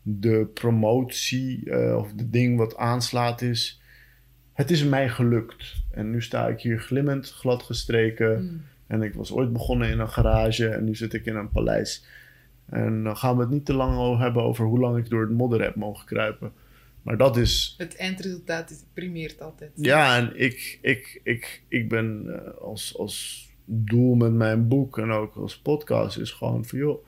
de 0.03 0.47
promotie 0.55 1.70
eh, 1.70 1.97
of 1.97 2.12
de 2.12 2.30
ding 2.30 2.59
wat 2.59 2.76
aanslaat 2.76 3.43
is. 3.43 3.80
Het 4.53 4.70
is 4.70 4.84
mij 4.84 5.09
gelukt. 5.09 5.74
En 5.91 6.11
nu 6.11 6.22
sta 6.22 6.49
ik 6.49 6.61
hier 6.61 6.78
glimmend, 6.80 7.30
glad 7.30 7.62
gestreken. 7.62 8.37
Hmm. 8.39 8.62
En 8.87 9.03
ik 9.03 9.14
was 9.14 9.32
ooit 9.32 9.53
begonnen 9.53 9.89
in 9.91 9.99
een 9.99 10.09
garage 10.11 10.68
en 10.68 10.84
nu 10.84 10.95
zit 10.95 11.12
ik 11.12 11.26
in 11.26 11.34
een 11.37 11.51
paleis. 11.51 12.05
En 12.66 13.03
dan 13.05 13.16
gaan 13.16 13.34
we 13.37 13.41
het 13.43 13.51
niet 13.51 13.64
te 13.64 13.74
lang 13.74 13.97
over 13.99 14.22
hebben 14.22 14.43
over 14.43 14.64
hoe 14.64 14.78
lang 14.78 14.99
ik 14.99 15.09
door 15.09 15.20
het 15.20 15.30
modder 15.30 15.62
heb 15.62 15.74
mogen 15.74 16.07
kruipen. 16.07 16.53
Maar 17.07 17.17
dat 17.17 17.37
is 17.37 17.75
Het 17.79 17.97
eindresultaat 17.97 18.71
is, 18.71 18.85
primeert 18.95 19.41
altijd. 19.41 19.71
ja, 19.75 20.17
en 20.17 20.41
ik, 20.41 20.79
ik, 20.83 21.21
ik, 21.23 21.63
ik 21.69 21.89
ben 21.89 22.25
eh, 22.27 22.55
als, 22.61 22.99
als 22.99 23.49
doel 23.65 24.15
met 24.15 24.33
mijn 24.33 24.69
boek 24.69 24.99
en 24.99 25.11
ook 25.11 25.35
als 25.35 25.59
podcast 25.59 26.19
is 26.19 26.31
gewoon 26.31 26.65
van 26.65 26.79
joh, 26.79 27.07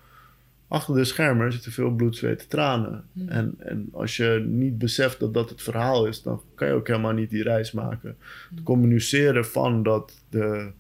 achter 0.69 0.95
de 0.95 1.05
schermen 1.05 1.53
zitten 1.53 1.73
veel 1.73 1.91
bloed, 1.91 2.17
zweet 2.17 2.43
en 2.43 2.49
tranen. 2.49 3.05
Hmm. 3.13 3.29
En, 3.29 3.55
en 3.59 3.89
als 3.93 4.17
je 4.17 4.45
niet 4.49 4.79
beseft 4.79 5.21
dat 5.21 5.35
dat 5.35 5.51
het 5.51 5.63
verhaal 5.63 6.07
is, 6.07 6.23
dan 6.23 6.43
kan 6.55 6.69
je 6.69 6.75
ook 6.75 6.87
helemaal 6.87 7.13
niet 7.13 7.31
die 7.31 7.43
reis 7.43 7.73
maken. 7.73 8.17
Het 8.51 8.63
communiceren 8.63 9.47
van 9.47 9.83
dat 9.83 10.25
de 10.29 10.73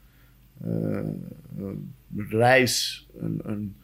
eh, 0.61 0.99
eh, 0.99 1.75
reis 2.17 3.07
een, 3.17 3.41
een, 3.45 3.77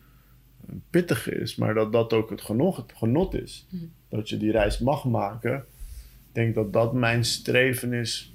een 0.66 0.82
pittige 0.90 1.34
is, 1.34 1.56
maar 1.56 1.74
dat 1.74 1.92
dat 1.92 2.12
ook 2.12 2.30
het 2.30 2.40
genot, 2.40 2.76
het 2.76 2.92
genot 2.96 3.34
is. 3.34 3.66
Hmm. 3.70 3.92
Dat 4.16 4.28
je 4.28 4.36
die 4.36 4.50
reis 4.50 4.78
mag 4.78 5.04
maken. 5.04 5.54
Ik 6.28 6.32
denk 6.32 6.54
dat 6.54 6.72
dat 6.72 6.92
mijn 6.92 7.24
streven 7.24 7.92
is, 7.92 8.32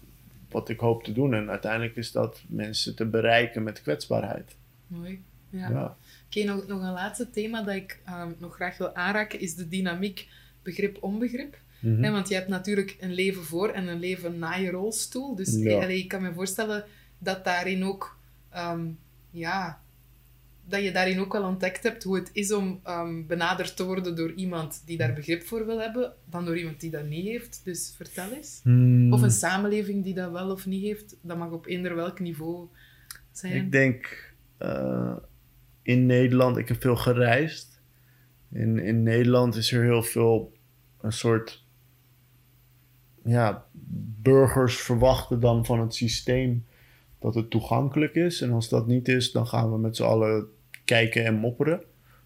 wat 0.50 0.70
ik 0.70 0.80
hoop 0.80 1.04
te 1.04 1.12
doen. 1.12 1.34
En 1.34 1.50
uiteindelijk 1.50 1.96
is 1.96 2.12
dat 2.12 2.42
mensen 2.48 2.96
te 2.96 3.06
bereiken 3.06 3.64
met 3.64 3.82
kwetsbaarheid. 3.82 4.56
Mooi. 4.88 5.22
Ja. 5.50 5.70
Ja. 5.70 5.96
Oké, 6.26 6.44
nog, 6.44 6.68
nog 6.68 6.82
een 6.82 6.92
laatste 6.92 7.30
thema 7.30 7.64
dat 7.64 7.76
ik 7.76 8.00
ehm, 8.06 8.32
nog 8.38 8.56
graag 8.56 8.78
wil 8.78 8.96
aanraken, 8.96 9.40
is 9.40 9.56
de 9.56 9.68
dynamiek 9.68 10.28
begrip-onbegrip. 10.64 11.58
Hè, 11.80 12.12
want 12.12 12.28
je 12.28 12.34
hebt 12.36 12.48
natuurlijk 12.48 12.98
een 13.00 13.14
leven 13.14 13.44
voor 13.44 13.70
en 13.70 13.88
een 13.88 14.00
leven 14.00 14.40
na 14.40 14.54
je 14.56 14.70
rolstoel. 14.70 15.36
Dus 15.36 15.56
Ja. 15.56 15.82
allee, 15.84 15.98
ik 15.98 16.08
kan 16.08 16.22
me 16.22 16.34
voorstellen 16.34 16.86
dat 17.18 17.44
daarin 17.46 17.84
ook... 17.86 18.18
ehm, 18.50 18.86
ja, 19.32 19.82
dat 20.70 20.84
je 20.84 20.92
daarin 20.92 21.20
ook 21.20 21.34
wel 21.34 21.44
ontdekt 21.44 21.84
hebt 21.84 22.04
hoe 22.04 22.16
het 22.16 22.30
is 22.34 22.52
om 22.52 22.80
ehm, 22.84 23.26
benaderd 23.28 23.76
te 23.76 23.86
worden 23.86 24.16
door 24.16 24.32
iemand 24.32 24.82
die 24.86 24.98
daar 24.98 25.14
begrip 25.14 25.44
voor 25.44 25.66
wil 25.66 25.80
hebben, 25.80 26.14
dan 26.30 26.46
door 26.46 26.58
iemand 26.58 26.80
die 26.80 26.92
dat 26.92 27.08
niet 27.08 27.26
heeft. 27.26 27.62
Dus 27.64 27.94
vertel 27.98 28.32
eens. 28.32 28.60
Hmm. 28.64 29.14
Of 29.14 29.22
een 29.22 29.32
samenleving 29.32 30.04
die 30.04 30.14
dat 30.14 30.32
wel 30.32 30.52
of 30.52 30.66
niet 30.66 30.84
heeft. 30.84 31.18
Dat 31.22 31.38
mag 31.38 31.52
op 31.52 31.66
eender 31.66 31.96
welk 31.96 32.20
niveau 32.20 32.68
zijn. 33.32 33.56
Ik 33.56 33.72
denk 33.72 34.34
eh, 34.58 35.16
in 35.82 36.06
Nederland, 36.06 36.58
ik 36.58 36.68
heb 36.68 36.82
veel 36.82 36.96
gereisd. 36.96 37.82
In, 38.52 38.80
in 38.80 39.04
Nederland 39.04 39.56
is 39.56 39.72
er 39.72 39.84
heel 39.84 40.04
veel 40.04 40.54
een 41.02 41.14
soort. 41.14 41.68
Ja, 43.24 43.66
burgers 44.22 44.82
verwachten 44.82 45.40
dan 45.40 45.66
van 45.66 45.80
het 45.80 45.96
systeem 45.96 46.66
dat 47.20 47.36
het 47.36 47.50
toegankelijk 47.50 48.16
is. 48.16 48.42
En 48.42 48.52
als 48.52 48.70
dat 48.70 48.88
niet 48.88 49.08
is, 49.08 49.32
dan 49.32 49.48
gaan 49.48 49.72
we 49.72 49.78
met 49.78 49.96
z'n 49.96 50.04
allen 50.04 50.48
kijken 50.90 51.26
en 51.26 51.36
mopperen. 51.36 51.82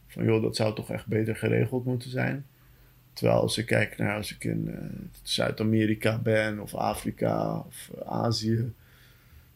Van 0.07 0.23
joh, 0.23 0.41
dat 0.41 0.55
zou 0.55 0.75
toch 0.75 0.91
echt 0.91 1.05
beter 1.05 1.35
geregeld 1.35 1.85
moeten 1.85 2.09
zijn. 2.09 2.45
Terwijl 3.13 3.39
als 3.39 3.57
ik 3.57 3.65
kijk 3.65 3.97
naar 3.97 4.15
als 4.15 4.33
ik 4.35 4.43
in 4.43 4.69
eh, 4.69 4.77
Zuid-Amerika 5.23 6.17
ben 6.17 6.59
of 6.59 6.75
Afrika 6.75 7.57
of 7.57 7.91
eh, 7.95 8.07
Azië, 8.07 8.73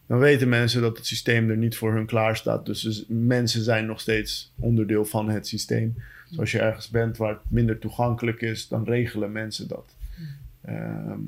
dan 0.05 0.19
weten 0.19 0.49
mensen 0.49 0.81
dat 0.81 0.97
het 0.97 1.05
systeem 1.05 1.49
er 1.49 1.57
niet 1.57 1.77
voor 1.77 1.93
hun 1.93 2.05
klaar 2.05 2.37
staat. 2.37 2.65
Dus 2.65 3.05
mensen 3.07 3.63
zijn 3.63 3.85
nog 3.85 3.99
steeds 3.99 4.53
onderdeel 4.59 5.05
van 5.05 5.29
het 5.29 5.47
systeem. 5.47 5.95
Dus 6.29 6.39
als 6.39 6.51
je 6.51 6.59
ergens 6.59 6.89
bent 6.89 7.17
waar 7.17 7.33
het 7.33 7.51
minder 7.51 7.79
toegankelijk 7.79 8.41
is, 8.41 8.67
dan 8.67 8.83
regelen 8.83 9.31
mensen 9.31 9.67
dat. 9.67 9.95
Ehm, 10.61 11.19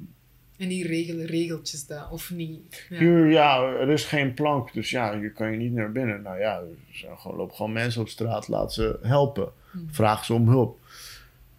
En 0.60 0.68
die 0.68 0.88
regelen 0.88 1.26
regeltjes 1.26 1.86
daar, 1.86 2.12
of 2.12 2.32
niet. 2.32 2.86
Ja. 2.89 3.26
Ja, 3.26 3.64
er 3.64 3.89
is 3.89 4.03
geen 4.03 4.34
plank, 4.34 4.74
dus 4.74 4.89
ja, 4.89 5.20
hier 5.20 5.32
kan 5.32 5.51
je 5.51 5.57
niet 5.57 5.74
naar 5.74 5.91
binnen. 5.91 6.22
Nou 6.22 6.39
ja, 6.39 6.60
er 6.60 7.18
gewoon, 7.18 7.38
lopen 7.38 7.55
gewoon 7.55 7.72
mensen 7.74 8.01
op 8.01 8.10
straat, 8.10 8.47
laat 8.47 8.74
ze 8.74 8.99
helpen. 9.01 9.51
Vraag 9.88 10.26
ze 10.26 10.34
om 10.34 10.47
hulp. 10.47 10.80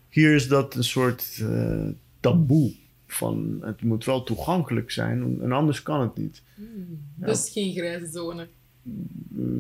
Hier 0.09 0.35
is 0.35 0.49
dat 0.49 0.75
een 0.75 0.85
soort 0.85 1.39
eh, 1.41 1.89
taboe. 2.21 2.73
Van, 3.07 3.59
het 3.61 3.83
moet 3.83 4.05
wel 4.05 4.23
toegankelijk 4.23 4.91
zijn, 4.91 5.39
en 5.43 5.53
anders 5.53 5.83
kan 5.83 6.01
het 6.01 6.17
niet. 6.17 6.43
Hmm. 6.55 7.01
Ja. 7.21 7.27
Dus 7.27 7.51
geen 7.51 7.73
grijze 7.73 8.07
zone. 8.07 8.49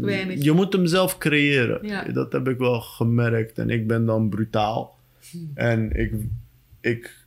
Weinig. 0.01 0.43
Je 0.43 0.53
moet 0.53 0.73
hem 0.73 0.87
zelf 0.87 1.19
creëren. 1.19 1.87
Ja. 1.87 2.05
Dat 2.05 2.33
heb 2.33 2.49
ik 2.49 2.59
wel 2.59 2.81
gemerkt. 2.81 3.59
En 3.59 3.71
ik 3.71 3.87
ben 3.87 4.07
dan 4.07 4.29
brutaal. 4.29 4.99
Hmm. 5.31 5.51
En 5.55 5.93
ik, 5.93 6.13
ik 6.81 7.20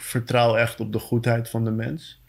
vertrouw 0.00 0.56
echt 0.56 0.80
op 0.80 0.92
de 0.92 0.98
goedheid 0.98 1.48
van 1.48 1.64
de 1.64 1.70
mens. 1.70 2.20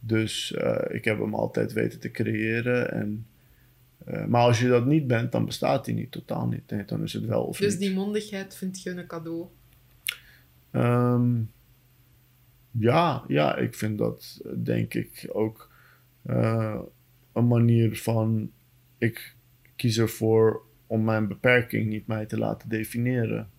Dus 0.00 0.52
eh, 0.52 0.96
ik 0.96 1.04
heb 1.04 1.18
hem 1.18 1.34
altijd 1.34 1.72
weten 1.72 2.00
te 2.00 2.10
creëren. 2.10 2.92
En, 2.92 3.26
eh, 4.04 4.24
maar 4.24 4.42
als 4.42 4.60
je 4.60 4.68
dat 4.68 4.86
niet 4.86 5.06
bent, 5.06 5.32
dan 5.32 5.44
bestaat 5.44 5.86
hij 5.86 5.94
niet, 5.94 6.10
totaal 6.10 6.46
niet. 6.46 6.70
Nee, 6.70 6.84
dan 6.84 7.02
is 7.02 7.12
het 7.12 7.24
wel 7.24 7.44
of 7.44 7.58
Dus 7.58 7.72
niet. 7.72 7.80
die 7.80 7.94
mondigheid 7.94 8.56
vind 8.56 8.82
je 8.82 8.90
een 8.90 9.06
cadeau. 9.06 9.46
Ehm, 10.70 11.40
ja, 12.70 13.24
ja, 13.28 13.56
ik 13.56 13.74
vind 13.74 13.98
dat 13.98 14.40
denk 14.62 14.94
ik 14.94 15.28
ook 15.32 15.70
eh, 16.22 16.80
een 17.32 17.46
manier 17.46 17.96
van... 17.98 18.50
Ik 18.98 19.34
kies 19.76 19.98
ervoor 19.98 20.62
om 20.86 21.04
mijn 21.04 21.28
beperking 21.28 21.88
niet 21.88 22.06
mij 22.06 22.26
te 22.26 22.38
laten 22.38 22.68
definiëren. 22.68 23.50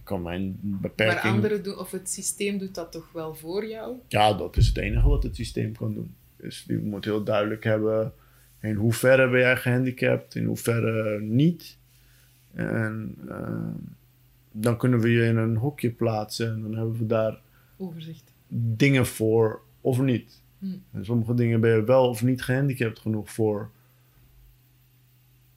Ik 0.00 0.06
kan 0.06 0.22
mijn 0.22 0.58
Maar 0.62 0.80
beperking... 0.80 1.34
anderen 1.34 1.62
doen, 1.62 1.78
of 1.78 1.90
het 1.90 2.10
systeem 2.10 2.58
doet 2.58 2.74
dat 2.74 2.92
toch 2.92 3.12
wel 3.12 3.34
voor 3.34 3.66
jou? 3.66 3.96
Ja, 4.08 4.32
dat 4.34 4.56
is 4.56 4.66
het 4.66 4.76
enige 4.76 5.08
wat 5.08 5.22
het 5.22 5.36
systeem 5.36 5.76
kan 5.76 5.94
doen. 5.94 6.14
Dus 6.36 6.64
die 6.66 6.78
moet 6.78 7.04
heel 7.04 7.24
duidelijk 7.24 7.64
hebben 7.64 8.12
in 8.60 8.74
hoeverre 8.74 9.30
ben 9.30 9.40
jij 9.40 9.56
gehandicapt, 9.56 10.34
in 10.34 10.44
hoeverre 10.44 11.20
niet. 11.20 11.78
En 12.52 13.14
eh, 13.28 13.68
dan 14.52 14.76
kunnen 14.76 15.00
we 15.00 15.10
je 15.10 15.24
in 15.24 15.36
een 15.36 15.56
hokje 15.56 15.90
plaatsen 15.90 16.52
en 16.52 16.62
dan 16.62 16.74
hebben 16.74 16.98
we 16.98 17.06
daar 17.06 17.40
Overzicht. 17.76 18.32
dingen 18.48 19.06
voor 19.06 19.60
of 19.80 20.00
niet. 20.00 20.42
Hm. 20.58 20.76
En 20.92 21.04
sommige 21.04 21.34
dingen 21.34 21.60
ben 21.60 21.76
je 21.76 21.84
wel 21.84 22.08
of 22.08 22.22
niet 22.22 22.42
gehandicapt 22.42 22.98
genoeg 22.98 23.30
voor. 23.30 23.70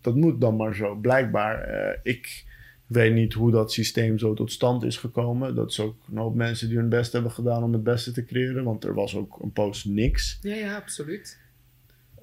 Dat 0.02 0.16
moet 0.16 0.42
dan 0.42 0.56
maar 0.56 0.76
zo. 0.76 0.96
Blijkbaar, 0.96 1.62
eh, 1.62 2.00
ik 2.04 2.46
weet 2.94 3.14
niet 3.14 3.34
hoe 3.34 3.52
dat 3.52 3.72
systeem 3.72 4.18
zo 4.18 4.34
tot 4.34 4.52
stand 4.52 4.84
is 4.84 4.98
gekomen. 4.98 5.56
Dat 5.56 5.70
is 5.70 5.80
ook 5.80 5.96
een 6.12 6.18
hoop 6.18 6.36
mensen 6.36 6.68
die 6.68 6.78
hun 6.78 6.90
best 6.90 7.14
hebben 7.14 7.32
gedaan 7.32 7.64
om 7.64 7.74
het 7.74 7.84
beste 7.84 8.12
te 8.12 8.26
creëren. 8.26 8.64
Want 8.64 8.84
er 8.84 8.94
was 8.94 9.16
ook 9.16 9.40
een 9.42 9.52
post 9.52 9.86
niks. 9.86 10.40
Ja, 10.42 10.56
ja, 10.56 10.76
absoluut. 10.76 11.40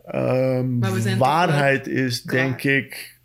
Ehm, 0.05 0.79
Maar 0.79 0.93
we 0.93 1.01
zijn 1.01 1.19
toch 1.19 1.27
waarheid 1.27 1.87
is, 1.87 2.23
klaar. 2.23 2.43
denk 2.43 2.63
ik, 2.63 3.19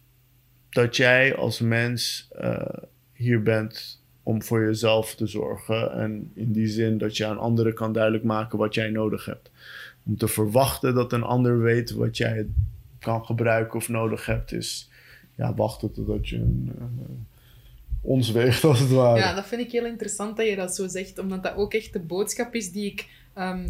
dat 0.69 0.95
jij 0.95 1.35
als 1.35 1.59
mens 1.59 2.29
eh, 2.35 2.67
hier 3.13 3.43
bent 3.43 4.03
om 4.23 4.43
voor 4.43 4.63
jezelf 4.63 5.15
te 5.15 5.27
zorgen. 5.27 5.91
En 5.91 6.31
in 6.33 6.51
die 6.51 6.67
zin 6.67 6.97
dat 6.97 7.17
je 7.17 7.25
aan 7.25 7.37
anderen 7.37 7.73
kan 7.73 7.93
duidelijk 7.93 8.23
maken 8.23 8.57
wat 8.57 8.73
jij 8.73 8.89
nodig 8.89 9.25
hebt. 9.25 9.51
Om 10.05 10.17
te 10.17 10.27
verwachten 10.27 10.93
dat 10.93 11.13
een 11.13 11.23
ander 11.23 11.59
weet 11.61 11.91
wat 11.91 12.17
jij 12.17 12.47
kan 12.99 13.25
gebruiken 13.25 13.75
of 13.77 13.89
nodig 13.89 14.25
hebt, 14.25 14.51
is 14.51 14.89
ja, 15.35 15.53
wachten 15.53 15.91
totdat 15.91 16.29
je 16.29 16.35
een, 16.35 16.71
eh, 16.79 16.85
ons 18.05 18.31
weegt, 18.31 18.63
als 18.71 18.79
het 18.79 18.89
ware. 18.89 19.19
Ja, 19.19 19.33
dat 19.33 19.45
vind 19.45 19.61
ik 19.61 19.71
heel 19.71 19.85
interessant 19.85 20.37
dat 20.37 20.47
je 20.47 20.55
dat 20.55 20.75
zo 20.75 20.87
zegt, 20.87 21.19
omdat 21.19 21.43
dat 21.43 21.55
ook 21.55 21.73
echt 21.73 21.93
de 21.93 21.99
boodschap 21.99 22.55
is 22.55 22.71
die 22.71 22.91
ik 22.91 23.07
ehm, 23.33 23.67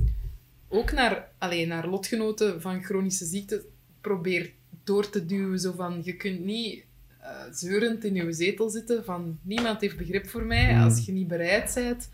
ook 0.67 0.91
naar, 0.91 1.27
alleen 1.37 1.67
naar 1.67 1.87
lotgenoten 1.87 2.61
van 2.61 2.83
chronische 2.83 3.25
ziekte 3.25 3.65
probeer 4.01 4.51
door 4.83 5.09
te 5.09 5.25
duwen. 5.25 5.59
Zo 5.59 5.73
van, 5.75 6.01
je 6.03 6.15
kunt 6.15 6.45
niet 6.45 6.83
eh, 7.19 7.29
zeurend 7.51 8.03
in 8.03 8.13
je 8.15 8.31
zetel 8.33 8.69
zitten 8.69 9.05
van 9.05 9.39
niemand 9.41 9.81
heeft 9.81 9.97
begrip 9.97 10.27
voor 10.27 10.43
mij 10.45 10.73
Mm. 10.73 10.83
als 10.83 11.05
je 11.05 11.11
niet 11.11 11.27
bereid 11.27 11.71
bent 11.73 12.09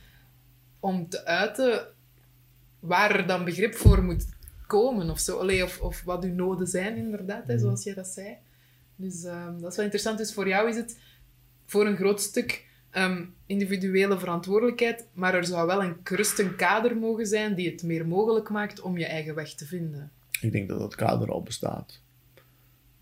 om 0.79 1.09
te 1.09 1.25
uiten 1.25 1.87
waar 2.79 3.15
er 3.15 3.27
dan 3.27 3.45
begrip 3.45 3.75
voor 3.75 4.03
moet 4.03 4.25
komen 4.67 5.09
of 5.09 5.19
zo. 5.19 5.37
Allee, 5.37 5.63
of, 5.63 5.79
of 5.79 6.01
wat 6.03 6.23
uw 6.23 6.33
noden 6.33 6.67
zijn, 6.67 6.95
inderdaad, 6.97 7.47
hè, 7.47 7.53
Mm. 7.53 7.59
zoals 7.59 7.83
jij 7.83 7.93
dat 7.93 8.07
zei. 8.07 8.35
Dus 8.95 9.23
ehm, 9.23 9.59
dat 9.59 9.69
is 9.71 9.75
wel 9.75 9.85
interessant. 9.85 10.17
Dus 10.17 10.33
voor 10.33 10.47
jou 10.47 10.69
is 10.69 10.75
het 10.75 10.97
voor 11.71 11.85
een 11.85 11.95
groot 11.95 12.21
stuk 12.21 12.65
ehm, 12.89 13.23
individuele 13.45 14.19
verantwoordelijkheid, 14.19 15.07
maar 15.13 15.33
er 15.33 15.45
zou 15.45 15.67
wel 15.67 15.83
een 15.83 16.55
kader 16.55 16.97
mogen 16.97 17.25
zijn 17.25 17.55
die 17.55 17.69
het 17.71 17.83
meer 17.83 18.07
mogelijk 18.07 18.49
maakt 18.49 18.81
om 18.81 18.97
je 18.97 19.05
eigen 19.05 19.35
weg 19.35 19.53
te 19.53 19.65
vinden. 19.65 20.11
Ik 20.41 20.51
denk 20.51 20.67
dat 20.69 20.79
dat 20.79 20.95
kader 20.95 21.31
al 21.31 21.43
bestaat. 21.43 22.01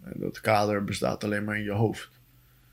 En 0.04 0.20
dat 0.20 0.42
kader 0.42 0.84
bestaat 0.84 1.24
alleen 1.24 1.44
maar 1.44 1.58
in 1.58 1.64
je 1.64 1.72
hoofd. 1.72 2.10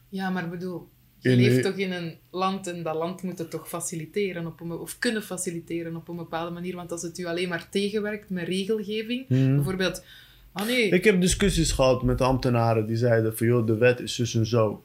Ja, 0.09 0.31
maar 0.31 0.45
ik 0.45 0.51
bedoel, 0.51 0.89
je 1.19 1.31
In- 1.31 1.37
leeft 1.37 1.63
toch 1.63 1.77
in 1.77 1.93
een 1.93 2.19
land 2.31 2.67
en 2.67 2.83
dat 2.83 2.95
land 2.95 3.23
moet 3.23 3.39
het 3.39 3.51
toch 3.51 3.69
faciliteren 3.69 4.47
op 4.47 4.61
een, 4.61 4.73
of 4.73 4.99
kunnen 4.99 5.23
faciliteren 5.23 5.97
op 5.97 6.09
een 6.09 6.17
bepaalde 6.17 6.51
manier. 6.51 6.75
Want 6.77 6.93
als 6.93 7.03
het 7.03 7.19
u 7.19 7.25
alleen 7.25 7.49
maar 7.49 7.69
tegenwerkt 7.69 8.31
met 8.31 8.49
regelgeving, 8.49 9.27
bijvoorbeeld, 9.29 10.05
ah 10.53 10.67
nee, 10.67 10.89
Ik 10.89 11.05
heb 11.05 11.21
discussies 11.21 11.73
gehad 11.73 12.03
met 12.03 12.21
ambtenaren 12.21 12.87
die 12.87 12.97
zeiden 12.97 13.37
van 13.37 13.47
joh, 13.47 13.67
de 13.67 13.77
wet 13.77 14.01
is 14.01 14.15
dus 14.15 14.35
en 14.35 14.47
zo. 14.47 14.85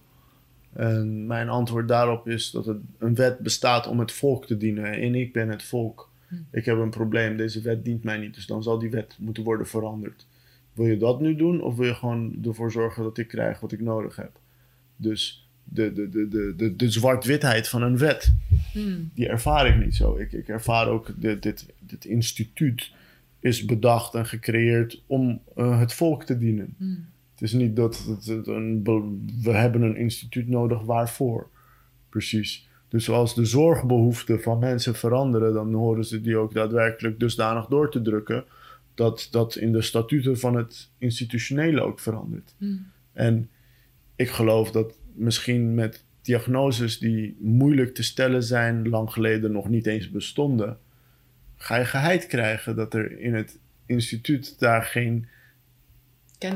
En 0.73 1.27
mijn 1.27 1.49
antwoord 1.49 1.87
daarop 1.87 2.27
is 2.27 2.51
dat 2.51 2.65
het, 2.65 2.77
een 2.97 3.15
wet 3.15 3.39
bestaat 3.39 3.87
om 3.87 3.99
het 3.99 4.11
volk 4.11 4.45
te 4.45 4.57
dienen. 4.57 4.93
En 4.93 5.15
ik 5.15 5.33
ben 5.33 5.49
het 5.49 5.63
volk. 5.63 6.09
Hm. 6.27 6.35
Ik 6.51 6.65
heb 6.65 6.77
een 6.77 6.89
probleem, 6.89 7.37
deze 7.37 7.61
wet 7.61 7.85
dient 7.85 8.03
mij 8.03 8.17
niet. 8.17 8.33
Dus 8.33 8.45
dan 8.45 8.63
zal 8.63 8.79
die 8.79 8.89
wet 8.89 9.15
moeten 9.19 9.43
worden 9.43 9.67
veranderd. 9.67 10.27
Wil 10.73 10.85
je 10.85 10.97
dat 10.97 11.21
nu 11.21 11.35
doen 11.35 11.61
of 11.61 11.75
wil 11.75 11.85
je 11.85 11.95
gewoon 11.95 12.35
ervoor 12.43 12.71
zorgen 12.71 13.03
dat 13.03 13.17
ik 13.17 13.27
krijg 13.27 13.59
wat 13.59 13.71
ik 13.71 13.81
nodig 13.81 14.15
heb? 14.15 14.39
Dus 14.95 15.49
de, 15.63 15.93
de, 15.93 16.09
de, 16.09 16.27
de, 16.27 16.53
de, 16.57 16.75
de 16.75 16.91
zwart-witheid 16.91 17.67
van 17.67 17.81
een 17.81 17.97
wet, 17.97 18.33
hmm, 18.71 19.11
die 19.13 19.27
ervaar 19.27 19.67
ik 19.67 19.85
niet 19.85 19.95
zo. 19.95 20.17
Ik, 20.17 20.31
ik 20.31 20.47
ervaar 20.47 20.87
ook 20.87 21.13
dit, 21.15 21.43
dit, 21.43 21.65
dit 21.79 22.05
instituut 22.05 22.91
is 23.39 23.65
bedacht 23.65 24.13
en 24.13 24.25
gecreëerd 24.25 25.03
om 25.07 25.41
eh, 25.55 25.79
het 25.79 25.93
volk 25.93 26.23
te 26.23 26.37
dienen. 26.37 26.75
hmm, 26.77 27.05
Het 27.41 27.49
is 27.49 27.55
niet 27.55 27.75
dat 27.75 28.05
een, 28.45 28.81
we 29.43 29.51
hebben 29.51 29.81
een 29.81 29.95
instituut 29.95 30.47
nodig 30.47 30.81
waarvoor. 30.81 31.47
Precies. 32.09 32.67
Dus 32.87 33.09
als 33.09 33.35
de 33.35 33.45
zorgbehoeften 33.45 34.41
van 34.41 34.59
mensen 34.59 34.95
veranderen, 34.95 35.53
dan 35.53 35.73
horen 35.73 36.05
ze 36.05 36.21
die 36.21 36.37
ook 36.37 36.53
daadwerkelijk 36.53 37.19
dusdanig 37.19 37.65
door 37.65 37.91
te 37.91 38.01
drukken 38.01 38.43
dat 38.93 39.27
dat 39.31 39.55
in 39.55 39.71
de 39.71 39.81
statuten 39.81 40.39
van 40.39 40.55
het 40.55 40.89
institutionele 40.97 41.81
ook 41.81 41.99
verandert. 41.99 42.55
hmm. 42.57 42.85
En 43.13 43.49
ik 44.15 44.29
geloof 44.29 44.71
dat 44.71 44.97
misschien 45.13 45.73
met 45.73 46.03
diagnoses 46.21 46.99
die 46.99 47.37
moeilijk 47.39 47.95
te 47.95 48.03
stellen 48.03 48.43
zijn, 48.43 48.89
lang 48.89 49.11
geleden 49.11 49.51
nog 49.51 49.69
niet 49.69 49.85
eens 49.85 50.11
bestonden, 50.11 50.77
ga 51.55 51.77
je 51.77 51.85
geheid 51.85 52.27
krijgen 52.27 52.75
dat 52.75 52.93
er 52.93 53.19
in 53.19 53.33
het 53.33 53.59
instituut 53.85 54.59
daar 54.59 54.83
geen 54.83 55.27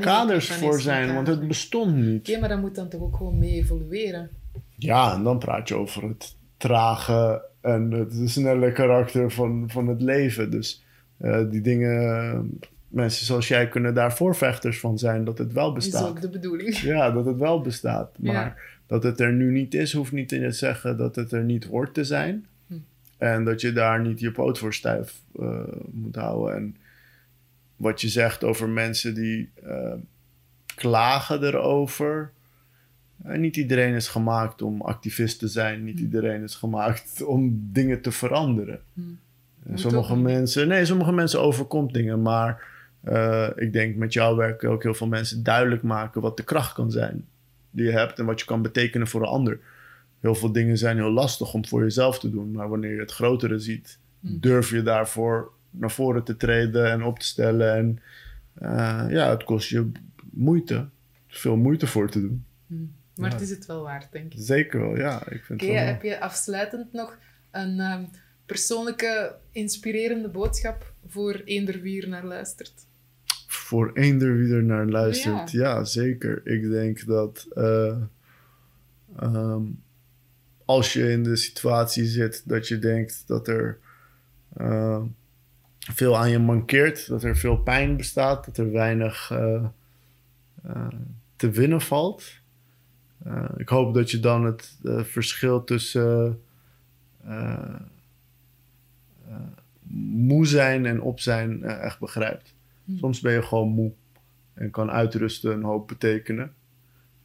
kaders 0.00 0.52
voor 0.52 0.80
zijn, 0.80 1.14
want 1.14 1.26
het 1.26 1.48
bestond 1.48 1.94
niet. 1.96 2.28
Oké, 2.28 2.38
maar 2.40 2.48
dat 2.48 2.60
moet 2.60 2.74
dan 2.74 2.88
toch 2.88 3.00
ook 3.00 3.16
gewoon 3.16 3.38
mee 3.38 3.52
evolueren. 3.52 4.30
Ja, 4.76 5.14
en 5.14 5.22
dan 5.22 5.38
praat 5.38 5.68
je 5.68 5.74
over 5.74 6.02
het 6.08 6.36
trage 6.56 7.42
en 7.60 7.90
het 7.90 8.30
snelle 8.30 8.72
karakter 8.72 9.30
van, 9.30 9.64
van 9.70 9.86
het 9.88 10.02
leven. 10.02 10.50
Dus 10.50 10.84
eh, 11.16 11.50
die 11.50 11.60
dingen, 11.60 12.58
mensen 12.88 13.26
zoals 13.26 13.48
jij 13.48 13.68
kunnen 13.68 13.94
daar 13.94 14.12
voorvechters 14.12 14.80
van 14.80 14.98
zijn 14.98 15.24
dat 15.24 15.38
het 15.38 15.52
wel 15.52 15.72
Dat 15.72 15.82
is 15.82 15.90
bestaat. 15.90 16.08
ook 16.08 16.20
de 16.20 16.28
bedoeling. 16.28 16.76
Ja, 16.76 17.10
dat 17.10 17.26
het 17.26 17.36
wel 17.38 17.60
bestaat. 17.60 18.18
Maar 18.18 18.32
Ja. 18.34 18.54
dat 18.86 19.02
het 19.02 19.20
er 19.20 19.32
nu 19.32 19.50
niet 19.52 19.74
is, 19.74 19.92
hoeft 19.92 20.12
niet 20.12 20.28
te 20.28 20.50
zeggen 20.50 20.96
dat 20.96 21.16
het 21.16 21.32
er 21.32 21.44
niet 21.44 21.64
hoort 21.64 21.94
te 21.94 22.04
zijn. 22.04 22.46
Hm. 22.66 22.74
En 23.18 23.44
dat 23.44 23.60
je 23.60 23.72
daar 23.72 24.00
niet 24.00 24.20
je 24.20 24.30
poot 24.30 24.58
voor 24.58 24.74
stijf 24.74 25.20
eh, 25.40 25.58
moet 25.90 26.16
houden. 26.16 26.56
En 26.56 26.76
wat 27.76 28.00
je 28.00 28.08
zegt 28.08 28.44
over 28.44 28.68
mensen 28.68 29.14
die 29.14 29.50
eh, 29.66 29.92
klagen 30.74 31.42
erover. 31.42 32.30
Eh, 33.24 33.38
niet 33.38 33.56
iedereen 33.56 33.94
is 33.94 34.08
gemaakt 34.08 34.62
om 34.62 34.80
activist 34.82 35.38
te 35.38 35.48
zijn. 35.48 35.84
Niet 35.84 35.98
Hm. 35.98 36.04
iedereen 36.04 36.42
is 36.42 36.54
gemaakt 36.54 37.22
om 37.24 37.68
dingen 37.72 38.00
te 38.00 38.12
veranderen. 38.12 38.80
Hm. 38.94 39.00
Sommige 39.74 40.16
mensen, 40.16 40.68
nee, 40.68 40.84
sommige 40.84 41.12
mensen 41.12 41.40
overkomt 41.40 41.92
dingen, 41.94 42.22
maar 42.22 42.74
eh, 43.00 43.48
ik 43.56 43.72
denk 43.72 43.96
met 43.96 44.12
jouw 44.12 44.36
werk 44.36 44.64
ook 44.64 44.82
heel 44.82 44.94
veel 44.94 45.06
mensen 45.06 45.42
duidelijk 45.42 45.82
maken 45.82 46.20
wat 46.20 46.36
de 46.36 46.44
kracht 46.44 46.72
kan 46.72 46.90
zijn 46.90 47.24
die 47.70 47.84
je 47.84 47.90
hebt 47.92 48.18
en 48.18 48.24
wat 48.24 48.40
je 48.40 48.46
kan 48.46 48.62
betekenen 48.62 49.06
voor 49.06 49.20
een 49.20 49.26
ander. 49.28 49.58
Heel 50.20 50.34
veel 50.34 50.52
dingen 50.52 50.78
zijn 50.78 50.96
heel 50.96 51.10
lastig 51.10 51.52
om 51.54 51.66
voor 51.66 51.82
jezelf 51.82 52.18
te 52.18 52.30
doen, 52.30 52.50
maar 52.52 52.68
wanneer 52.68 52.92
je 52.94 53.00
het 53.00 53.12
grotere 53.12 53.58
ziet, 53.58 53.98
Hm. 54.20 54.38
durf 54.40 54.70
je 54.70 54.82
daarvoor 54.82 55.52
naar 55.78 55.90
voren 55.90 56.24
te 56.24 56.36
treden 56.36 56.90
en 56.90 57.02
op 57.02 57.18
te 57.18 57.26
stellen. 57.26 57.74
En 57.74 57.98
eh, 58.54 59.04
ja, 59.08 59.30
het 59.30 59.44
kost 59.44 59.68
je 59.68 59.90
moeite, 60.30 60.88
veel 61.28 61.56
moeite 61.56 61.86
voor 61.86 62.10
te 62.10 62.20
doen. 62.20 62.44
Hm. 62.66 62.74
Maar 63.16 63.28
Ja. 63.28 63.34
het 63.34 63.44
is 63.44 63.50
het 63.50 63.66
wel 63.66 63.82
waard, 63.82 64.12
denk 64.12 64.32
ik. 64.32 64.40
Zeker 64.42 64.80
wel, 64.80 64.96
ja. 64.96 65.28
Ik 65.28 65.44
vind 65.44 65.62
Oké, 65.62 65.70
het 65.72 65.80
wel. 65.84 65.92
heb 65.92 66.02
je 66.02 66.20
afsluitend 66.20 66.92
nog 66.92 67.18
een 67.50 67.80
ehm, 67.80 68.04
persoonlijke, 68.46 69.34
inspirerende 69.52 70.28
boodschap 70.28 70.92
voor 71.08 71.42
eender 71.44 71.80
wie 71.80 72.02
er 72.02 72.08
naar 72.08 72.24
luistert? 72.24 72.72
voor 73.46 73.90
eender 73.94 74.36
wie 74.36 74.54
er 74.54 74.64
naar 74.64 74.86
luistert. 74.86 75.50
Ja, 75.50 75.84
zeker. 75.84 76.40
Ik 76.46 76.70
denk 76.70 77.06
dat 77.06 77.46
eh, 77.54 77.96
ehm, 79.16 79.62
als 80.64 80.92
je 80.92 81.10
in 81.10 81.22
de 81.22 81.36
situatie 81.36 82.04
zit 82.04 82.42
dat 82.44 82.68
je 82.68 82.78
denkt 82.78 83.22
dat 83.26 83.48
er 83.48 83.78
eh, 84.56 85.02
veel 85.92 86.16
aan 86.16 86.30
je 86.30 86.38
mankeert, 86.38 87.08
dat 87.08 87.22
er 87.22 87.36
veel 87.36 87.56
pijn 87.56 87.96
bestaat, 87.96 88.44
dat 88.44 88.56
er 88.56 88.72
weinig 88.72 89.30
eh, 89.30 89.64
eh, 90.62 90.88
te 91.36 91.50
winnen 91.50 91.80
valt. 91.80 92.24
Eh, 93.24 93.44
ik 93.56 93.68
hoop 93.68 93.94
dat 93.94 94.10
je 94.10 94.20
dan 94.20 94.44
het 94.44 94.78
verschil 95.02 95.64
tussen 95.64 96.40
moe 99.98 100.46
zijn 100.46 100.86
en 100.86 101.00
op 101.00 101.20
zijn 101.20 101.62
echt 101.62 101.98
begrijpt. 101.98 102.54
Hm. 102.84 102.96
Soms 102.96 103.20
ben 103.20 103.32
je 103.32 103.42
gewoon 103.42 103.68
moe 103.68 103.92
en 104.54 104.70
kan 104.70 104.90
uitrusten 104.90 105.52
een 105.52 105.62
hoop 105.62 105.88
betekenen. 105.88 106.54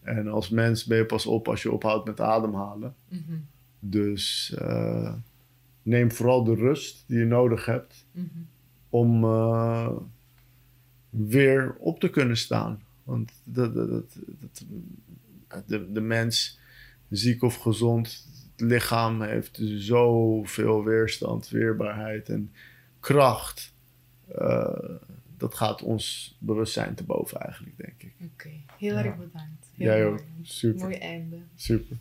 En 0.01 0.27
als 0.27 0.49
mens 0.49 0.85
ben 0.85 0.97
je 0.97 1.05
pas 1.05 1.25
op 1.25 1.47
als 1.47 1.61
je 1.61 1.71
ophoudt 1.71 2.05
met 2.05 2.19
ademhalen. 2.19 2.95
Mhm. 3.07 3.37
Dus 3.79 4.55
neem 5.83 6.11
vooral 6.11 6.43
de 6.43 6.55
rust 6.55 7.03
die 7.07 7.19
je 7.19 7.25
nodig 7.25 7.65
hebt 7.65 8.05
Mhm. 8.11 8.27
Om 8.91 9.23
eh, 9.23 9.89
weer 11.09 11.75
op 11.79 11.99
te 11.99 12.09
kunnen 12.09 12.37
staan. 12.37 12.81
Want 13.03 13.31
dat, 13.43 13.73
dat, 13.73 13.89
dat, 13.89 14.19
dat- 14.39 14.65
de, 15.67 15.91
de 15.91 16.01
mens, 16.01 16.59
ziek 17.09 17.41
of 17.43 17.55
gezond, 17.55 18.27
het 18.51 18.61
lichaam 18.69 19.21
heeft 19.21 19.59
zoveel 19.63 20.83
weerstand, 20.83 21.49
weerbaarheid 21.49 22.29
en 22.29 22.51
kracht. 22.99 23.73
Eh, 24.35 24.79
dat 25.37 25.53
gaat 25.55 25.81
ons 25.81 26.35
bewustzijn 26.39 26.95
te 26.95 27.03
boven 27.03 27.39
eigenlijk, 27.39 27.77
denk 27.77 28.03
ik. 28.03 28.13
Oké, 28.33 28.49
heel 28.77 28.95
Ja. 28.97 29.03
erg 29.05 29.15
bedankt. 29.17 29.67
Heel 29.75 29.87
Jij 29.87 30.01
mooi. 30.03 30.13
ook. 30.13 30.23
Super. 30.41 30.81
Mooi 30.81 30.95
einde. 30.95 31.37
Super. 31.55 31.97